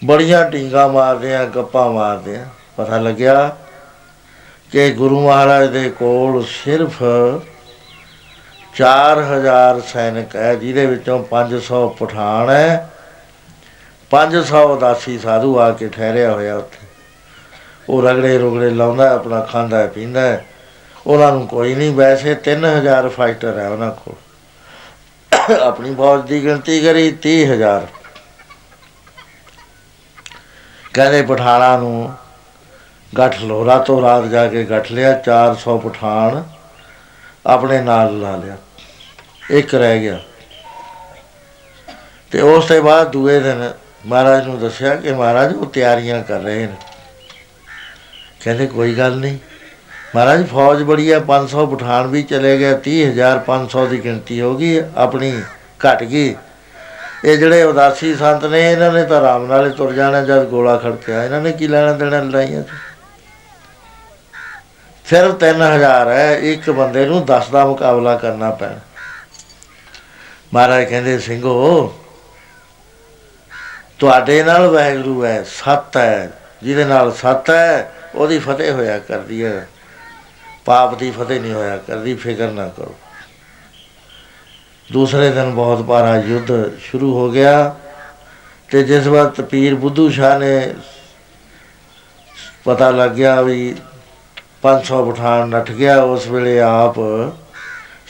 [0.05, 2.47] ਬੜੀਆਂ ਢੀਂਗਾ ਮਾਰਦੇ ਆ, ਗੱਪਾਂ ਮਾਰਦੇ ਆ।
[2.77, 3.57] ਪਤਾ ਲੱਗਿਆ
[4.73, 7.03] ਕਿ ਗੁਰੂ ਮਹਾਰਾਜ ਦੇ ਕੋਲ ਸਿਰਫ
[8.75, 12.91] 4000 ਸੈਨਿਕ ਹੈ, ਜਿਹਦੇ ਵਿੱਚੋਂ 500 ਪਠਾਨ ਹੈ।
[14.15, 16.87] 500 ਉਦਾਸੀ ਸਾਧੂ ਆ ਕੇ ਠਹਿਰਿਆ ਹੋਇਆ ਉੱਥੇ।
[17.89, 20.39] ਉਹ ਰਗੜੇ ਰੁਗੜੇ ਲਾਉਂਦਾ, ਆਪਣਾ ਖਾਂਦਾ, ਪੀਂਦਾ।
[21.07, 24.15] ਉਹਨਾਂ ਨੂੰ ਕੋਈ ਨਹੀਂ, ਵੈਸੇ 3000 ਫਾਈਟਰ ਹੈ ਉਹਨਾਂ ਕੋਲ।
[25.63, 27.87] ਆਪਣੀ ਫੌਜ ਦੀ ਗਿਣਤੀ ਕਰੀ 30000
[30.95, 32.13] ਕਹਿੰਦੇ ਪਠਾਣਾ ਨੂੰ
[33.19, 36.45] ਗੱਠ ਲੋ ਰਾਤੋਂ ਰਾਤ ਜਾ ਕੇ ਗੱਠ ਲਿਆ 400 ਪਠਾਨ
[37.47, 38.57] ਆਪਣੇ ਨਾਲ ਲਾ ਲਿਆ।
[39.51, 40.21] ਇੱਕ ਰਹਿ ਗਿਆ।
[42.31, 43.73] ਤੇ ਉਸ ਤੋਂ ਬਾਅਦ ਦੂਏ ਦਿਨ
[44.07, 46.77] ਮਹਾਰਾਜ ਨੂੰ ਦੱਸਿਆ ਕਿ ਮਹਾਰਾਜ ਉਹ ਤਿਆਰੀਆਂ ਕਰ ਰਹੇ ਨੇ।
[48.45, 49.39] ਕਹਿੰਦੇ ਕੋਈ ਗੱਲ ਨਹੀਂ।
[50.15, 55.43] ਮਹਾਰਾਜ, ਫੌਜ ਬੜੀ ਹੈ 500 ਪਠਾਨ ਵੀ ਚਲੇ ਗਏ 30500 ਦੀ ਗਿਣਤੀ ਹੋ ਗਈ, ਆਪਣੀ
[55.87, 56.37] ਘਟ ਗਈ।
[57.25, 61.25] ਇਹ ਜਿਹੜੇ ਉਦਾਸੀ ਸੰਤ ਨੇ, ਇਹਨਾਂ ਨੇ ਤਾਂ ਆਰਾਮ ਨਾਲ ਤੁਰ ਜਾਣਾ, ਜਦ ਗੋਲਾ ਖੜਕਿਆ।
[61.25, 62.67] ਇਹਨਾਂ ਨੇ ਕੀ ਲੈਣਾ ਦੇਣਾ ਲੜਾਈਆਂ 'ਚ?
[65.05, 68.81] ਸਿਰਫ 3000 ਹੈ, ਇੱਕ ਬੰਦੇ ਨੂੰ 10 ਦਾ ਮੁਕਾਬਲਾ ਕਰਨਾ ਪੈਣਾ।
[70.55, 71.95] ਮਹਾਰਾਜ ਕਹਿੰਦੇ, ਸਿੰਘੋ
[73.99, 76.31] ਤੁਹਾਡੇ ਨਾਲ ਵੈਗਰੂ ਹੈ, ਸੱਤ ਹੈ,
[76.63, 79.69] ਜਿਹਦੇ ਨਾਲ ਸੱਤ ਹੈ, ਉਹਦੀ ਫਤਿਹ ਹੋਇਆ ਕਰਦੀ ਹੈ।
[80.65, 82.95] ਪਾਪ ਦੀ ਫਤਿਹ ਨਹੀਂ ਹੋਇਆ ਕਰਦੀ, ਫਿਕਰ ਨਾ ਕਰੋ।
[84.93, 87.75] ਦੂਸਰੇ ਦਿਨ ਬਹੁਤ ਭਾਰਾ ਯੁੱਧ ਸ਼ੁਰੂ ਹੋ ਗਿਆ
[88.71, 90.75] ਤੇ ਜਿਸ ਵਕਤ ਪੀਰ ਬੁੱਧੂ ਸ਼ਾਹ ਨੇ
[92.65, 93.75] ਪਤਾ ਲੱਗ ਗਿਆ ਵੀ
[94.63, 96.95] 500 ਪਠਾਨ ਨੱਠ ਗਿਆ, ਉਸ ਵੇਲੇ ਆਪ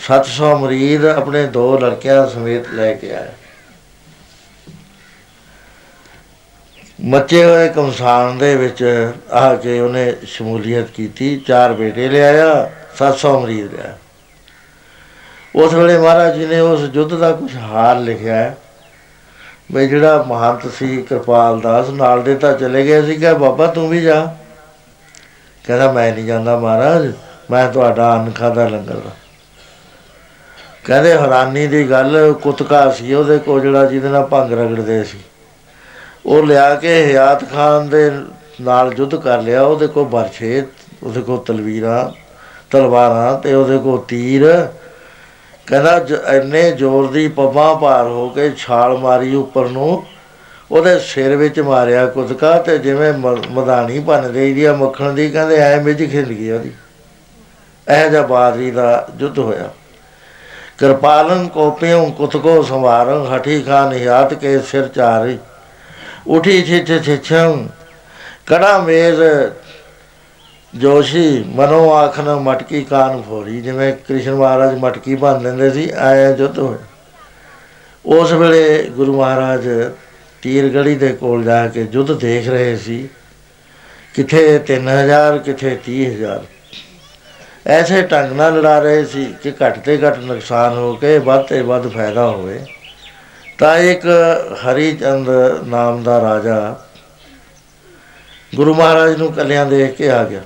[0.07, 3.33] 700 ਮਰੀਦ ਆਪਣੇ ਦੋ ਲੜਕਿਆਂ ਸਮੇਤ ਲੈ ਕੇ ਆਏ।
[7.01, 13.75] ਮੱਚੇ ਹੋਏ ਕਮਸਾਨ ਦੇ ਵਿੱਚ ਆ ਕੇ ਉਹਨੇ ਸ਼ਮੂਲੀਅਤ ਕੀਤੀ, ਚਾਰ ਬੇਟੇ ਲਿਆਇਆ 700 ਮਰੀਜ਼
[13.75, 13.97] ਲਿਆ
[15.57, 18.57] ਉਸ ਵੇਲੇ ਮਹਾਰਾਜ ਜੀ ਨੇ ਉਸ ਯੁੱਧ ਦਾ ਕੁਝ ਹਾਲ ਲਿਖਿਆ ਹੈ।
[19.73, 23.89] ਵੀ ਜਿਹੜਾ ਮਹੰਤ ਸੀ, ਕਿਰਪਾਲ ਦਾਸ ਨਾਲ ਦੇ ਤਾਂ ਚਲੇ ਗਏ ਸੀ ਕਿ ਬਾਬਾ, ਤੂੰ
[23.89, 24.37] ਵੀ ਜਾ।
[25.67, 27.13] ਕਹਿੰਦਾ, ਮੈਂ ਨਹੀਂ ਜਾਂਦਾ ਮਹਾਰਾਜ,
[27.51, 29.11] ਮੈਂ ਤੁਹਾਡਾ ਅੰਨ ਖਾਦਾ ਲੰਗਰ ਦਾ।
[30.85, 35.19] ਕਹਿੰਦੇ, ਹੈਰਾਨੀ ਦੀ ਗੱਲ ਕੁਤਕਾ ਸੀ ਉਹਦੇ ਕੋਲ, ਜਿਹੜਾ ਜਿਹਦੇ ਨਾਲ ਭੰਗ ਰਗੜਦੇ ਸੀ।
[36.25, 38.11] ਉਹ ਲਿਆ ਕੇ ਹਿਆਤ ਖਾਨ ਦੇ
[38.61, 40.63] ਨਾਲ ਯੁੱਧ ਕਰ ਲਿਆ, ਉਹਦੇ ਕੋਲ ਬਰਛੇ
[41.03, 42.11] ਉਹਦੇ ਕੋਲ ਤਲਵੀਰਾਂ,
[42.71, 44.45] ਤਲਵਾਰਾਂ ਤੇ ਉਹਦੇ ਕੋਲ ਤੀਰ।
[45.67, 45.97] ਕਹਿੰਦਾ
[46.35, 50.03] ਇੰਨੇ ਜ਼ੋਰ ਦੀ ਪੱਬਾਂ ਭਾਰ ਹੋ ਕੇ ਛਾਲ ਮਾਰੀ ਉੱਪਰ ਨੂੰ,
[50.71, 53.13] ਉਹਦੇ ਸਿਰ ਵਿੱਚ ਮਾਰਿਆ ਕੁਦਕਾ ਤੇ ਜਿਵੇਂ
[53.53, 56.73] ਮਦਾਨੀ ਭੰਨ ਦੇਈਦੀ ਆ ਮੱਖਣ ਦੀ, ਕਹਿੰਦੇ ਐ ਵਿੱਚ ਖਿੰਡ ਗਈ ਉਹਦੀ।
[57.87, 59.71] ਇਹ ਜਿਹਾ ਬਾਦਰੀ ਦਾ ਯੁੱਧ ਹੋਇਆ।
[60.79, 65.39] ਕਿਰਪਾਲਨ ਕੋਪਿਉ ਕੁਤਕੋ ਸੰਵਾਰੰ, ਹਠੀ ਖਾਨ ਹਿਆਤ ਕੇ ਸਿਰ ਚਾਰੀ
[66.27, 67.67] ਉਠੀ ਛਿਛ ਛਿਛੰ
[68.47, 69.21] ਕੜਾ ਮੇਜ਼
[70.73, 76.59] ਜੋਸ਼ੀ ਮਨੋ ਆਖਨ ਮਟਕੀ ਕਾਨ ਫੋਰੀ ਜਿਵੇਂ ਕ੍ਰਿਸ਼ਨ ਮਹਾਰਾਜ ਮਟਕੀ ਬੰਨ ਲੈਂਦੇ ਸੀ ਆਇਆ ਜੁੱਧ
[76.59, 76.79] ਹੋਇਆ
[78.05, 79.69] ਉਸ ਵੇਲੇ ਗੁਰੂ ਮਹਾਰਾਜ
[80.43, 83.09] ਤੀਰ ਗੜੀ ਦੇ ਕੋਲ ਜਾ ਕੇ ਜੁੱਧ ਦੇਖ ਰਹੇ ਸੀ
[84.15, 86.43] ਕਿਥੇ 3000 ਕਿਥੇ 30000
[87.67, 91.61] ਐਸੇ ਢੰਗ ਨਾਲ ਲੜਾ ਰਹੇ ਸੀ ਕਿ ਘੱਟ ਤੇ ਘੱਟ ਨੁਕਸਾਨ ਹੋ ਕੇ ਵੱਧ ਤੇ
[91.63, 92.61] ਵੱਧ ਫਾਇਦਾ ਹੋਵੇ
[93.59, 94.03] ਤਾਂ ਇੱਕ
[94.55, 95.29] ਹਰੀ ਚੰਦ
[95.67, 96.81] ਨਾਮ ਦਾ ਰਾਜਾ
[98.55, 100.41] ਗੁਰੂ ਮਹਾਰਾਜ ਨੂੰ ਕੱਲਿਆਂ ਦੇਖ ਕੇ ਆ ਗਿਆ।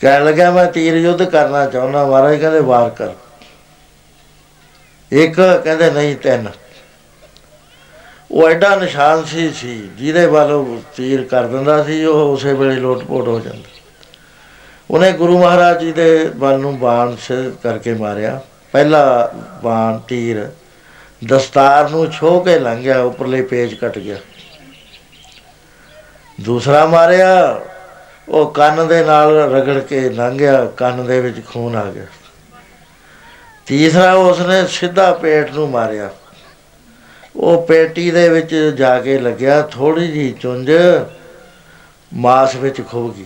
[0.00, 3.08] ਕਹਿਣ ਲੱਗਾ ਮੈਂ ਤੀਰ ਯੁੱਧ ਕਰਨਾ ਚਾਹੁੰਦਾ, ਮਹਾਰਾਜ ਕਹਿੰਦੇ, ਵਾਰ ਕਰ।
[5.12, 6.50] ਇੱਕ ਕਹਿੰਦੇ, ਨਹੀਂ, ਤਿੰਨ।
[8.30, 13.28] ਉਹ ਐਡਾ ਨਿਸ਼ਾਨ ਸੀ ਸੀ, ਜਿਹਦੇ ਵੱਲ ਤੀਰ ਕਰ ਦਿੰਦਾ ਸੀ, ਉਹ ਉਸੇ ਵੇਲੇ ਲੋਟਪੋਟ
[13.28, 13.68] ਹੋ ਜਾਂਦਾ।
[14.90, 18.40] ਉਹਨੇ ਗੁਰੂ ਮਹਾਰਾਜ ਜੀ ਦੇ ਵੱਲ ਨੂੰ ਬਾਣ ਸਿਰ ਕਰਕੇ ਮਾਰਿਆ।
[18.72, 19.32] ਪਹਿਲਾ
[19.62, 20.50] ਬਾਣ ਤੀਰ
[21.24, 24.16] ਦਸਤਾਰ ਨੂੰ ਛੋ ਕੇ ਲੰਘਿਆ ਉੱਪਰਲੇ ਪੇਜ ਕੱਟ ਗਿਆ।
[26.40, 27.60] ਦੂਸਰਾ ਮਾਰਿਆ,
[28.28, 32.06] ਉਹ ਕੰਨ ਦੇ ਨਾਲ ਰਗੜ ਕੇ ਲੰਘਿਆ ਕੰਨ ਦੇ ਵਿੱਚ ਖੂਨ ਆ ਗਿਆ।
[33.66, 36.10] ਤੀਸਰਾ ਉਸਨੇ ਸਿੱਧਾ ਪੇਟ ਨੂੰ ਮਾਰਿਆ।
[37.36, 40.70] ਉਹ ਪੇਟੀ ਦੇ ਵਿੱਚ ਜਾ ਕੇ ਲੱਗਿਆ ਥੋੜੀ ਜੀ ਚੁੰਝ
[42.14, 43.24] ਮਾਸ ਵਿੱਚ ਖੁੱਭ ਗਈ।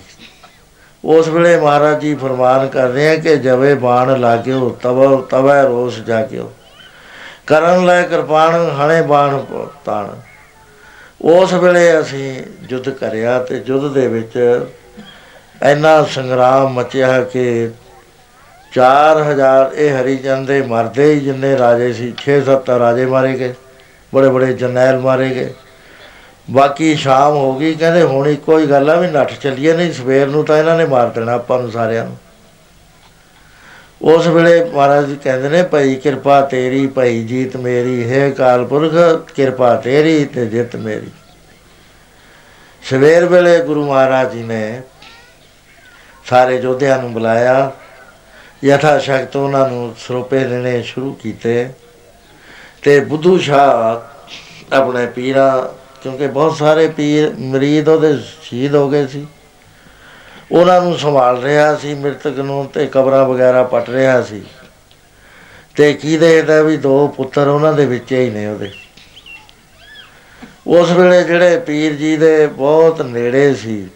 [1.04, 6.52] ਉਸ ਵੇਲੇ ਮਹਾਰਾਜ ਜੀ ਫਰਮਾਨ ਕਰਦੇ ਆ ਕਿ ਜਵੇ ਬਾਣ ਲਾਗਿਓ ਤਬ ਤਵੈ ਰੋਸ ਜਾਗਿਓ।
[7.50, 9.38] ਕਰਨ ਲੈ ਕਿਰਪਾਨ, ਹਣੇ ਬਾਣ
[9.84, 10.08] ਤਾਣ।
[11.30, 14.36] ਉਸ ਵੇਲੇ ਅਸੀਂ ਯੁੱਧ ਕਰਿਆ ਤੇ ਯੁੱਧ ਦੇ ਵਿੱਚ
[15.62, 17.70] ਇੰਨਾ ਸੰਗਰਾਮ ਮਚਿਆ ਕਿ
[18.72, 23.54] 4000 ਇਹ ਹਰੀਜਨ ਦੇ ਮਰਦੇ ਹੀ ਜਿੰਨੇ ਰਾਜੇ ਸੀ 6-7 ਰਾਜੇ ਮਾਰੇ ਗਏ
[24.12, 25.52] ਬੜੇ ਬੜੇ ਜਰਨੈਲ ਮਾਰੇ ਗਏ।
[26.48, 30.26] ਬਾਕੀ ਸ਼ਾਮ ਹੋ ਗਈ, ਕਹਿੰਦੇ ਹੁਣ ਇੱਕੋ ਹੀ ਗੱਲ ਆ ਵੀ ਨੱਠ ਚੱਲੀਏ, ਨਹੀਂ ਸਵੇਰ
[30.28, 32.16] ਨੂੰ ਤਾਂ ਇਹਨਾਂ ਨੇ ਮਾਰ ਦੇਣਾ ਆਪਾਂ ਨੂੰ ਸਾਰਿਆਂ ਨੂੰ।
[34.00, 39.74] ਉਸ ਵੇਲੇ ਮਹਾਰਾਜ ਜੀ ਕਹਿੰਦੇ ਨੇ, ਭਾਈ ਕਿਰਪਾ ਤੇਰੀ, ਭਾਈ ਜੀਤ ਮੇਰੀ, ਹੈ ਕਾਲਪੁਰਖ ਕਿਰਪਾ
[39.76, 41.10] ਤੇਰੀ ਤੇ ਜਿੱਤ ਮੇਰੀ।
[42.82, 44.80] ਸਵੇਰ ਵੇਲੇ ਗੁਰੂ ਮਹਾਰਾਜ ਜੀ ਨੇ
[46.26, 47.70] ਸਾਰੇ ਯੋਧਿਆਂ ਨੂੰ ਬੁਲਾਇਆ।
[48.64, 51.68] ਯਥਾ ਸ਼ਕਤ ਉਹਨਾਂ ਨੂੰ ਸਰੋਪੇ ਦੇਣੇ ਸ਼ੁਰੂ ਕੀਤੇ
[52.82, 55.62] ਤੇ ਬੁੱਧੂ ਸ਼ਾਹ ਆਪਣੇ ਪੀਰਾਂ,
[56.02, 59.26] ਕਿਉਂਕਿ ਬਹੁਤ ਸਾਰੇ ਪੀਰ ਮਰੀਦ ਉਹਦੇ ਸ਼ਹੀਦ ਹੋ ਗਏ ਸੀ।
[60.52, 64.42] ਉਹਨਾਂ ਨੂੰ ਸੰਭਾਲ ਰਿਹਾ ਸੀ, ਮ੍ਰਿਤਕ ਨੂੰ ਤੇ ਕਬਰਾਂ ਵਗੈਰਾ ਪਟ ਰਿਹਾ ਸੀ।
[65.76, 68.70] ਤੇ ਕੀ ਦੇਖਦਾ ਵੀ ਦੋ ਪੁੱਤਰ ਉਹਨਾਂ ਦੇ ਵਿੱਚ ਹੀ ਨੇ ਉਹਦੇ।
[70.66, 73.88] ਉਸ ਵੇਲੇ ਜਿਹੜੇ ਪੀਰ ਜੀ ਦੇ ਬਹੁਤ ਨੇੜੇ ਸੀ।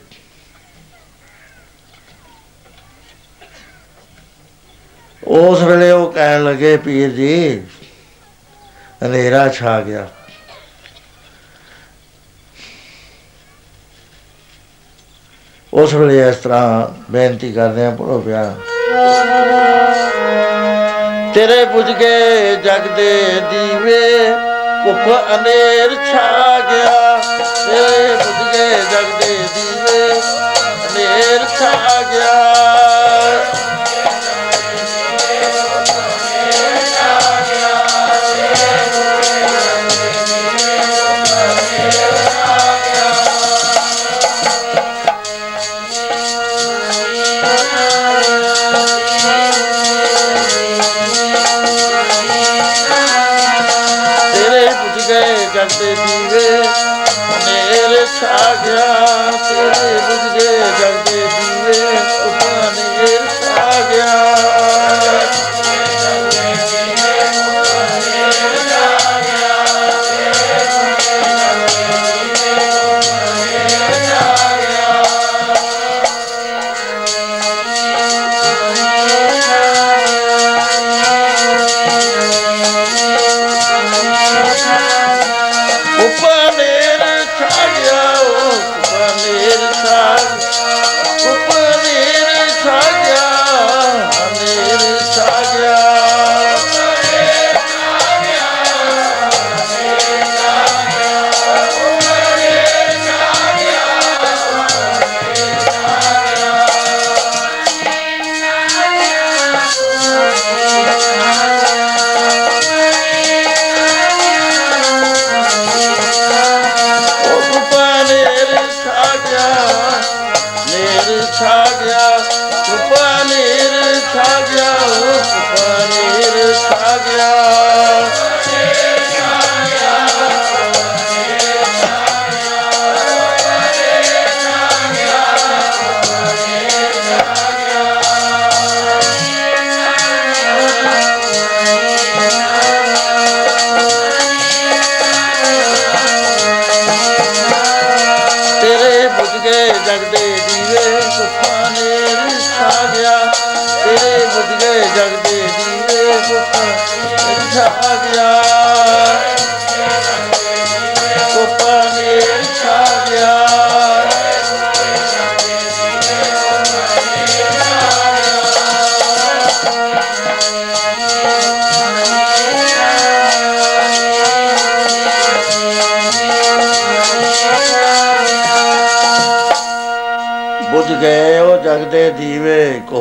[5.27, 7.63] ਉਸ ਵੇਲੇ ਉਹ ਕਹਿਣ ਲੱਗੇ, ਪੀਰ ਜੀ,
[9.05, 10.09] ਹਨੇਰਾ ਛਾ ਗਿਆ।
[15.75, 18.43] ਉਸ ਵੇਲੇ ਇਸ ਤਰ੍ਹਾਂ ਬੇਨਤੀ ਕਰਦੇ ਆ ਪੜੋ ਪਿਆ
[21.35, 22.11] ਤੇਰੇ ਬੁਝ ਕੇ
[22.57, 23.13] ਜਗ ਦੇ
[23.51, 24.01] ਦੀਵੇ
[24.85, 27.19] ਕੁੱਖ ਅਨੇਰ ਛਾ ਗਿਆ।
[27.67, 30.09] ਤੇਰੇ ਬੁਝ ਕੇ ਜਗ ਦੇ ਦੀਵੇ
[30.85, 31.94] ਅਨੇਰ ਛਾ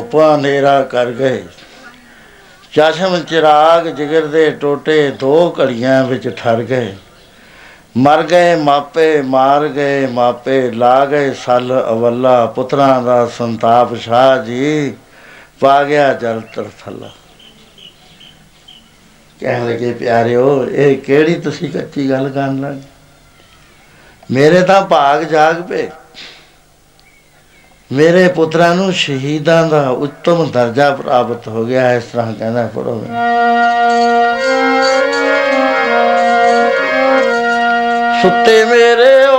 [0.04, 1.44] ਦੀਵੇ ਕੋਪਾ ਹਨੇਰਾ ਕਰ ਗਏ।
[2.74, 6.96] ਚਸ਼ਮ ਚਿਰਾਗ ਜਿਗਰ ਦੇ ਟੋਟੇ ਦੋ ਘੜੀਆਂ ਵਿੱਚ ਠਰ ਗਏ।
[7.98, 14.94] ਮਰ ਗਏ ਮਾਪੇ, ਮਾਰ ਗਏ ਮਾਪੇ, ਲਾ ਗਏ ਸਲ ਅਵੱਲਾ, ਪੁੱਤਰਾਂ ਦਾ ਸੰਤਾਪ ਸ਼ਾਹ ਜੀ,
[15.60, 17.10] ਪਾ ਗਿਆ ਜਲ ਤਰਥਲਾ।
[19.40, 22.78] ਕਹਿਣ ਲੱਗੇ, ਪਿਆਰਿਓ, ਇਹ ਕਿਹੜੀ ਤੁਸੀਂ ਕੱਚੀ ਗੱਲ ਕਰਨ ਲੱਗ
[24.32, 25.90] ਮੇਰੇ ਤਾਂ ਭਾਗ ਜਾਗ ਪਏ।
[27.94, 33.06] ਮੇਰੇ ਪੁੱਤਰਾਂ ਨੂੰ ਸ਼ਹੀਦਾਂ ਦਾ ਉੱਤਮ ਦਰਜਾ ਪ੍ਰਾਪਤ ਹੋ ਗਿਆ ਇਸ ਤਰ੍ਹਾਂ ਕਹਿੰਦਾ ਪੜੋ
[38.22, 39.38] ਸੁੱਤੇ ਮੇਰੇ ਓ,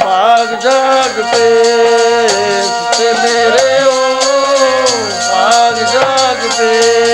[0.00, 1.48] ਭਾਗ ਜਾਗ ਪੇ।
[2.62, 4.16] ਸੁੱਤੇ ਮੇਰੇ ਓ,
[5.30, 7.09] ਭਾਗ ਜਾਗ ਪੇ।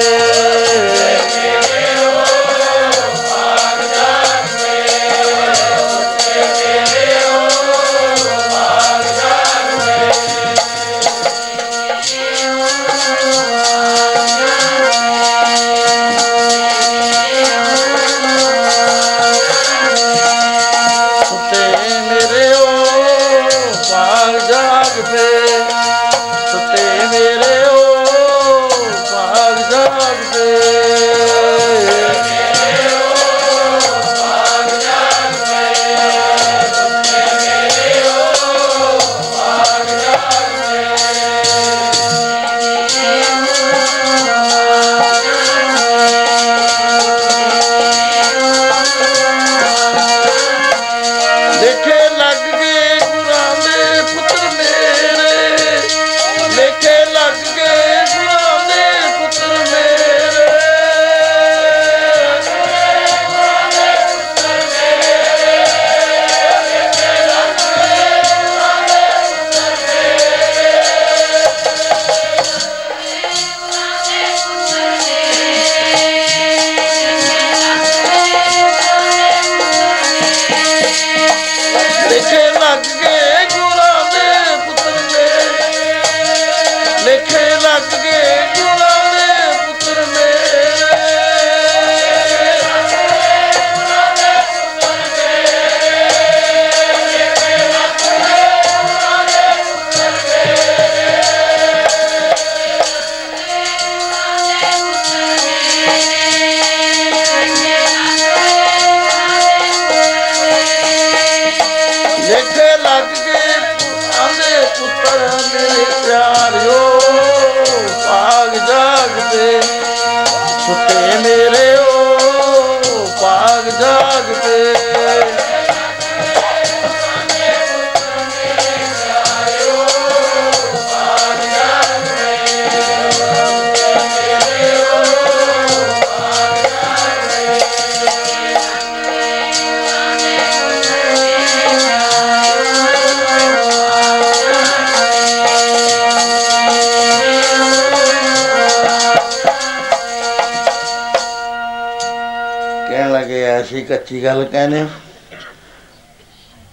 [154.07, 154.89] ਐਸੀ ਕੱਚੀ ਗੱਲ ਕਹਿੰਦੇ ਹੋ।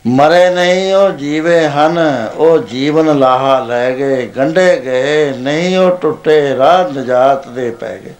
[0.07, 6.55] ਮਰੇ ਨਹੀਂ ਉਹ ਜੀਵੇ ਹਨ, ਉਹ ਜੀਵਨ ਲਾਹਾ ਲੈ ਗਏ, ਗੰਢੇ ਗਏ, ਨਹੀਂ ਉਹ ਟੁੱਟੇ,
[6.57, 8.13] ਰਾਹ ਨਜਾਤ ਦੇ ਪੈ ਗਏ।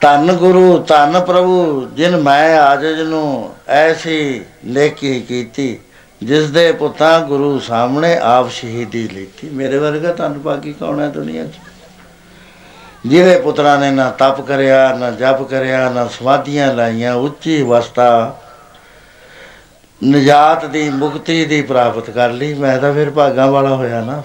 [0.00, 5.78] ਧੰਨ ਗੁਰੂ, ਧੰਨ ਪ੍ਰਭੂ, ਜਿਨ ਮੈਂ ਆਜਜ ਨੂੰ ਐਸੀ ਨੇਕੀ ਕੀਤੀ,
[6.22, 11.44] ਜਿਸ ਦੇ ਪੁੱਤਾਂ ਗੁਰੂ ਸਾਹਮਣੇ ਆਪ ਸ਼ਹੀਦੀ ਲਈ ਮੇਰੇ ਵਰਗਾ ਧੰਨ ਭਾਗੀ ਕੌਣ ਹੈ ਦੁਨੀਆ
[11.44, 11.69] 'ਚ?
[13.06, 18.36] ਜਿਹਦੇ ਪੁੱਤਰਾਂ ਨੇ ਨਾ ਤਪ ਕਰਿਆ, ਨਾ ਜਪ ਕਰਿਆ, ਨਾ ਸਮਾਧੀਆਂ ਲਾਈਆਂ, ਉੱਚੀ ਅਵਸਥਾ
[20.04, 24.22] ਨਜਾਤ ਦੀ, ਮੁਕਤੀ ਦੀ ਪ੍ਰਾਪਤ ਕਰ ਲਈ। ਮੈਂ ਤਾਂ ਫਿਰ ਭਾਗਾਂ ਵਾਲਾ ਹੋਇਆ ਨਾ।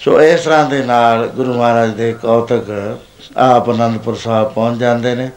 [0.00, 2.98] ਸੋ ਇਸ ਤਰ੍ਹਾਂ ਦੇ ਨਾਲ ਗੁਰੂ ਮਹਾਰਾਜ ਦੇ ਕੌਤਕ
[3.36, 5.30] ਆਪ ਅਨੰਦਪੁਰ ਸਾਹਿਬ ਪਹੁੰਚ ਜਾਂਦੇ ਨੇ।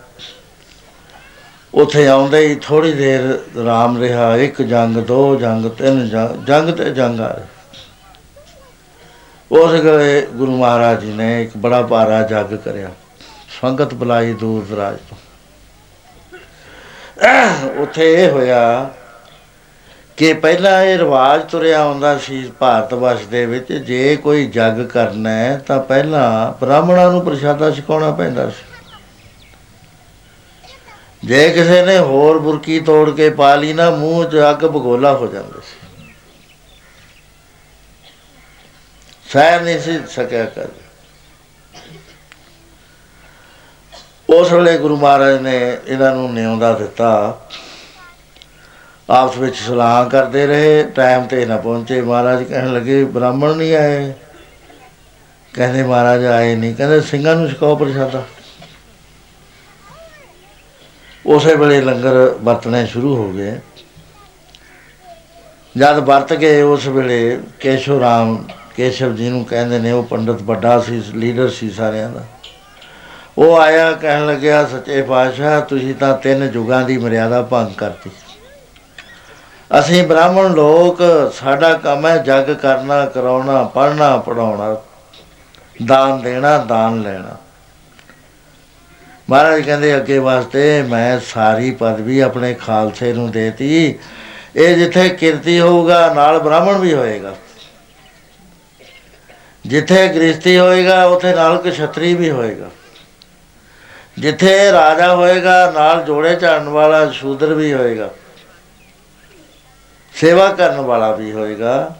[1.73, 6.89] ਉੱਥੇ ਆਉਂਦੇ ਹੀ ਥੋੜੀ ਦੇਰ ਆਰਾਮ ਰਿਹਾ। ਇੱਕ ਜੰਗ, ਦੋ ਜੰਗ, ਤਿੰਨ ਜੰਗ ਜੰਗ ਤੇ
[6.89, 7.39] ਜੰਗ ਆ।
[9.51, 12.89] ਉਸ ਵੇਲੇ ਗੁਰੂ ਮਹਾਰਾਜ ਜੀ ਨੇ ਇੱਕ ਬੜਾ ਭਾਰਾ ਜੱਗ ਕਰਿਆ।
[13.61, 15.17] ਸੰਗਤ ਬੁਲਾਈ ਦੂਰ ਦਰਾਜ ਤੋਂ।
[17.81, 18.89] ਉੱਥੇ ਇਹ ਹੋਇਆ
[20.17, 25.29] ਕਿ ਪਹਿਲਾਂ ਇਹ ਰਿਵਾਜ ਤੁਰਿਆ ਆਉਂਦਾ ਸੀ ਭਾਰਤ ਵਰਸ਼ ਦੇ ਵਿੱਚ, ਜੇ ਕੋਈ ਜੱਗ ਕਰਨਾ
[25.29, 28.65] ਹੈ ਤਾਂ ਪਹਿਲਾਂ ਬ੍ਰਾਹਮਣਾਂ ਨੂੰ ਪ੍ਰਸ਼ਾਦਾ ਛਕਾਉਣਾ ਪੈਂਦਾ ਸੀ।
[31.27, 35.27] ਜੇ ਕਿਸੇ ਨੇ ਹੋਰ ਬੁਰਕੀ ਤੋੜ ਕੇ ਪਾ ਲਈ ਨਾ, ਮੂੰਹ 'ਚ ਅੱਗ ਬਗੋਲਾ ਹੋ
[35.27, 35.86] ਜਾਂਦਾ ਸੀ।
[39.33, 40.67] ਸਹਿ ਨਹੀਂ ਸੀ, ਸਕਿਆ ਕਰ।
[44.29, 47.41] ਉਸ ਵੇਲੇ ਗੁਰੂ ਮਹਾਰਾਜ ਨੇ ਇਹਨਾਂ ਨੂੰ ਨਿਉਂਦਾ ਦਿੱਤਾ।
[49.09, 54.13] ਆਪਸ ਵਿੱਚ ਸਲਾਹ ਕਰਦੇ ਰਹੇ, ਟਾਈਮ ਤੇ ਨਾ ਪਹੁੰਚੇ। ਮਹਾਰਾਜ ਕਹਿਣ ਲੱਗੇ, ਬ੍ਰਾਹਮਣ ਨਹੀਂ ਆਏ?
[55.53, 58.23] ਕਹਿੰਦੇ, ਮਹਾਰਾਜ ਆਏ ਨਹੀਂ। ਕਹਿੰਦੇ, ਸਿੰਘਾਂ ਨੂੰ ਛਕਾਓ ਪ੍ਰਸ਼ਾਦਾ।
[61.25, 63.59] ਉਸੇ ਵੇਲੇ ਲੰਗਰ ਵਰਤਣੇ ਸ਼ੁਰੂ ਹੋ ਗਏ।
[65.77, 68.47] ਜਦ ਵਰਤ ਗਏ, ਉਸ ਵੇਲੇ ਕੇਸ਼ਵ ਰਾਮ
[68.77, 72.23] ਕੇਸ਼ਵ ਜੀ ਨੂੰ ਕਹਿੰਦੇ ਨੇ, ਉਹ ਪੰਡਤ ਵੱਡਾ ਸੀ ਲੀਡਰ ਸੀ ਸਾਰਿਆਂ ਦਾ।
[73.37, 78.09] ਉਹ ਆਇਆ, ਕਹਿਣ ਲੱਗਿਆ, ਸੱਚੇ ਪਾਤਸ਼ਾਹ, ਤੁਸੀਂ ਤਾਂ ਤਿੰਨ ਯੁਗਾਂ ਦੀ ਮਰਿਆਦਾ ਭੰਗ ਕਰਤੀ।
[79.79, 81.01] ਅਸੀਂ ਬ੍ਰਾਹਮਣ ਲੋਕ,
[81.33, 84.75] ਸਾਡਾ ਕੰਮ ਹੈ ਜਗ ਕਰਨਾ, ਕਰਾਉਣਾ ਪੜਨਾ ਪੜਾਉਣਾ
[85.85, 87.37] ਦਾਨ ਦੇਣਾ, ਦਾਨ ਲੈਣਾ।
[89.29, 93.95] ਮਹਾਰਾਜ ਕਹਿੰਦੇ, ਅੱਗੇ ਵਾਸਤੇ ਮੈਂ ਸਾਰੀ ਪਦਵੀ ਆਪਣੇ ਖਾਲਸੇ ਨੂੰ ਦੇਤੀ।
[94.55, 97.35] ਇਹ ਜਿੱਥੇ ਕਿਰਤੀ ਹੋਊਗਾ, ਨਾਲ ਬ੍ਰਾਹਮਣ ਵੀ ਹੋਏਗਾ।
[99.67, 102.69] ਜਿੱਥੇ ਗ੍ਰਸਤੀ ਹੋਏਗਾ, ਉਥੇ ਨਾਲ ਕਸ਼ਤਰੀ ਵੀ ਹੋਏਗਾ।
[104.19, 108.09] ਜਿੱਥੇ ਰਾਜਾ ਹੋਏਗਾ, ਨਾਲ ਜੋੜੇ ਝਾੜਨ ਵਾਲਾ ਸ਼ੂਦਰ ਵੀ ਹੋਏਗਾ।
[110.13, 111.95] ਸੇਵਾ ਕਰਨ ਵਾਲਾ ਵੀ ਹੋਏਗਾ।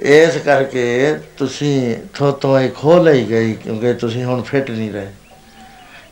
[0.00, 5.12] ਇਸ ਕਰਕੇ ਤੁਸੀਂ ਥੋਤੋਂ ਇਹ ਖੋ ਲਈ ਗਈ, ਕਿਉਂਕਿ ਤੁਸੀਂ ਹੁਣ ਫਿੱਟ ਨਹੀਂ ਰਹੇ।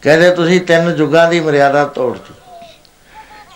[0.03, 2.35] ਕਹਿੰਦੇ ਤੁਸੀਂ ਤਿੰਨ ਯੁੱਗਾਂ ਦੀ ਮਰਿਆਦਾ ਤੋੜਤੀ।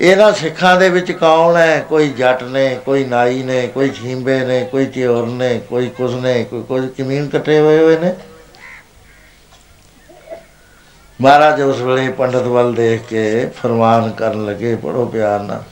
[0.00, 1.80] ਇਹਨਾਂ ਸਿੱਖਾਂ ਦੇ ਵਿੱਚ ਕੌਣ ਹੈ?
[1.88, 6.44] ਕੋਈ ਜੱਟ ਨੇ, ਕੋਈ ਨਾਈ ਨੇ, ਕੋਈ ਛੀਂਬੇ ਨੇ, ਕੋਈ ਚਿਓਰ ਨੇ, ਕੋਈ ਕੁਸ ਨੇ,
[6.44, 8.14] ਕੋਈ ਕੁਝ ਜ਼ਮੀਨ ਕੱਟੇ ਹੋਏ ਹੋਏ ਨੇ।
[11.20, 15.62] ਮਹਾਰਾਜ ਉਸ ਵੇਲੇ ਪੰਡਤ ਵੱਲ ਦੇਖ ਕੇ ਫਰਮਾਨ ਕਰਨ ਲੱਗੇ ਬੜੋ ਪਿਆਰ ਨਾਲ।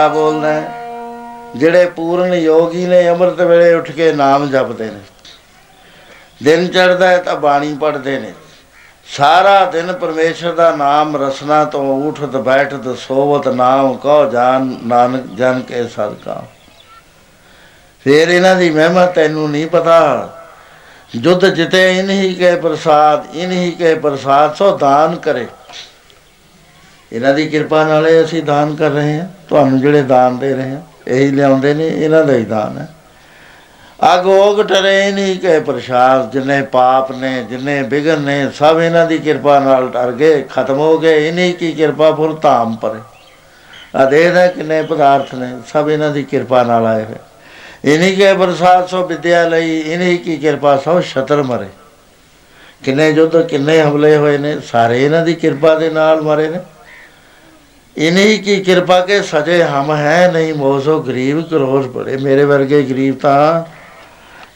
[0.00, 0.78] ਸਿੱਖਾਂ ਨੂੰ ਮੰਦਾ ਬੋਲਦਾ ਹੈ।
[1.56, 5.00] ਜਿਹੜੇ ਪੂਰਨ ਯੋਗੀ ਨੇ ਅੰਮ੍ਰਿਤ ਵੇਲੇ ਉੱਠ ਕੇ ਨਾਮ ਜਪਦੇ ਨੇ,
[6.42, 8.32] ਦਿਨ ਚੜ੍ਹਦਾ ਹੈ ਤਾਂ ਬਾਣੀ ਪੜ੍ਹਦੇ ਨੇ।
[9.16, 15.60] ਸਾਰਾ ਦਿਨ ਪਰਮੇਸ਼ਰ ਦਾ ਨਾਮ ਰਸਨਾ ਤੋਂ ਉਠਤ, ਬੈਠਤ, ਸੋਵਤ, ਨਾਮ ਕਹੋ ਜਾਨ, ਨਾਨਕ ਜਨ
[15.60, 16.42] ਕੇ ਸਦਕਾ।
[18.04, 20.28] ਫੇਰ ਇਹਨਾਂ ਦੀ ਮਹਿਮਾ ਤੈਨੂੰ ਨਹੀਂ ਪਤਾ।
[21.16, 25.46] ਜੁਦ ਜਿਤੇ ਇਨਹੀ ਕੇ ਪ੍ਰਸਾਦ, ਇਨਹੀ ਕੇ ਪ੍ਰਸਾਦ, ਸੋ ਦਾਨ ਕਰੇ।
[27.12, 30.80] ਇਹਨਾਂ ਦੀ ਕਿਰਪਾ ਨਾਲੇ ਅਸੀਂ ਦਾਨ ਕਰ ਰਹੇ ਹਾਂ। ਤੁਹਾਨੂੰ ਜਿਹੜੇ ਦਾਨ ਦੇ ਰਹੇ ਹਾਂ,
[31.08, 32.88] ਇਹੀ ਲਿਆਉਂਦੇ ਨੇ, ਇਹਨਾਂ ਦਾ ਹੀ ਦਾਨ ਹੈ।
[34.14, 39.58] ਅਗੋਗ ਟਰੇ ਨਹੀਂ ਕੇ ਪ੍ਰਸ਼ਾਦ, ਜਿੰਨੇ ਪਾਪ ਨੇ, ਜਿੰਨੇ ਬਿਗਨ ਨੇ, ਸਭ ਇਹਨਾਂ ਦੀ ਕਿਰਪਾ
[39.58, 43.00] ਨਾਲ ਟਰ ਗਏ, ਖਤਮ ਹੋ ਗਏ। ਇਨੀ ਕੀ ਕਿਰਪਾ ਫੁਰ ਧਾਮ ਪਰੇ
[43.96, 48.88] ਆ ਦੇਖਦਾ ਕਿੰਨੇ ਪਦਾਰਥ ਨੇ, ਸਭ ਇਹਨਾਂ ਦੀ ਕਿਰਪਾ ਨਾਲ ਆਏ ਹੋਏ। ਇਨੀ ਕੇ ਪ੍ਰਸਾਦ
[48.88, 51.68] ਸੋ ਵਿਦਿਆ ਲਈ, ਇਨੀ ਕੀ ਕਿਰਪਾ ਸੋ ਛਤਰ ਮਰੇ।
[52.84, 56.58] ਕਿੰਨੇ ਯੁੱਧ, ਕਿੰਨੇ ਹਮਲੇ ਹੋਏ ਨੇ, ਸਾਰੇ ਇਹਨਾਂ ਦੀ ਕਿਰਪਾ ਦੇ ਨਾਲ ਮਰੇ ਨੇ।
[57.96, 63.18] ਇਨੀ ਕੀ ਕਿਰਪਾ ਕੇ ਸਜੇ ਹਮ ਹੈ ਨਹੀਂ ਮੋਸੋ, ਗਰੀਬ ਕਰੋੜ ਬੜੇ। ਮੇਰੇ ਵਰਗੇ ਗਰੀਬ
[63.18, 63.64] ਤਾਂ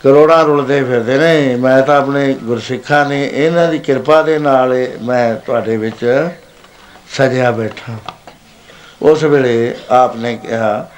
[0.02, 4.89] ਕਰੋੜਾਂ ਰੁਲਦੇ ਫਿਰਦੇ ਨੇ। ਮੈਂ ਤਾਂ ਆਪਣੇ ਗੁਰਸਿੱਖਾਂ ਨੇ ਇਹਨਾਂ ਦੀ ਕਿਰਪਾ ਦੇ ਨਾਲ ਇਹ
[5.02, 6.28] ਮੈਂ ਤੁਹਾਡੇ ਵਿੱਚ
[7.16, 7.93] ਸਜਿਆ ਬੈਠਾ।
[9.02, 10.90] ਉਸ ਵੇਲੇ ਆਪਨੇ ਕਿਹਾ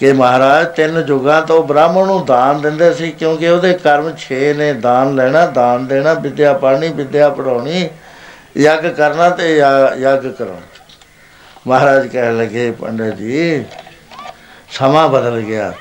[0.00, 4.72] ਕਿ ਮਹਾਰਾਜ, ਤਿੰਨ ਯੁਗਾਂ ਤੋਂ ਬ੍ਰਾਹਮਣ ਨੂੰ ਦਾਨ ਦਿੰਦੇ ਸੀ ਕਿਉਂਕਿ ਉਹਦੇ ਕਰਮ 6 ਨੇ।
[4.72, 7.88] ਦਾਨ ਲੈਣਾ, ਦਾਨ ਦੇਣਾ, ਵਿਦਿਆ ਪੜ੍ਹਨੀ, ਵਿਦਿਆ ਪੜਾਉਣੀ
[8.56, 10.69] ਯੱਗ ਕਰਨਾ ਤੇ ਯਾ- ਯੱਗ ਕਰਾਉਣਾ।
[11.66, 13.64] ਮਹਾਰਾਜ ਕਹਿਣ ਲੱਗੇ, ਪੰਡਤ ਜੀ,
[14.70, 15.72] ਸਮਾਂ ਬਦਲ ਗਿਆ।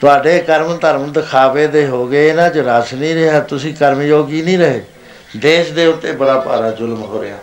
[0.00, 4.42] ਤੁਹਾਡੇ ਕਰਮ ਧਰਮ ਦਿਖਾਵੇ ਦੇ ਹੋ ਗਏ, ਇਹਨਾਂ 'ਚ ਰਸ ਨਹੀਂ ਰਿਹਾ, ਤੁਸੀਂ ਕਰਮ ਯੋਗੀ
[4.42, 4.82] ਨਹੀਂ ਰਹੇ।
[5.36, 7.36] ਦੇਸ਼ ਦੇ ਉੱਤੇ ਬੜਾ ਭਾਰਾ ਜ਼ੁਲਮ ਹੋ ਰਿਹਾ।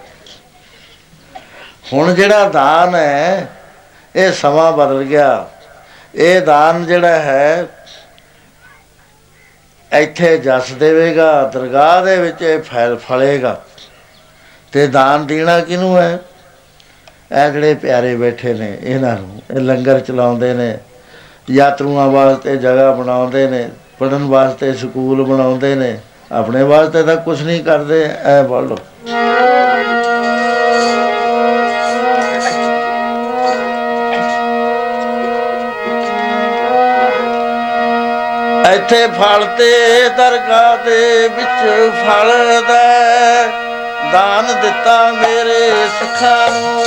[1.93, 3.49] ਹੁਣ ਜਿਹੜਾ ਦਾਨ ਹੈ,
[4.15, 5.49] ਇਹ ਸਮਾਂ ਬਦਲ ਗਿਆ।
[6.15, 7.67] ਇਹ ਦਾਨ ਜਿਹੜਾ ਹੈ,
[9.93, 13.61] ਇੱਥੇ ਜਸ ਦੇਵੇਗਾ, ਦਰਗਾਹ ਦੇ ਵਿੱਚ ਇਹ ਫੈਲ ਫਲੇਗਾ।
[14.71, 16.19] ਤੇ ਦਾਨ ਦੇਣਾ ਕਿਹਨੂੰ ਹੈ?
[17.31, 20.77] ਇਹ ਜਿਹੜੇ ਪਿਆਰੇ ਬੈਠੇ ਨੇ, ਇਹਨਾਂ ਨੂੰ, ਇਹ ਲੰਗਰ ਚਲਾਉਂਦੇ ਨੇ,
[21.49, 23.69] ਯਾਤਰੂਆਂ ਵਾਸਤੇ ਜਗ੍ਹਾ ਬਣਾਉਂਦੇ ਨੇ
[23.99, 25.97] ਪੜਨ ਵਾਸਤੇ ਸਕੂਲ ਬਣਾਉਂਦੇ ਨੇ,
[26.31, 28.77] ਆਪਣੇ ਵਾਸਤੇ ਤਾਂ ਕੁਝ ਨਹੀਂ ਕਰਦੇ ਐ ਪੜ੍ਹ ਲਓ।
[38.73, 39.73] ਇੱਥੇ ਫਲ ਤੇ
[40.17, 42.83] ਦਰਗਾਹ ਦੇ ਵਿੱਚ ਫਲਦਾ
[44.13, 46.85] ਦਾਨ ਦਿੱਤਾ ਮੇਰੇ ਸਿੱਖਾਂ ਨੂੰ।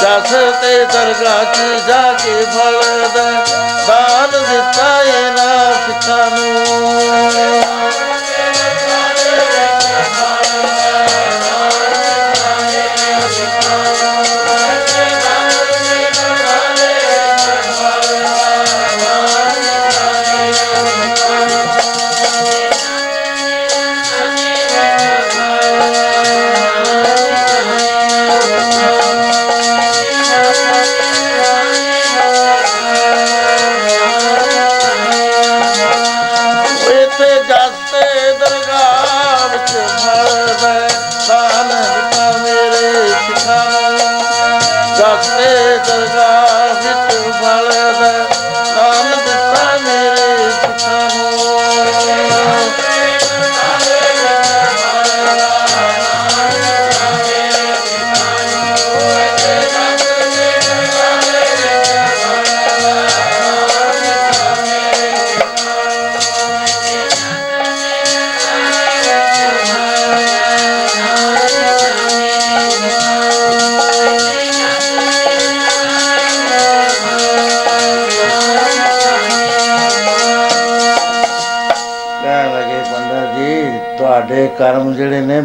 [0.00, 0.30] ਜਸ
[0.62, 3.44] ਤੇ ਦਰਗਾਹ 'ਚ ਜਾ ਕੇ ਫਲਦਾ।
[3.86, 6.51] ਦਾਨ ਦਿੱਤਾ ਇਹਨਾਂ ਸਿੱਖਾਂ ਨੂੰ।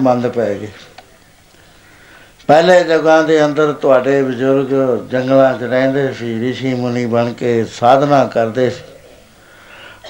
[0.07, 0.67] ਮੰਦ ਪੈ ਗਏ।
[2.47, 4.69] ਪਹਿਲੇ ਜਗ੍ਹਾ ਦੇ ਅੰਦਰ ਤੁਹਾਡੇ ਬਜ਼ੁਰਗ
[5.09, 8.83] ਜੰਗਲਾਂ 'ਚ ਰਹਿੰਦੇ ਸੀ ઋષਿ ਮੁਨੀ ਬਣ ਕੇ ਸਾਧਨਾ ਕਰਦੇ ਸੀ।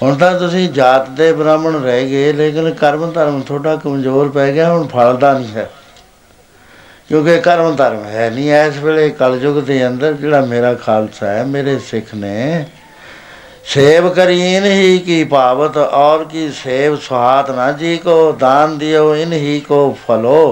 [0.01, 4.69] ਹੁਣ ਤਾਂ ਤੁਸੀਂ ਜਾਤ ਦੇ ਬ੍ਰਾਹਮਣ ਰਹਿ ਗਏ, ਲੇਕਿਨ ਕਰਮ ਧਰਮ ਤੁਹਾਡਾ ਕਮਜ਼ੋਰ ਪੈ ਗਿਆ,
[4.73, 5.69] ਹੁਣ ਫਲਦਾ ਨਹੀਂ ਹੈ।
[7.09, 11.79] ਕਿਉਂਕਿ ਕਰਮ ਧਰਮ ਹੈ ਨਹੀਂ। ਇਸ ਵੇਲੇ ਕਲਯੁਗ ਦੇ ਅੰਦਰ ਜਿਹੜਾ ਮੇਰਾ ਖਾਲਸਾ ਹੈ, ਮੇਰੇ
[11.79, 12.65] ਸਿੱਖ ਨੇ
[13.66, 19.32] सेव करीन ही की पावत और की सेव सुहात ना जी को दान दियो इन
[19.32, 20.42] ही को फलो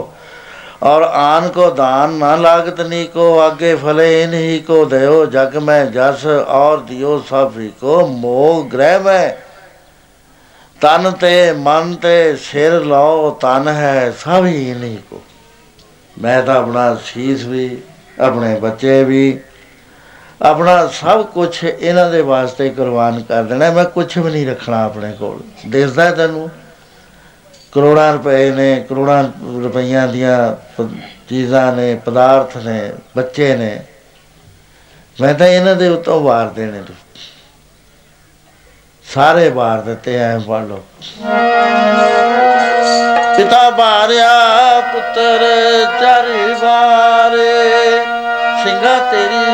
[0.83, 5.57] और आन को दान ना लागत नी को आगे फले इन ही को दयो जग
[5.63, 9.37] में जस और दियो सब ही को मोह ग्रह में
[10.81, 15.21] तन ते मन ते सिर लो तन है सब ही इन्हीं को
[16.17, 17.67] मैं तो अपना शीश भी
[18.21, 19.25] अपने बच्चे भी
[20.42, 25.12] ਆਪਣਾ ਸਭ ਕੁਝ ਇਹਨਾਂ ਦੇ ਵਾਸਤੇ ਕੁਰਬਾਨ ਕਰ ਦੇਣਾ। ਮੈਂ ਕੁਝ ਵੀ ਨਹੀਂ ਰੱਖਣਾ ਆਪਣੇ
[25.12, 26.50] ਕੋਲ। ਦਿਸਦਾ ਤੈਨੂੰ?
[27.72, 29.24] ਕਰੋੜਾਂ ਰੁਪਏ ਨੇ, ਕਰੋੜਾਂ
[29.64, 30.90] ਰੁਪਈਆਂ ਦੀਆਂ ਪ-
[31.30, 33.84] ਚੀਜ਼ਾਂ ਨੇ, ਪਦਾਰਥ ਨੇ, ਬੱਚੇ ਨੇ।
[35.22, 36.96] ਮੈਂ ਤਾਂ ਇਹਨਾਂ ਦੇ ਉੱਤੋਂ ਵਾਰ ਦੇਣੇ ਨੇ।
[39.14, 40.84] ਸਾਰੇ ਵਾਰ ਦਿੱਤੇ, ਐ ਪੜ ਲਓ।
[43.38, 44.30] ਪਿਤਾ ਬਾਰਿਆ
[44.80, 45.40] ਪੁੱਤਰ
[46.02, 47.64] ਚਾਰੇ ਵਾਰੇ,
[48.64, 49.45] ਸਿੰਘਾ ਤੇਰੀ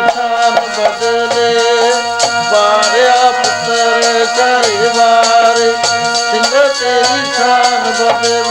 [8.24, 8.51] ਸ਼ਾਨ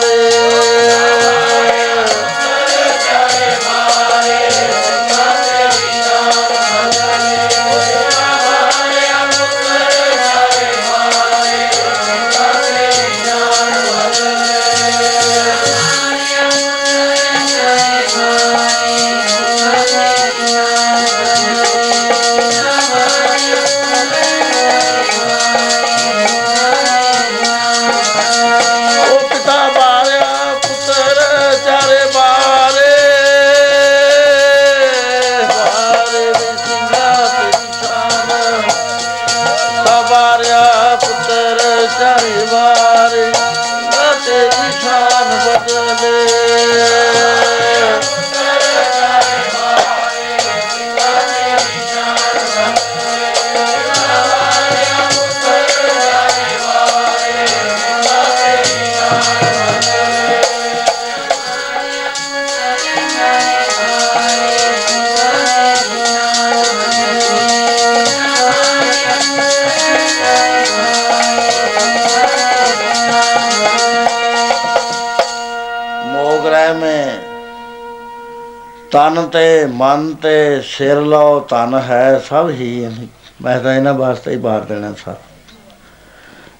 [78.90, 83.08] ਤਨ ਤੇ ਮਨ ਤੇ ਸਿਰ ਲਓ ਤਨ ਹੈ ਸਭ ਹੀ ਇਹਨੀ।
[83.42, 85.14] ਮੈਂ ਤਾਂ ਇਹਨਾਂ ਵਾਸਤੇ ਹੀ ਬਾਰ ਦੇਣਾ ਸਰ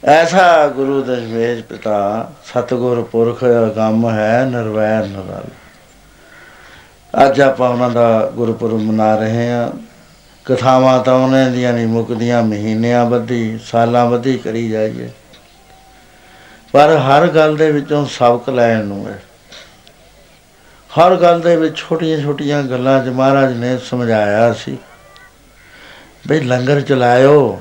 [0.04, 5.48] ਐਸਾ ਗੁਰੂ ਦਸ਼ਮੇਸ਼ ਪਿਤਾ, ਸਤਿਗੁਰ ਪੁਰਖ ਅਗੰਮ ਹੈ, ਨਿਰਵੈਰ ਨਿਰਲ।
[7.26, 9.70] ਅੱਜ ਆਪਾਂ ਉਹਨਾਂ ਦਾ ਗੁਰਪੁਰਬ ਮਨਾ ਰਹੇ ਹਾਂ।
[10.44, 15.10] ਕਥਾਵਾਂ ਤਾਂ ਉਹਨਾਂ ਦੀਆਂ ਨਹੀਂ ਮੁੱਕਦੀਆਂ, ਮਹੀਨਿਆਂ ਬੱਧੀ ਸਾਲਾਂ ਬੱਧੀ ਕਰੀ ਜਾਈਏ।
[16.72, 19.22] ਪਰ ਹਰ ਗੱਲ ਦੇ ਵਿੱਚੋਂ ਸਬਕ ਲੈਣ ਨੂੰ ਹੈ।
[20.90, 24.78] ਹਰ ਗੱਲ ਦੇ ਵਿੱਚ ਛੋਟੀਆਂ ਛੋਟੀਆਂ ਗੱਲਾਂ 'ਚ ਮਹਾਰਾਜ ਨੇ ਸਮਝਾਇਆ ਸੀ।
[26.28, 27.60] ਬਈ ਲੰਗਰ ਚਲਾਇਓ,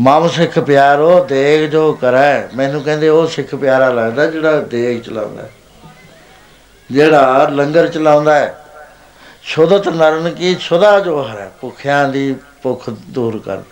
[0.00, 5.42] ਮਮ ਸਿੱਖ ਪਿਆਰੋ, ਦੇਗ ਜੋ ਕਰੈ। ਮੈਨੂੰ ਕਹਿੰਦੇ ਉਹ ਸਿੱਖ ਪਿਆਰਾ ਲੱਗਦਾ ਜਿਹੜਾ ਦੇਗ ਚਲਾਉਂਦਾ
[5.42, 5.50] ਹੈ।
[6.92, 8.64] ਜਿਹੜਾ ਲੰਗਰ ਚਲਾਉਂਦਾ ਹੈ।
[9.42, 13.62] ਸ਼ੁੱਧਤ ਨਰਨ ਕੀ ਸੁਦਾ ਜੋ ਹੈ। ਭੁੱਖਿਆਂ ਦੀ ਭੁੱਖ ਦੂਰ ਕਰਦਾ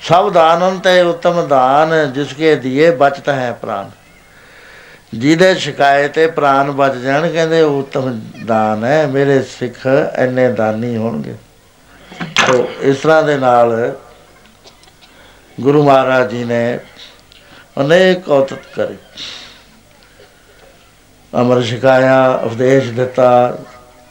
[0.00, 3.90] ਸਭ ਦਾਨਨ ਤੇ ਉਤਮ ਦਾਨ ਜਿਸਕੇ ਦੀਏ ਬਚਤ ਹੈ ਪ੍ਰਾਨ।
[5.12, 10.96] ਜਿਹਦੇ ਸ਼ਿਕਾਇਤ ਤੇ ਪ੍ਰਾਨ ਬਚ ਜਾਣ, ਕਹਿੰਦੇ ਉਹ ਉਤਮ ਦਾਨ ਹੈ, ਮੇਰੇ ਸਿੱਖ ਐਨੇ ਦਾਨੀ
[10.96, 11.34] ਹੋਣਗੇ।
[12.46, 13.94] ਤੋ ਇਸ ਤਰ੍ਹਾਂ ਦੇ ਨਾਲ
[15.60, 16.78] ਗੁਰੂ ਮਹਾਰਾਜ ਜੀ ਨੇ
[17.80, 18.96] ਅਨੇਕ ਕੌਤਕ ਕਰੇ।
[21.32, 23.58] ਅਮਰ ਛਕਾਇਆ ਉਪਦੇਸ਼ ਦਿੱਤਾ,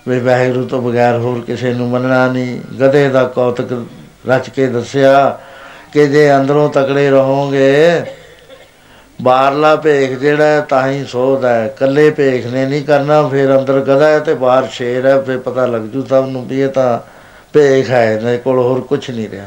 [0.07, 3.85] ਵੀ ਵਾਹਿਗੁਰੂ ਤੋਂ ਬਗੈਰ ਹੋਰ ਕਿਸੇ ਨੂੰ ਮੰਨਣਾ ਨਹੀਂ। ਗਧੇ ਦਾ ਕੌਤਕ
[4.29, 5.39] ਰਚ ਕੇ ਦੱਸਿਆ
[5.93, 8.01] ਕਿ ਜੇ ਅੰਦਰੋਂ ਤਕੜੇ ਰਹੋਗੇ
[9.21, 13.79] ਬਾਹਰਲਾ ਭੇਖ ਜਿਹੜਾ ਹੈ ਤਾਂ ਹੀ ਸੋਧ ਹੈ। ਕੱਲੇ ਭੇਖ ਨੇ ਨਹੀਂ ਕਰਨਾ, ਫਿਰ ਅੰਦਰ
[13.79, 16.99] ਗਧਾ ਹੈ ਤੇ ਬਾਹਰ ਸ਼ੇਰ ਹੈ, ਫਿਰ ਪਤਾ ਲੱਗ ਜੂ ਸਭ ਨੂੰ ਵੀ ਇਹ ਤਾਂ
[17.53, 19.45] ਭੇਖ ਹੈ, ਇਹਦੇ ਕੋਲ ਹੋਰ ਕੁਝ ਨਹੀਂ ਰਿਹਾ।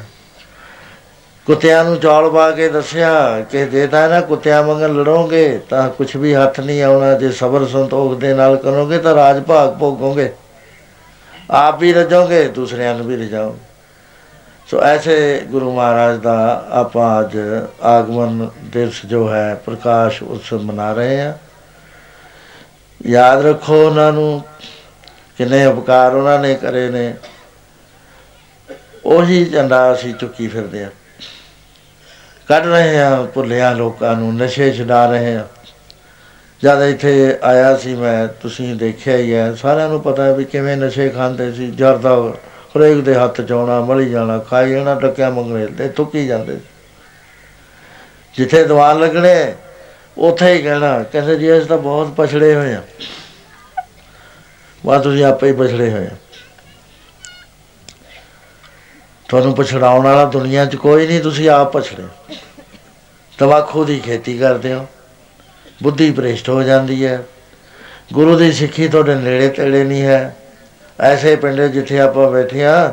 [1.46, 6.16] ਕੁੱਤਿਆਂ ਨੂੰ ਚੌਲ ਪਾ ਕੇ ਦੱਸਿਆ, ਕਿ ਜੇ ਤਾਂ ਨਾ ਕੁੱਤਿਆਂ ਵਾਂਗ ਲੜੋਗੇ, ਤਾਂ ਕੁਝ
[6.16, 10.30] ਵੀ ਹੱਥ ਨਹੀਂ ਆਉਣਾ, ਜੇ ਸਬਰ ਸੰਤੋਖ ਦੇ ਨਾਲ ਕਰੋਗੇ ਤਾਂ ਰਾਜ ਭਾਗ ਭੋਗੋਗੇ।
[11.50, 13.67] ਆਪ ਵੀ ਰਜੋਗੇ, ਦੂਸਰਿਆਂ ਨੂੰ ਵੀ ਰਜਾਓਗੇ
[14.70, 17.36] ਸੋ ਐਸੇ ਗੁਰੂ ਮਹਾਰਾਜ ਦਾ ਆਪਾਂ ਅੱਜ
[17.82, 21.32] ਆਗਮਨ ਦਿਵਸ ਜੋ ਹੈ, ਪ੍ਰਕਾਸ਼ ਉਤਸਵ ਮਨਾ ਰਹੇ ਹਾਂ।
[23.00, 24.42] ਯਾਦ ਰੱਖੋ ਉਹਨਾਂ ਨੂੰ
[25.38, 27.14] ਕਿੰਨੇ ਉਪਕਾਰ ਉਹਨਾਂ ਨੇ ਕਰੇ ਨੇ।
[29.04, 30.90] ਉਹੀ ਝੰਡਾ ਅਸੀਂ ਚੁੱਕੀ ਫਿਰਦੇ ਆ
[32.48, 35.46] ਕੱਢ ਰਹੇ ਆ ਭੁੱਲਿਆ ਲੋਕਾਂ ਨੂੰ, ਨਸ਼ੇ ਛਡਾ ਰਹੇ ਆ
[36.62, 40.76] ਜਦ ਇੱਥੇ ਆਇਆ ਸੀ ਮੈਂ, ਤੁਸੀਂ ਦੇਖਿਆ ਹੀ ਹੈ, ਸਾਰਿਆਂ ਨੂੰ ਪਤਾ ਹੈ ਵੀ ਕਿਵੇਂ
[40.76, 42.14] ਨਸ਼ੇ ਖਾਂਦੇ ਸੀ, ਜਰਦਾ
[42.76, 46.60] ਹਰੇਕ ਦੇ ਹੱਥ ਚ ਆਉਣਾ, ਮਲੀ ਜਾਣਾ, ਖਾਈ ਜਾਣਾ ਟੱਕਿਆ ਮੰਗਣੇ, ਤੇ ਥੁੱਕੀ ਜਾਂਦੇ ਸੀ।
[48.36, 49.54] ਜਿੱਥੇ ਦੀਵਾਨ ਲੱਗਣੇ,
[50.18, 52.82] ਉੱਥੇ ਹੀ ਕਹਿਣਾ, ਕਹਿੰਦੇ ਜੀ, ਅਸੀਂ ਤਾਂ ਬਹੁਤ ਪਛੜੇ ਹੋਏ ਆ
[54.86, 56.16] ਵਾ ਤੁਸੀਂ ਆਪੇ ਹੀ ਪਛੜੇ ਹੋਏ ਆ
[59.28, 62.02] ਤੁਹਾਨੂੰ ਪਛੜਾਉਣ ਵਾਲਾ ਦੁਨੀਆ 'ਚ ਕੋਈ ਨਹੀਂ, ਤੁਸੀਂ ਆਪ ਪਛੜੇ
[63.38, 64.86] ਤਵਾਖੂ ਦੀ ਖੇਤੀ ਕਰਦੇ ਹੋ।
[65.82, 67.24] ਬੁੱਧੀ ਭ੍ਰਿਸ਼ਟ ਹੋ ਜਾਂਦੀ ਹੈ।
[68.12, 70.36] ਗੁਰੂ ਦੀ ਸਿੱਖੀ ਤੁਹਾਡੇ ਨੇੜੇ ਤੇੜੇ ਨਹੀਂ ਹੈ।
[71.00, 72.92] ਐਸੇ ਪਿੰਡੇ ਜਿੱਥੇ ਆਪਾਂ ਬੈਠੇ ਆ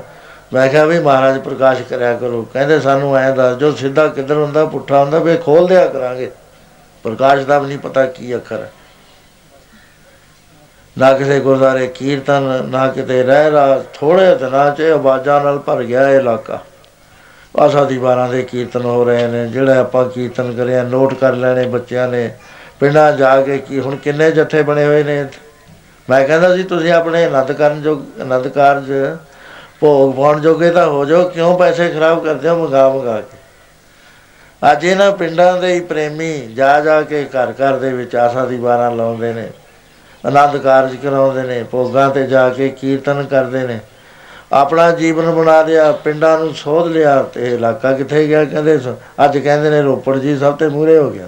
[0.54, 4.66] ਮੈਂ ਕਿਹਾ ਵੀ ਮਹਾਰਾਜ ਪ੍ਰਕਾਸ਼ ਕਰਿਆ ਕਰੋ। ਕਹਿੰਦੇ ਸਾਨੂੰ ਐਂ ਦੱਸ ਜੋ ਸਿੱਧਾ ਕਿੱਧਰ ਹੁੰਦਾ,
[4.66, 6.32] ਪੁੱਠਾ ਹੁੰਦਾ, ਵੀ ਖੋਲ ਦਿਆ ਕਰਾਂਗੇ।
[7.04, 8.72] ਪ੍ਰਕਾਸ਼ ਦਾ ਵੀ ਨਹੀਂ ਪਤਾ ਕੀ ਅੱਖਰ ਹੈ।
[10.98, 16.10] ਨਾ ਕਿਸੇ ਗੁਰਦਾਰੇ ਕੀਰਤਨ, ਨਾ ਕਿਤੇ ਰਹਿ ਰਾ ਥੋੜੇ ਦਿਨਾਂ 'ਚ ਆਵਾਜ਼ਾਂ ਨਾਲ ਭਰ ਗਿਆ
[16.10, 16.60] ਇਹ ਇਲਾਕਾ।
[17.60, 21.68] ਆਸਾ ਦੀ ਬਾਰਾਂ ਦੇ ਕੀਰਤਨ ਹੋ ਰਹੇ ਨੇ, ਜਿਹੜਾ ਆਪਾਂ ਕੀਰਤਨ ਕਰਿਆ, ਨੋਟ ਕਰ ਲੈਣੇ
[21.68, 22.32] ਬੱਚਿਆਂ ਨੇ।
[22.80, 25.26] ਪਿੰਡਾਂ ਜਾ ਕੇ ਕੀ, ਹੁਣ ਕਿੰਨੇ ਜੱਥੇ ਬਣੇ ਹੋਏ ਨੇ
[26.10, 29.18] ਮੈਂ ਕਹਿੰਦਾ ਸੀ ਤੁਸੀਂ ਆਪਣੇ ਆਨੰਦ ਕਰਨ ਜੋ ਆਨੰਦ ਕਾਰਜ,
[29.80, 33.38] ਭੋਗ ਪਾਉਣ ਜੋਗੇ ਤਾਂ ਹੋ ਜਾਓ, ਕਿਉਂ ਪੈਸੇ ਖਰਾਬ ਕਰਦੇ ਹੋ ਮੰਗਾ ਮੰਗਾ ਕੇ?
[34.72, 38.58] ਅੱਜ ਇਹਨਾਂ ਪਿੰਡਾਂ ਦੇ ਹੀ ਪ੍ਰੇਮੀ ਜਾ ਜਾ ਕੇ ਘਰ ਘਰ ਦੇ ਵਿੱਚ ਆਸਾ ਦੀ
[38.58, 39.50] ਬਾਰਾਂ ਲਾਉਂਦੇ ਨੇ
[40.26, 43.80] ਆਨੰਦ ਕਾਰਜ ਕਰਾਉਂਦੇ ਨੇ, ਭੋਗਾਂ ਤੇ ਜਾ ਕੇ ਕੀਰਤਨ ਕਰਦੇ ਨੇ।
[44.54, 49.26] ਆਪਣਾ ਜੀਵਨ ਬਣਾ ਲਿਆ, ਪਿੰਡਾਂ ਨੂੰ ਸੋਧ ਲਿਆ ਤੇ ਇਹ ਇਲਾਕਾ ਕਿੱਥੇ ਗਿਆ ਕਹਿੰਦੇ ਸ-
[49.26, 51.28] ਅੱਜ ਕਹਿੰਦੇ ਨੇ ਰੋਪੜ ਜੀ ਸਭ ਤੇ ਮੂਹਰੇ ਹੋ ਗਿਆ।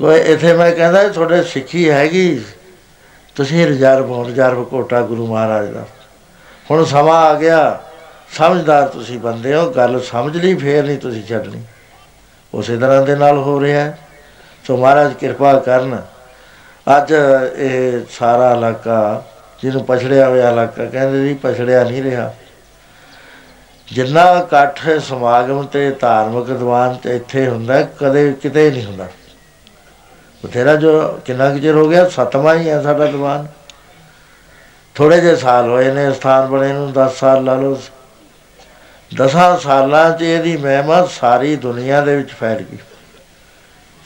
[0.00, 2.44] ਕੋਈ ਇੱਥੇ ਮੈਂ ਕਹਿੰਦਾ ਤੁਹਾਡੇ ਸਿੱਖੀ ਹੈਗੀ।
[3.34, 5.84] ਤੁਸੀਂ ਰਿਜ਼ਰਵ ਹੋ ਰਿਜ਼ਰਵ ਕੋਟਾ ਗੁਰੂ ਮਹਾਰਾਜ ਦਾ।
[6.70, 7.80] ਹੁਣ ਸਮਾਂ ਆ ਗਿਆ।
[8.32, 11.60] ਸਮਝਦਾਰ ਤੁਸੀਂ ਬੰਦੇ ਹੋ। ਗੱਲ ਸਮਝ ਲਈ, ਫੇਰ ਨਹੀਂ ਤੁਸੀਂ ਛੱਡਣੀ।
[12.54, 13.98] ਉਸੇ ਤਰ੍ਹਾਂ ਦੇ ਨਾਲ ਹੋ ਰਿਹਾ ਹੈ।
[14.66, 16.02] ਸੋ ਮਹਾਰਾਜ ਕਿਰਪਾ ਕਰਨ।
[16.96, 17.14] ਅੱਜ
[17.56, 19.24] ਇਹ ਸਾਰਾ ਇਲਾਕਾ,
[19.62, 22.34] ਜਿਹਨੂੰ ਪਛੜਿਆ ਹੋਇਆ ਇਲਾਕਾ ਕਹਿੰਦੇ ਜੀ ਪਛੜਿਆ ਨਹੀਂ ਰਿਹਾ।
[23.92, 29.06] ਜਿੰਨਾ ਇਕੱਠ ਸਮਾਗਮ ਤੇ ਧਾਰਮਿਕ ਦੀਵਾਨ ਤੇ ਇੱਥੇ ਹੁੰਦਾ, ਕਦੇ ਕਿਤੇ ਨਹੀਂ ਹੁੰਦਾ।
[30.46, 33.46] ਬਥੇਰਾ ਜੋ ਕਿੰਨਾ ਕੁ ਚਿਰ ਹੋ ਗਿਆ, ਸਤਵਾਂ ਹੀ ਹੈ ਸਾਡਾ ਦੀਵਾਨ।
[34.94, 37.80] ਥੋੜੇ ਜਿਹੇ ਸਾਲ ਹੋਏ ਨੇ, ਸਥਾਨ ਬਣੇ ਨੂੰ 10 ਸਾਲ ਲਾ ਲਓ।
[39.16, 42.78] ਦਸਾਂ ਸਾਲਾਂ 'ਚ ਇਹਦੀ ਮਹਿਮਾ ਸਾਰੀ ਦੁਨੀਆ ਦੇ ਵਿੱਚ ਫੈਲ ਗਈ।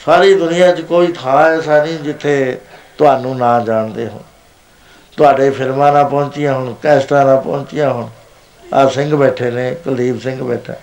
[0.05, 2.61] ਸਾਰੀ ਦੁਨੀਆ 'ਚ ਕੋਈ ਥਾਂ ਐਸਾ ਨਹੀਂ ਜਿੱਥੇ
[2.99, 4.21] ਤੁਹਾਨੂੰ ਨਾ ਜਾਣਦੇ ਹੋ
[5.17, 8.09] ਤੁਹਾਡੇ ਫਿਲਮਾਂ ਨਾ ਪਹੁੰਚੀਆਂ ਹੁਣ, ਕੈਸਟਾਂ ਨਾ ਪਹੁੰਚੀਆਂ ਹੁਣ।
[8.75, 10.75] ਆ ਸਿੰਘ ਬੈਠੇ ਨੇ, ਕੁਲਦੀਪ ਸਿੰਘ ਬੈਠਾ।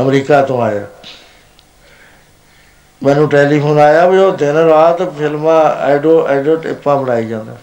[0.00, 0.86] ਅਮਰੀਕਾ ਤੋਂ ਆਇਆ।
[3.02, 7.56] ਮੈਨੂੰ ਟੈਲੀਫੋਨ ਆਇਆ ਵੀ ਉਹ ਦਿਨ ਰਾਤ ਫਿਲਮਾਂ ਐਡੋ ਐਡੋ ਟਿੱਪਾਂ ਬਣਾਈ ਜਾਂਦਾ।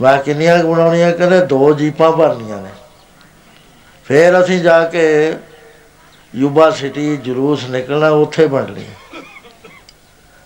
[0.00, 2.68] ਮੈਂ ਕਿੰਨੀਆਂ ਕੁ ਬਣਾਉਣੀਆਂ, ਕਹਿੰਦੇ ਦੋ ਜੀਪਾਂ ਭਰਨੀਆਂ ਨੇ।
[4.04, 5.34] ਫਿਰ ਅਸੀਂ ਜਾ ਕੇ
[6.34, 8.84] ਯੂਬਾ ਸਿਟੀ, ਜਲੂਸ ਨਿਕਲਣਾ, ਉੱਥੇ ਬਣ ਲਈ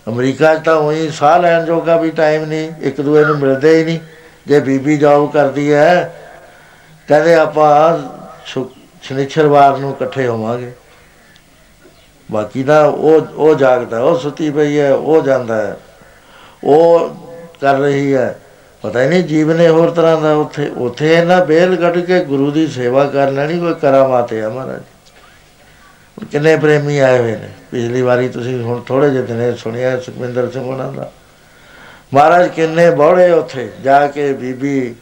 [0.07, 3.83] ਅਮਰੀਕਾ 'ਚ ਤਾਂ ਉਹੀ ਸਾਹ ਲੈਣ ਜੋਗਾ ਵੀ ਟਾਈਮ ਨਹੀਂ ਇੱਕ ਦੂਏ ਨੂੰ ਮਿਲਦੇ ਹੀ
[3.83, 3.99] ਨਹੀਂ
[4.47, 6.15] ਜੇ ਬੀਬੀ ਜੌਬ ਕਰਦੀ ਹੈ,
[7.07, 7.99] ਕਹਿੰਦੇ ਆਪਾਂ
[8.45, 10.71] ਸ਼ੁ- ਸ਼ਨੀਚਰਵਾਰ ਨੂੰ ਇਕੱਠੇ ਹੋਵਾਂਗੇ।
[12.31, 15.77] ਬਾਕੀ ਦਾ ਉਹ ਉਹ ਜਾਗਦਾ, ਉਹ ਸੁੱਤੀ ਪਈ ਹੈ, ਉਹ ਜਾਂਦਾ ਹੈ।
[16.63, 17.09] ਉਹ
[17.61, 18.39] ਕਰ ਰਹੀ ਹੈ।
[18.81, 22.67] ਪਤਾ ਹੀ ਨਹੀਂ ਜੀਵਨੇ ਹੋਰ ਤਰ੍ਹਾਂ ਦਾ ਉੱਥੇ ਉੱਥੇ ਇਹਨਾਂ ਬੇਲ ਕੱਢ ਕੇ ਗੁਰੂ ਦੀ
[22.67, 24.81] ਸੇਵਾ ਕਰ ਲੈਣੀ ਕੋਈ ਕਰਾਮਾਤ ਹੈ ਮਹਾਰਾਜ।
[26.17, 30.51] ਹੁਣ ਕਿੰਨੇ ਪ੍ਰੇਮੀ ਆਏ ਹੋਏ ਨੇ। ਪਿਛਲੀ ਵਾਰੀ ਤੁਸੀਂ ਹੁਣ ਥੋੜੇ ਜਿਹੇ ਦਿਨੇ ਸੁਣਿਆ ਸੁਖਵਿੰਦਰ
[30.51, 31.11] ਸਿੰਘ ਉਹਨਾਂ ਦਾ।
[32.13, 34.95] ਮਹਾਰਾਜ ਕਿੰਨੇ ਬੋੜੇ ਉੱਥੇ, ਜਾ ਕੇ ਬੀਬੀ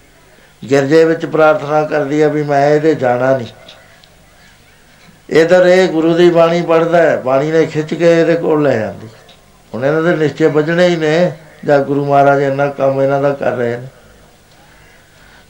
[0.69, 3.47] ਗਿਰਜੇ ਵਿੱਚ ਪ੍ਰਾਰਥਨਾ ਕਰਦੀ ਆ ਵੀ ਮੈਂ ਇਹਦੇ ਜਾਣਾ ਨਹੀਂ।
[5.33, 9.07] ਇਧਰ ਇਹ ਗੁਰੂ ਦੀ ਬਾਣੀ ਪੜਦਾ ਹੈ, ਬਾਣੀ ਨੇ ਖਿੱਚ ਕੇ ਇਹਦੇ ਕੋਲ ਲੈ ਜਾਂਦੀ।
[9.73, 11.31] ਹੁਣ ਇਹਨਾਂ ਦੇ ਨਿਸ਼ਚੇ ਵੱਜਣੇ ਹੀ ਨੇ,
[11.65, 13.87] ਜਾਂ ਗੁਰੂ ਮਹਾਰਾਜ ਇੰਨਾ ਕੰਮ ਇਹਨਾਂ ਦਾ ਕਰ ਰਹੇ ਨੇ।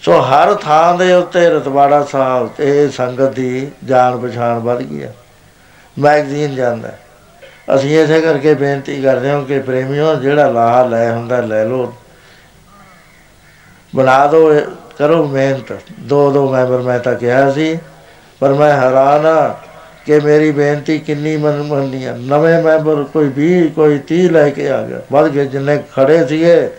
[0.01, 5.03] ਸੋ ਹਰ ਥਾਂ ਦੇ ਉੱਤੇ ਰਤਵਾੜਾ ਸਾਹਿਬ ਤੇ ਇਹ ਸੰਗਤ ਦੀ ਜਾਣ ਪਛਾਣ ਵੱਧ ਗਈ
[5.03, 5.15] ਹੈ।
[5.99, 6.99] ਮੈਗਜ਼ੀਨ ਜਾਂਦਾ ਹੈ।
[7.76, 11.93] ਅਸੀਂ ਇਸੇ ਕਰਕੇ ਬੇਨਤੀ ਕਰਦੇ ਹਾਂ ਕਿ ਪ੍ਰੇਮੀਓ, ਜਿਹੜਾ ਲਾਹਾ ਲੈ ਹੁੰਦਾ, ਲੈ ਲਓ।
[13.95, 17.80] ਬਣਾ ਦਿਓ ਇਹ- ਕਰੋ ਮਿਹਨਤ। ਦੋ ਦੋ ਮੈਂਬਰ ਮੈਂ ਤਾਂ ਕਿਹਾ ਸੀ,
[18.39, 19.55] ਪਰ ਮੈਂ ਹੈਰਾਨ ਆ
[20.06, 24.70] ਕਿ ਮੇਰੀ ਬੇਨਤੀ ਕਿੰਨੀ ਮਨ ਮੰਨੀ ਆ। ਨਵੇਂ ਮੈਂਬਰ ਕੋਈ 20 ਕੋਈ 30 ਲੈ ਕੇ
[24.70, 26.70] ਆ ਗਿਆ। ਵੱਧ ਗਏ ਜਿੰਨੇ ਖੜੇ ਸੀਗੇ,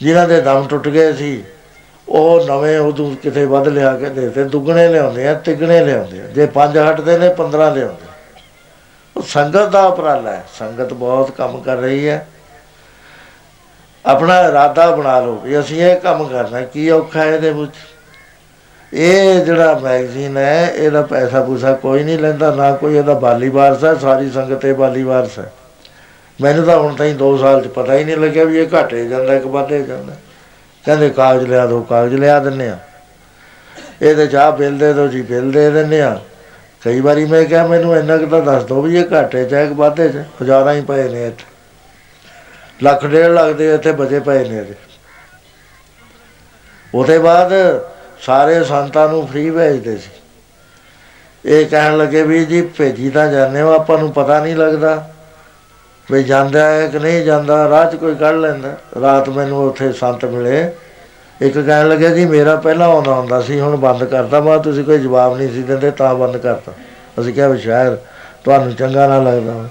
[0.00, 1.44] ਜਿਨ੍ਹਾਂ ਦੇ ਦਮ ਟੁੱਟ ਗਏ ਸੀ,
[2.08, 6.24] ਉਹ ਨਵੇਂ ਉਦੋਂ ਕਿਤੇ ਵੱਧ ਲਿਆ ਕੇ ਦੇ ਤੇ ਦੁੱਗਣੇ ਲਿਆਉਂਦੇ ਆ, ਤਿੱਗਣੇ ਲਿਆਉਂਦੇ ਆ।
[6.24, 8.10] ਜੇ ਪੰਜ ਹਟਦੇ ਨੇ 15 ਲਿਆਉਂਦੇ।
[9.16, 12.26] ਉਹ ਸੰਗਤ ਦਾ ਉਪਰਾਲਾ ਹੈ। ਸੰਗਤ ਬਹੁਤ ਕੰਮ ਕਰ ਰਹੀ ਹੈ।
[14.06, 17.74] ਆਪਣਾ ਇਰਾਦਾ ਬਣਾ ਲਓ ਵੀ ਅਸੀਂ ਇਹ ਕੰਮ ਕਰਨਾ ਕੀ ਔਖਾ ਹੈ ਇਹਦੇ ਵਿੱਚ?
[18.94, 23.84] ਇਹ ਜਿਹੜਾ ਮੈਗਜ਼ੀਨ ਹੈ, ਇਹਦਾ ਪੈਸਾ ਪੂਸਾ ਕੋਈ ਨਹੀਂ ਲੈਂਦਾ, ਨਾ ਕੋਈ ਇਹਦਾ ਬਾਲੀ ਵਾਰਸ
[23.84, 25.52] ਹੈ, ਸਾਰੀ ਸੰਗਤ ਇਹ ਬਾਲੀ ਵਾਰਸ ਹੈ।
[26.40, 29.38] ਮੈਨੂੰ ਤਾਂ ਹੁਣ ਤਾਈਂ 2 ਸਾਲ ਚ ਪਤਾ ਹੀ ਨਹੀਂ ਲੱਗਿਆ ਵੀ ਇਹ ਘਟੇ ਜਾਂਦਾ
[29.38, 30.16] ਕਿ ਵਧੇ ਜਾਂਦਾ।
[30.86, 32.78] ਕਹਿੰਦੇ ਕਾਗਜ਼ ਲਿਆ ਦੋ, ਕਾਗਜ਼ ਲਿਆ ਦਿੰਨੇ ਆ।
[34.02, 36.20] ਇਹਦੇ ਚਾਹ ਬਿੱਲ ਦੇ ਦੋ ਜੀ ਬਿੱਲ ਦੇ ਦਿੰਨੇ ਆ।
[36.84, 39.66] ਕਈ ਵਾਰੀ ਮੈਂ ਕਿਹਾ, ਮੈਨੂੰ ਇੰਨਾ ਕੁ ਤਾਂ ਦੱਸ ਦੋ ਵੀ ਇਹ ਘਾਟੇ ਚ ਹੈ
[39.66, 41.44] ਕਿ ਵਾਧੇ ਚ ਹਜ਼ਾਰਾਂ ਹੀ ਪਏ ਨੇ ਇੱਥੇ।
[42.82, 44.74] ਲੱਖ ਡੇਢ ਲੱਖ ਦੇ ਇੱਥੇ ਬਚੇ ਪਏ ਨੇ ਇਹਦੇ।
[46.94, 47.52] ਉਹਦੇ ਬਾਅਦ
[48.26, 50.10] ਸਾਰੇ ਸੰਤਾਂ ਨੂੰ ਫ੍ਰੀ ਭੇਜਦੇ ਸੀ।
[51.44, 55.10] ਇਹ ਕਹਿਣ ਲੱਗੇ ਵੀ ਜੀ, ਭੇਜੀ ਤਾਂ ਜਾਂਦੇ ਹੋ, ਆਪਾਂ ਨੂੰ ਪਤਾ ਨਹੀਂ ਲੱਗਦਾ
[56.12, 60.24] ਵੀ ਜਾਂਦਾ ਹੈ ਕਿ ਨਹੀਂ ਜਾਂਦਾ, ਰਾਹ 'ਚ ਕੋਈ ਕੱਢ ਲੈਂਦਾ। ਰਾਤ ਮੈਨੂੰ ਉੱਥੇ ਸੰਤ
[60.24, 60.70] ਮਿਲੇ।
[61.42, 64.84] ਇੱਕ ਕਹਿਣ ਲੱਗਿਆ ਜੀ, ਮੇਰਾ ਪਹਿਲਾਂ ਆਉਂਦਾ ਹੁੰਦਾ ਸੀ, ਹੁਣ ਬੰਦ ਕਰਤਾ। ਮੈਂ ਕਿਹਾ, ਤੁਸੀਂ
[64.84, 66.72] ਕੋਈ ਜਵਾਬ ਨਹੀਂ ਸੀ ਦਿੰਦੇ, ਤਾਂ ਬੰਦ ਕਰਤਾ।
[67.20, 67.94] ਅਸੀਂ ਕਿਹਾ ਵੀ ਸ਼ਾਇਦ
[68.44, 69.68] ਤੁਹਾਨੂੰ ਚੰਗਾ ਨਾ ਲੱਗਦਾ ਹੋਵੇ।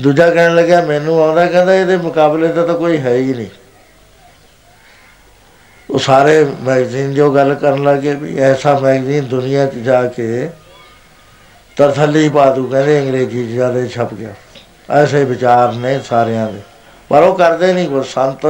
[0.00, 3.46] ਦੂਜਾ ਕਹਿਣ ਲੱਗਿਆ, ਮੈਨੂੰ ਆਉਂਦਾ, ਕਹਿੰਦਾ, ਇਹਦੇ ਮੁਕਾਬਲੇ ਦਾ ਤਾਂ ਕੋਈ ਹੈ ਹੀ ਨਹੀਂ।
[5.96, 10.50] ਉਹ ਸਾਰੇ ਮੈਗਜ਼ੀਨ ਜੋ ਗੱਲ ਕਰਨ ਲੱਗੇ ਵੀ ਐਸਾ ਮੈਗਜ਼ੀਨ ਦੁਨੀਆ 'ਚ ਜਾ ਕੇ
[11.76, 14.34] ਤਰਥੱਲੀ ਪਾ ਦੂ ਕਹਿੰਦੇ ਅੰਗਰੇਜ਼ੀ 'ਚ ਜ਼ਿਆਦਾ ਛਪ ਗਿਆ।
[14.90, 16.60] ਐਸੇ ਵਿਚਾਰ ਨੇ ਸਾਰਿਆਂ ਦੇ।
[17.08, 18.46] ਪਰ ਉਹ ਕਰਦੇ ਨਹੀਂ ਕੋ ਸੰਤ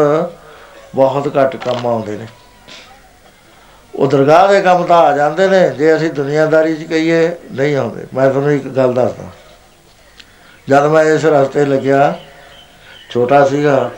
[0.94, 2.26] ਬਹੁਤ ਘੱਟ ਕੰਮ ਆਉਂਦੇ ਨੇ।
[3.94, 8.06] ਉਹ ਦਰਗਾਹ ਦੇ ਕੰਮ ਤਾਂ ਆ ਜਾਂਦੇ ਨੇ, ਜੇ ਅਸੀਂ ਦੁਨੀਆਦਾਰੀ 'ਚ ਕਹੀਏ ਨਹੀਂ ਆਉਂਦੇ।
[8.14, 9.24] ਮੈਂ ਤੁਹਾਨੂੰ ਇੱਕ ਗੱਲ ਦੱਸਦਾ।
[10.68, 12.18] ਜਦ ਮੈਂ ਇਸ ਰਸਤੇ ਲੱਗਿਆ,
[13.10, 13.90] ਛੋਟਾ ਸੀਗਾ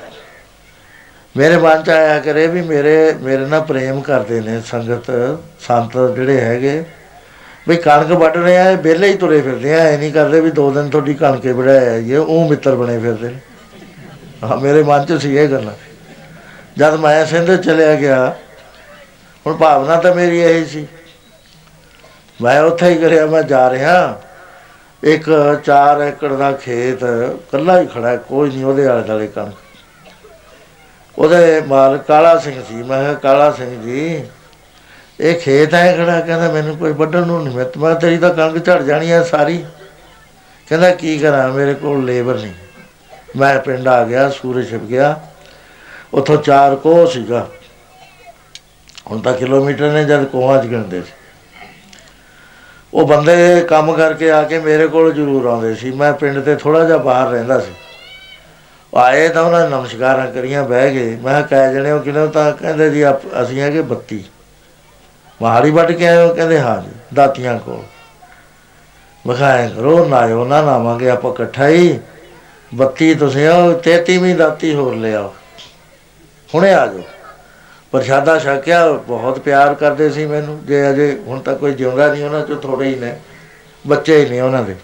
[1.39, 5.11] ਮੇਰੇ ਮਨ ਚ ਆਇਆ ਕਰੇ ਵੀ ਮੇਰੇ ਮੇਰੇ ਨਾਲ ਪ੍ਰੇਮ ਕਰਦੇ ਨੇ ਸੰਗਤ
[5.61, 6.85] ਸੰਤ ਜਿਹੜੇ ਹੈਗੇ।
[7.69, 10.51] ਵੀ ਕਣਕ ਵੱਢ ਰਹੇ ਆ ਇਹ ਵਿਹਲੇ ਹੀ ਤੁਰੇ ਫਿਰਦੇ ਆ ਇਹ ਨਹੀਂ ਕਰਦੇ ਵੀ
[10.51, 13.39] ਦੋ ਦਿਨ ਤੁਹਾਡੀ ਕਣਕੇ ਵੜਾਇਆ ਇਹ ਉਹ ਮਿੱਤਰ ਬਣੇ ਫਿਰਦੇ ਨੇ।
[14.45, 15.71] ਹਾਂ ਮੇਰੇ ਮਨ ਚ ਸੀ ਇਹ ਗੱਲ।
[16.79, 18.35] ਜਦ ਮੈਂ ਸਿੰਧ ਚਲਿਆ ਗਿਆ
[19.47, 20.87] ਹੁਣ ਭਾਵਨਾ ਤਾਂ ਮੇਰੀ ਇਹੀ ਸੀ।
[22.41, 24.21] ਮੈਂ ਉੱਥੇ ਹੀ ਕਰਿਆ ਮੈਂ ਜਾ ਰਿਹਾ।
[25.03, 25.31] ਇੱਕ
[25.65, 27.05] 4 ਏਕੜ ਦਾ ਖੇਤ
[27.53, 29.55] ਕੱਲਾ ਹੀ ਖੜਾ ਹੈ, ਕੋਈ ਨਹੀਂ ਉਹਦੇ ਆਲੇ ਦੁਆਲੇ ਕਣਕ।
[31.19, 34.25] ਉਹਦੇ ਮਾਲਕ ਕਾਲਾ ਸਿੰਘ ਸੀ ਮੈਂ ਕਿਹਾ ਕਾਲਾ ਸਿੰਘ ਜੀ,
[35.21, 38.65] ਇਹ ਖੇਤ ਹੈ ਖੜਾ, ਕਹਿੰਦਾ ਮੈਨੂੰ ਕੋਈ ਵੱਢਣ ਨੂੰ ਨਹੀਂ ਮੈਂ ਮੈਂ ਤੇਰੀ ਤਾਂ ਕਣਕ
[38.65, 39.65] ਝੜ ਜਾਣੀ ਹੈ ਸਾਰੀ।
[40.69, 42.53] ਕਹਿੰਦਾ ਕੀ ਕਰਾਂ, ਮੇਰੇ ਕੋਲ ਲੇਬਰ ਨਹੀਂ
[43.37, 45.21] ਮੈਂ ਪਿੰਡ ਆ ਗਿਆ, ਸੂਰਜ ਛਿਪ ਗਿਆ।
[46.15, 47.49] ਉੱਥੋਂ ਚਾਰ ਕੋਹ ਸੀਗਾ।
[49.11, 51.13] ਹੁਣ ਤਾਂ ਕਿਲੋਮੀਟਰ ਨੇ ਜਦ ਕੋਹਾਂ ਚ ਗਿਣਦੇ ਸੀ।
[52.95, 56.85] ਉਹ ਬੰਦੇ ਕੰਮ ਕਰਕੇ ਆ ਕੇ ਮੇਰੇ ਕੋਲ ਜ਼ਰੂਰ ਆਉਂਦੇ ਸੀ। ਮੈਂ ਪਿੰਡ ਤੇ ਥੋੜਾ
[56.85, 57.88] ਜਿਹਾ ਬਾਹਰ ਰਹਿੰਦਾ ਸੀ। ਉਹ
[58.97, 62.53] ਆਏ ਤਾਂ ਉਹਨਾਂ ਨੇ ਨਮਸਕਾਰਾਂ ਕਰੀਆਂ, ਬਹਿ ਗਏ। ਮੈਂ ਕਿਹਾ, ਕਹਿ ਜਣੇ ਉਹ ਕਿਹਨੇ ਤਾਂ
[62.53, 64.25] ਕਹਿੰਦੇ ਜੀ, ਆਪ- ਅਸੀਂ ਹੈਗੇ 32
[65.43, 67.83] ਮਹਾਰੀ ਵੱਢ ਕੇ ਆਏ ਹੋ ਕਹਿੰਦੇ, ਹਾਂ ਜੀ, ਦਾਤੀਆਂ ਕੋਲ।
[69.31, 72.01] ਵਿਖਾਏ ਕਰੋ, ਨਾ ਉਹਨਾਂ ਨਾਵਾਂਗੇ, ਆਪਾਂ ਇਕੱਠਾ ਹੀ।
[72.75, 75.35] 32 ਤੁਸੀਂ ਆਓ 33ਵੀਂ ਦਾਤੀ ਹੋਰ ਲਿਆਓ
[76.55, 77.03] ਹੁਣੇ ਆ ਜਾਓ।
[77.93, 82.47] ਪ੍ਰਸ਼ਾਦਾ ਛਕਿਆ, ਬਹੁਤ ਪਿਆਰ ਕਰਦੇ ਸੀ ਮੈਨੂੰ। ਜੇ ਅਜੇ ਹੁਣ ਤੱਕ ਕੋਈ ਜਿਉਂਦਾ ਨਹੀਂ, ਉਹਨਾਂ
[82.47, 83.19] ਚੋਂ ਥੋੜੇ ਹੀ ਨੇ।
[83.87, 84.77] ਬੱਚੇ ਹੀ ਨੇ ਉਹਨਾਂ ਦੇ।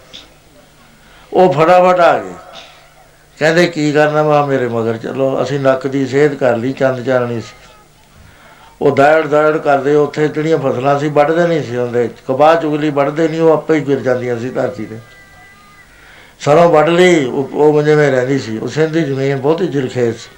[1.33, 2.31] ਉਹ ਫਟਾਫਟ ਆ ਗਏ।
[3.39, 4.97] ਕਹਿੰਦੇ, ਕੀ ਕਰਨਾ ਵਾ ਮੇਰੇ ਮਗਰ?
[4.97, 7.55] ਚਲੋ, ਅਸੀਂ ਨੱਕ ਦੀ ਸਿਹਤ ਕਰ ਲਈ ਚੰਦ ਚਾਰਣੀ ਸੀ।
[8.81, 13.27] ਉਹ ਦੜ ਦੜ ਕਰਦੇ, ਉੱਥੇ ਜਿਹੜੀਆਂ ਫਸਲਾਂ ਸੀ, ਵੱਢਦੇ ਨਹੀਂ ਸੀ ਹੁੰਦੇ ਕਬਾਹ ਚੁਗਲੀ ਵੱਢਦੇ
[13.27, 14.97] ਨਹੀਂ, ਉਹ ਆਪੇ ਹੀ ਗਿਰ ਜਾਂਦੀਆਂ ਸੀ ਧਰਤੀ ਤੇ।
[16.39, 20.29] ਸਰੋਂ ਵੱਢ ਲਈ, ਉਹ ਉਹ ਜਿਵੇਂ ਰਹਿੰਦੀ ਸੀ। ਉਸ ਦੀ ਜ਼ਮੀਨ ਬਹੁਤੀ ਜਿਲਖੇਤ ਸੀ।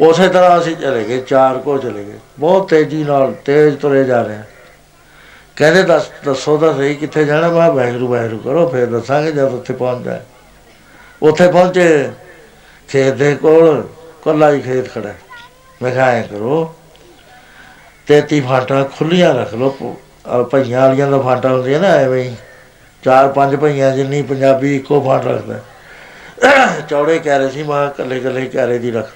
[0.00, 4.22] ਉਸੇ ਤਰ੍ਹਾਂ ਅਸੀਂ ਚਲੇ ਗਏ, ਚਾਰ ਕੋ ਚਲੇ ਗਏ। ਬਹੁਤ ਤੇਜ਼ੀ ਨਾਲ, ਤੇਜ਼ ਤੁਰੇ ਜਾ
[4.22, 4.44] ਰਹੇ ਹਾਂ।
[5.56, 7.48] ਕਹਿੰਦੇ, ਦੱਸ ਦੱਸੋ ਤਾਂ ਸਹੀ, ਕਿੱਥੇ ਜਾਣਾ?
[7.48, 10.20] ਮੈਂ ਵੈਗਰੂ ਵੈਗਰੂ ਕਰੋ, ਫਿਰ ਦੱਸਾਂਗੇ ਜਦ ਉੱਥੇ ਪਹੁੰਚ ਜਾਏ
[11.22, 12.10] ਉੱਥੇ ਪਹੁੰਚੇ,
[12.88, 13.88] ਖੇਤ ਦੇ ਕੋਲ,
[14.24, 15.18] ਕੱਲਾ ਹੀ ਖੇਤ ਖੜਾ ਹੈ।
[15.82, 16.74] ਮੈਂ ਕਿਹਾ, ਐਂ ਕਰੋ,
[18.06, 22.36] ਤੇਤੀ ਫਾਟਾ ਖੁੱਲੀਆਂ ਰੱਖ ਲਓ ਪ- ਆਹ ਭਈਆਂ ਵਾਲੀਆਂ ਦਾ ਫਾਟਾ ਹੁੰਦੀਆਂ ਨਾ ਐਵੇਂ ਹੀ।
[23.04, 25.60] ਚਾਰ ਪੰਜ ਭਈਆਂ ਜਿੰਨੀ ਪੰਜਾਬੀ ਇੱਕੋ ਫਾਟ ਰੱਖਦਾ
[26.88, 29.10] ਚੌੜੇ ਕਹਿ ਸੀ, ਮਾਂ ਕੱਲੇ ਕੱਲੇ ਕਹਿਰੇ ਦੀ ਰੱਖ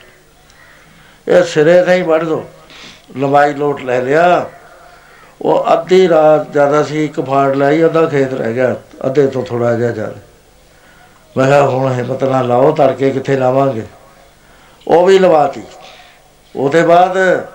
[1.28, 2.44] ਇਹ ਸਿਰੇ ਤੇ ਹੀ ਵੱਢ ਦੋ,
[3.16, 4.50] ਲੰਬਾਈ ਲੋਟ ਲੈ ਲਿਆ।
[5.42, 8.76] ਉਹ ਅੱਧੀ ਰਾਤ ਜ਼ਿਆਦਾ ਸੀ, ਇੱਕ ਫਾੜ ਲਈ, ਅੱਧਾ ਖੇਤ ਰਹਿ ਗਿਆ,
[9.06, 10.14] ਅੱਧੇ ਤੋਂ ਥੋੜਾ ਜਿਹਾ ਜ਼ਿਆਦਾ।
[11.36, 13.82] ਮੈਂ ਕਿਹਾ ਹੁਣ ਹਿੰਮਤ ਨਾਲ ਲਾਓ, ਤੜਕੇ ਕਿੱਥੇ ਲਾਵਾਂਗੇ?
[14.88, 15.62] ਉਹ ਵੀ ਲਵਾਤੀ।
[16.56, 17.46] ਉਹਦੇ ਬਾਅਦ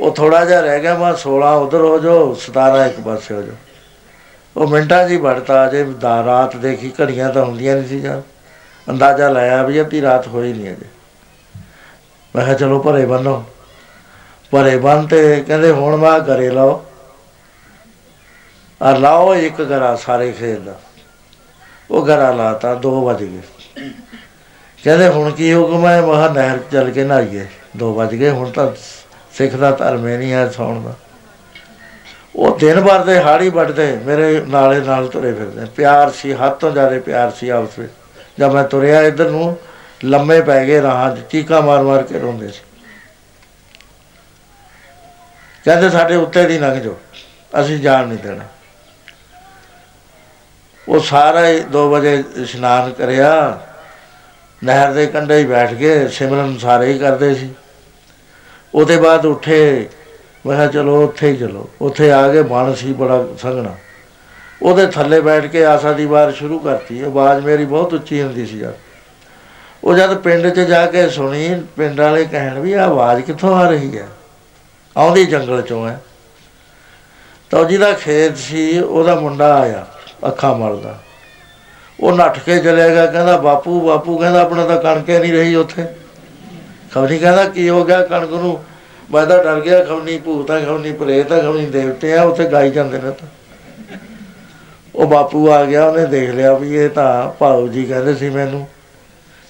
[0.00, 3.54] ਉਹ ਥੋੜਾ ਜਿਹਾ ਰਹਿ ਗਿਆ, ਮੈਂ 16 ਉਧਰ ਹੋ ਜਾਓ 17 ਇੱਕ ਪਾਸੇ ਹੋ ਜਾਓ।
[4.56, 8.22] ਉਹ ਮਿੰਟਾਂ 'ਚ ਹੀ ਵੜਤਾ ਜੇ ਦਾ ਰਾਤ ਦੇਖੀ ਘੜੀਆਂ ਤਾਂ ਹੁੰਦੀਆਂ ਨਹੀਂ ਸੀ ਜਾਂ
[8.90, 10.86] ਅੰਦਾਜ਼ਾ ਲਾਇਆ ਵੀ ਅੱਧੀ ਰਾਤ ਹੋਈ ਨਹੀਂ ਅਜੇ।
[12.36, 13.44] ਮੈਂ ਕਿਹਾ ਚਲੋ ਭਰੇ ਬੰਨੋ
[14.50, 16.84] ਭਰੇ ਬੰਨ ਤੇ ਕਹਿੰਦੇ ਹੁਣ ਮੈਂ ਘਰੇ ਲਾਓ।
[18.82, 20.74] ਆ ਲਾਓ ਇੱਕ ਗਰਾ ਸਾਰੇ ਖੇਤ ਦਾ।
[21.90, 23.40] ਉਹ ਗਰਾ ਲਾਤਾ 2 ਵਜ ਗਏ।
[24.84, 27.46] ਕਹਿੰਦੇ, ਹੁਣ ਕੀ ਹੁਕਮ ਹੈ ਮਹਾ ਨਹਿਰ 'ਚ ਚੱਲ ਕੇ ਨਹਾਈਏ।
[27.76, 28.72] 2 ਵਜ ਗਏ, ਹੁਣ ਤਾਂ
[29.34, 30.94] ਸਿੱਖ ਦਾ ਧਰਮ ਹੀ ਨਹੀਂ ਹੈ ਸੌਣ ਦਾ।
[32.36, 36.70] ਉਹ ਦਿਨ ਭਰ ਦੇ ਹਾੜੀ ਵੱਢਦੇ, ਮੇਰੇ ਨਾਲੇ ਨਾਲ ਤੁਰੇ ਫਿਰਦੇ। ਪਿਆਰ ਸੀ, ਹੱਦ ਤੋਂ
[36.70, 37.92] ਜ਼ਿਆਦਾ ਪਿਆਰ ਸੀ ਆਪਸ ਵਿੱਚ।
[38.40, 39.56] ਜਦ ਮੈਂ ਤੁਰਿਆ ਇੱਧਰ ਨੂੰ,
[40.04, 42.60] ਲੰਮੇ ਪੈ ਗਏ ਰਾਹਾਂ 'ਚ, ਚੀਕਾਂ ਮਾਰ ਮਾਰ ਕੇ ਰੋਂਦੇ ਸੀ।
[45.64, 46.96] ਕਹਿੰਦੇ, ਸਾਡੇ ਉੱਤੇ ਦੀ ਲੰਘ ਜਾਓ।
[47.60, 48.44] ਅਸੀਂ ਜਾਣ ਨਹੀਂ ਦੇਣਾ।
[50.90, 53.60] ਉਹ ਸਾਰਾ ਹੀ 2 ਵਜੇ ਇਸ਼ਨਾਨ ਕਰਿਆ।
[54.64, 57.50] ਨਹਿਰ ਦੇ ਕੰਢੇ ਹੀ ਬੈਠ ਕੇ ਸਿਮਰਨ ਸਾਰੇ ਹੀ ਕਰਦੇ ਸੀ।
[58.74, 59.88] ਉਹਦੇ ਬਾਅਦ ਉੱਠੇ,
[60.46, 63.76] ਮੈਂ ਕਿਹਾ ਚਲੋ ਉੱਥੇ ਹੀ ਚਲੋ। ਉੱਥੇ ਆ ਕੇ ਬਣ ਸੀ ਬੜਾ ਸੰਘਣਾ।
[64.62, 68.58] ਉਹਦੇ ਥੱਲੇ ਬੈਠ ਕੇ ਆਸਾ ਦੀ ਵਾਰ ਸ਼ੁਰੂ ਕਰਤੀ। ਆਵਾਜ਼ ਮੇਰੀ ਬਹੁਤ ਉੱਚੀ ਹੁੰਦੀ ਸੀ
[68.58, 68.72] ਯਾਰ।
[69.84, 73.70] ਉਹ ਜਦ ਪਿੰਡ 'ਚ ਜਾ ਕੇ ਸੁਣੀ, ਪਿੰਡ ਵਾਲੇ ਕਹਿਣ ਵੀ ਆ ਆਵਾਜ਼ ਕਿੱਥੋਂ ਆ
[73.70, 74.08] ਰਹੀ ਹੈ?
[74.96, 76.00] ਆਉਂਦੀ ਜੰਗਲ 'ਚੋਂ ਹੈ?
[77.50, 79.86] ਤਾਂ ਜਿਹਦਾ ਖੇਤ ਸੀ, ਉਹਦਾ ਮੁੰਡਾ ਆਇਆ।
[80.26, 80.98] ਅੱਖਾਂ ਮਲਦਾ
[82.00, 85.84] ਉਹ ਨੱਠ ਕੇ ਚਲੇਗਾ ਕਹਿੰਦਾ, ਬਾਪੂ ਬਾਪੂ, ਕਹਿੰਦਾ, ਆਪਣਾ ਤਾਂ ਕਣਕੇ ਨਹੀਂ ਰਹੀ ਉੱਥੇ।
[86.92, 88.64] ਖਬਰੀ ਕਹਿੰਦਾ, ਕੀ ਹੋ ਗਿਆ ਕਣਕ ਨੂੰ?
[89.12, 92.70] ਮੈਂ ਤਾਂ ਡਰ ਗਿਆ ਖਵਨੀ ਭੂਤ ਆ ਖਵਨੀ ਪ੍ਰੇਤ ਆ ਖਵਨੀ ਦੇਵਤੇ ਆ, ਉੱਥੇ ਗਾਈ
[92.70, 93.28] ਜਾਂਦੇ ਨੇ ਤਾਂ।
[94.94, 98.68] ਉਹ ਬਾਪੂ ਆ ਗਿਆ, ਉਹਨੇ ਦੇਖ ਲਿਆ ਵੀ ਇਹ ਤਾਂ ਭਾਉ ਜੀ ਕਹਿੰਦੇ ਸੀ ਮੈਨੂੰ।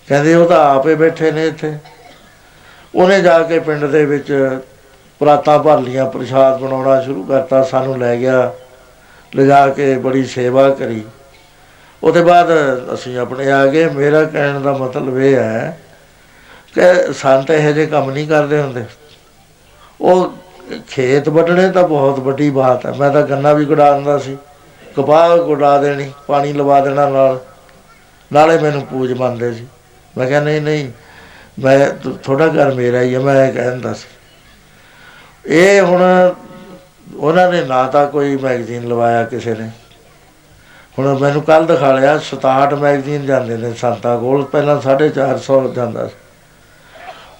[0.09, 1.75] ਕਹਿੰਦੇ, ਉਹ ਤਾਂ ਆਪੇ ਬੈਠੇ ਨੇ ਇੱਥੇ।
[2.95, 4.59] ਉਹਨੇ ਜਾ ਕੇ ਪਿੰਡ ਦੇ ਵਿੱਚ
[5.19, 8.53] ਪਰਾਤਾਂ ਭਰ ਲੀਆਂ, ਪ੍ਰਸ਼ਾਦ ਬਣਾਉਣਾ ਸ਼ੁਰੂ ਕਰਤਾ, ਸਾਨੂੰ ਲੈ ਗਿਆ।
[9.35, 11.05] ਲਿਜਾ ਕੇ ਬੜੀ ਸੇਵਾ ਕਰੀ।
[12.03, 12.49] ਉਹਦੇ ਬਾਅਦ
[12.95, 15.81] ਅਸੀਂ ਆਪਣੇ ਆ ਗਏ। ਮੇਰਾ ਕਹਿਣ ਦਾ ਮਤਲਬ ਇਹ ਹੈ
[16.75, 18.85] ਕਿ ਸੰਤ ਇਹੋ ਜਿਹੇ ਕੰਮ ਨਹੀਂ ਕਰਦੇ ਹੁੰਦੇ।
[20.01, 20.33] ਉਹ
[20.89, 24.39] ਖੇਤ ਵੱਢਣੇ ਤਾਂ ਬਹੁਤ ਵੱਡੀ ਬਾਤ ਹੈ। ਮੈਂ ਤਾਂ ਗੰਨਾ ਵੀ ਗੁਡਾ ਦਿੰਦਾ ਸੀ।
[24.97, 27.41] ਕਪਾਹ ਗੁਡਾ ਦੇਣੀ, ਪਾਣੀ ਲਵਾ ਦੇਣਾ ਨਾਲ।
[28.33, 29.67] ਨਾਲੇ ਮੈਨੂੰ ਪੂਜ ਮੰਨਦੇ ਸੀ।
[30.19, 30.91] ਮੈਂ ਕਿਹਾ, ਨਹੀਂ ਨਹੀਂ,
[31.59, 34.09] ਮੈਂ ਥੋੜਾ ਘਰ ਮੇਰਾ ਹੀ ਹੈ, ਮੈਂ ਇਹ ਕਹਿੰਦਾ ਸੀ।
[35.47, 36.35] ਇਹ ਹੁਣ
[37.17, 39.71] ਉਹਨਾਂ ਨੇ ਨਾ ਤਾਂ ਕੋਈ ਮੈਗਜ਼ੀਨ ਲਵਾਇਆ ਕਿਸੇ ਨੇ।
[40.99, 46.15] ਹੁਣ ਮੈਨੂੰ ਕੱਲ ਦਿਖਾ ਲਿਆ 67 ਮੈਗਜ਼ੀਨ ਜਾਂਦੇ ਨੇ ਸੰਤਾਂ ਕੋਲ, ਪਹਿਲਾਂ 450 ਜਾਂਦਾ ਸੀ।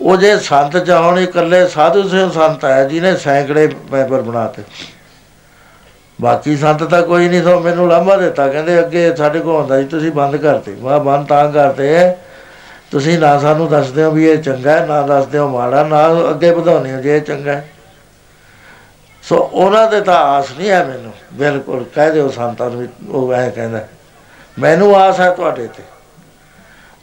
[0.01, 4.63] ਉਹ ਜੇ ਸੰਤ ਚਾਹਣ ਇਕੱਲੇ ਸਾਧੂ ਸੇ ਸੰਤ ਹੈ, ਜਿਹਨੇ ਸੈਂਕੜੇ ਮੈਂਬਰ ਬਣਾਤੇ।
[6.21, 9.87] ਬਾਕੀ ਸੰਤ ਤਾਂ ਕੋਈ ਨਹੀਂ ਸੋ ਮੈਨੂੰ ਲਾਂਭਾ ਦਿੱਤਾ, ਕਹਿੰਦੇ ਅੱਗੇ ਸਾਡੇ ਕੋਲ ਹੁੰਦਾ ਸੀ,
[9.87, 12.17] ਤੁਸੀਂ ਬੰਦ ਕਰਤੇ। ਮੈਂ ਬੰਦ ਤਾਂ ਕਰਤੇ
[12.91, 16.51] ਤੁਸੀਂ ਨਾ ਸਾਨੂੰ ਦੱਸਦੇ ਹੋ ਵੀ ਇਹ ਚੰਗਾ ਹੈ, ਨਾ ਦੱਸਦੇ ਹੋ ਮਾੜਾ, ਨਾ ਅੱਗੇ
[16.51, 17.69] ਵਧਾਉਂਦੇ ਹੋ ਜੇ ਇਹ ਚੰਗਾ ਹੈ।
[19.31, 23.33] ਸੋ ਉਹਨਾਂ ਦੇ ਤਾਂ ਆਸ ਨਹੀਂ ਹੈ ਮੈਨੂੰ। ਬਿਲਕੁਲ, ਕਹਿ ਦਿਓ ਸੰਤਾਂ ਨੂੰ ਵੀ ਉਹ
[23.33, 23.81] ਐ ਕਹਿੰਦਾ
[24.59, 25.83] ਮੈਨੂੰ ਆਸ ਹੈ ਤੁਹਾਡੇ ਤੇ।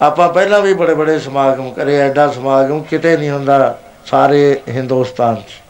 [0.02, 5.62] ਆਪਾਂ ਪਹਿਲਾਂ ਵੀ ਬੜੇ ਬੜੇ ਸਮਾਗਮ ਕਰੇ, ਐਡਾ ਸਮਾਗਮ ਕਿਤੇ ਨਹੀਂ ਹੁੰਦਾ ਸਾਰੇ ਹਿੰਦੁਸਤਾਨ 'ਚ।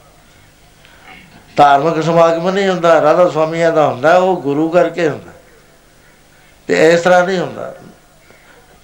[1.55, 5.31] ਧਾਰਮਿਕ ਸਮਾਗਮ ਨਹੀਂ ਹੁੰਦਾ, ਰਾਧਾ ਸਵਾਮੀਆਂ ਦਾ ਹੁੰਦਾ, ਉਹ ਗੁਰੂ ਕਰਕੇ ਹੁੰਦਾ।
[6.67, 7.73] ਤੇ ਇਸ ਤਰ੍ਹਾਂ ਨਹੀਂ ਹੁੰਦਾ।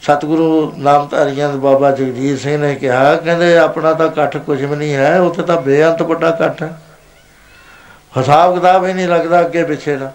[0.01, 4.93] ਸਤਿਗੁਰੂ ਨਾਮਧਾਰੀਆਂ ਦੇ ਬਾਬਾ ਜਗਜੀਤ ਸਿੰਘ ਨੇ ਕਿਹਾ, ਕਹਿੰਦੇ ਆਪਣਾ ਤਾਂ ਇਕੱਠ ਕੁਝ ਵੀ ਨਹੀਂ
[4.93, 6.77] ਹੈ, ਉੱਥੇ ਤਾਂ ਬੇਅੰਤ ਵੱਡਾ ਇਕੱਠ ਹੈ।
[8.13, 10.11] ਹਿਸਾਬ ਕਿਤਾਬ ਹੀ ਨਹੀਂ ਲੱਗਦਾ ਅੱਗੇ ਪਿੱਛੇ ਦਾ।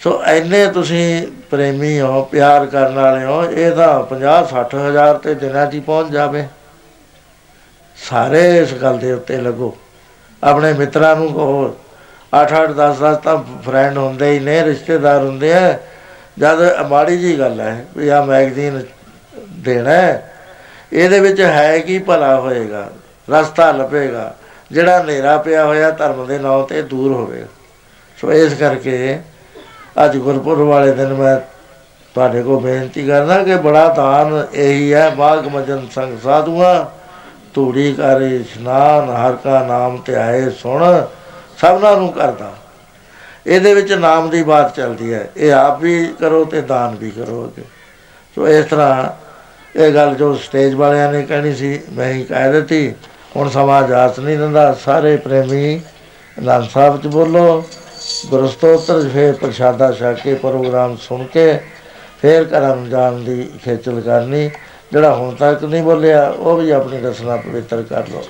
[0.00, 5.34] ਸੋ ਐਨੇ ਤੁਸੀਂ ਪ੍ਰੇਮੀ ਹੋ ਪਿਆਰ ਕਰਨ ਵਾਲੇ ਹੋ ਇਹ ਤਾਂ 50 60 ਹਜ਼ਾਰ ਤੇ
[5.36, 6.46] ਦਿਨਾਂ 'ਚ ਹੀ ਪਹੁੰਚ ਜਾਵੇ।
[7.98, 9.76] ਸਾਰੇ ਇਸ ਗੱਲ ਦੇ ਉੱਤੇ ਲੱਗੋ।
[10.42, 11.74] ਆਪਣੇ ਮਿੱਤਰਾਂ ਨੂੰ ਕਹੋ
[12.32, 15.78] 8 8 10 10 ਤਾਂ ਫਰੈਂਡ ਹੁੰਦੇ ਹੀ ਨੇ ਰਿਸ਼ਤੇਦਾਰ ਹੁੰਦੇ ਆ।
[16.38, 18.82] ਜਦ ਮਾੜੀ ਜੀ ਗੱਲ ਹੈ ਵੀ ਆ ਮੈਗਜ਼ੀਨ
[19.58, 20.32] ਦੇਣਾ ਹੈ,
[20.92, 22.88] ਇਹਦੇ ਵਿੱਚ ਹੈ ਕੀ ਭਲਾ ਹੋਏਗਾ
[23.28, 24.34] ਰਸਤਾ ਲੱਭੇਗਾ।
[24.74, 27.46] ਜਿਹੜਾ ਹਨੇਰਾ ਪਿਆ ਹੋਇਆ ਧਰਮ ਦੇ ਨਾਂ ਤੇ ਦੂਰ ਹੋਵੇਗਾ
[28.18, 29.18] ਸੋ ਇਸ ਕਰਕੇ
[30.04, 31.36] ਅੱਜ ਗੁਰਪੁਰਬ ਵਾਲੇ ਦਿਨ ਮੈਂ
[32.14, 36.84] ਤੁਹਾਡੇ ਕੋਲ ਬੇਨਤੀ ਕਰਦਾ ਕਿ ਬੜਾ ਦਾਨ ਇਹੀ ਹੈ, ਬਾਗ ਮਜਨ ਸੰਗ ਸਾਧੂਆਂ,
[37.54, 40.84] ਧੂੜੀ ਕਰੇ ਇਸ਼ਨਾਨ, ਹਰ ਕਾ ਨਾਮ ਤੇ ਆਏ ਸੁਣ,
[41.58, 42.52] ਸਭਨਾਂ ਨੂੰ ਕਰਦਾ।
[43.46, 47.44] ਇਹਦੇ ਵਿੱਚ ਨਾਮ ਦੀ ਬਾਤ ਚੱਲਦੀ ਹੈ, ਇਹ ਆਪ ਵੀ ਕਰੋ ਤੇ ਦਾਨ ਵੀ ਕਰੋ
[47.44, 47.62] ਅੱਗੇ।
[48.36, 49.08] ਸੋ ਇਸ ਤਰ੍ਹਾਂ
[49.76, 52.94] ਇਹ ਗੱਲ ਜੋ ਸਟੇਜ ਵਾਲਿਆਂ ਨੇ ਕਹਿਣੀ ਸੀ, ਮੈਂ ਹੀ ਕਹਿ ਦਿੱਤੀ।
[53.36, 55.80] ਹੁਣ ਸਮਾਜ ਆਸ ਨਹੀਂ ਦਿੰਦਾ। ਸਾਰੇ ਪ੍ਰੇਮੀ
[56.38, 57.64] ਆਨੰਦ ਸਾਹਿਬ ਚ ਬੋਲੋ।
[58.30, 61.60] ਗੁਰਸਤੋਤਰ ਫੇਰ ਪ੍ਰਸ਼ਾਦਾ ਛਕ ਕੇ, ਪ੍ਰੋਗਰਾਮ ਸੁਣ ਕੇ
[62.22, 64.50] ਫੇਰ ਘਰਾਂ ਨੂੰ ਜਾਣ ਦੀ ਖੇਚਲ ਕਰਨੀ।
[64.92, 68.22] ਜਿਹੜਾ ਹੁਣ ਤੱਕ ਨਹੀਂ ਬੋਲਿਆ, ਉਹ ਵੀ ਆਪਣੀ ਰਸਨਾ ਪਵਿੱਤਰ ਕਰ ਲਓ।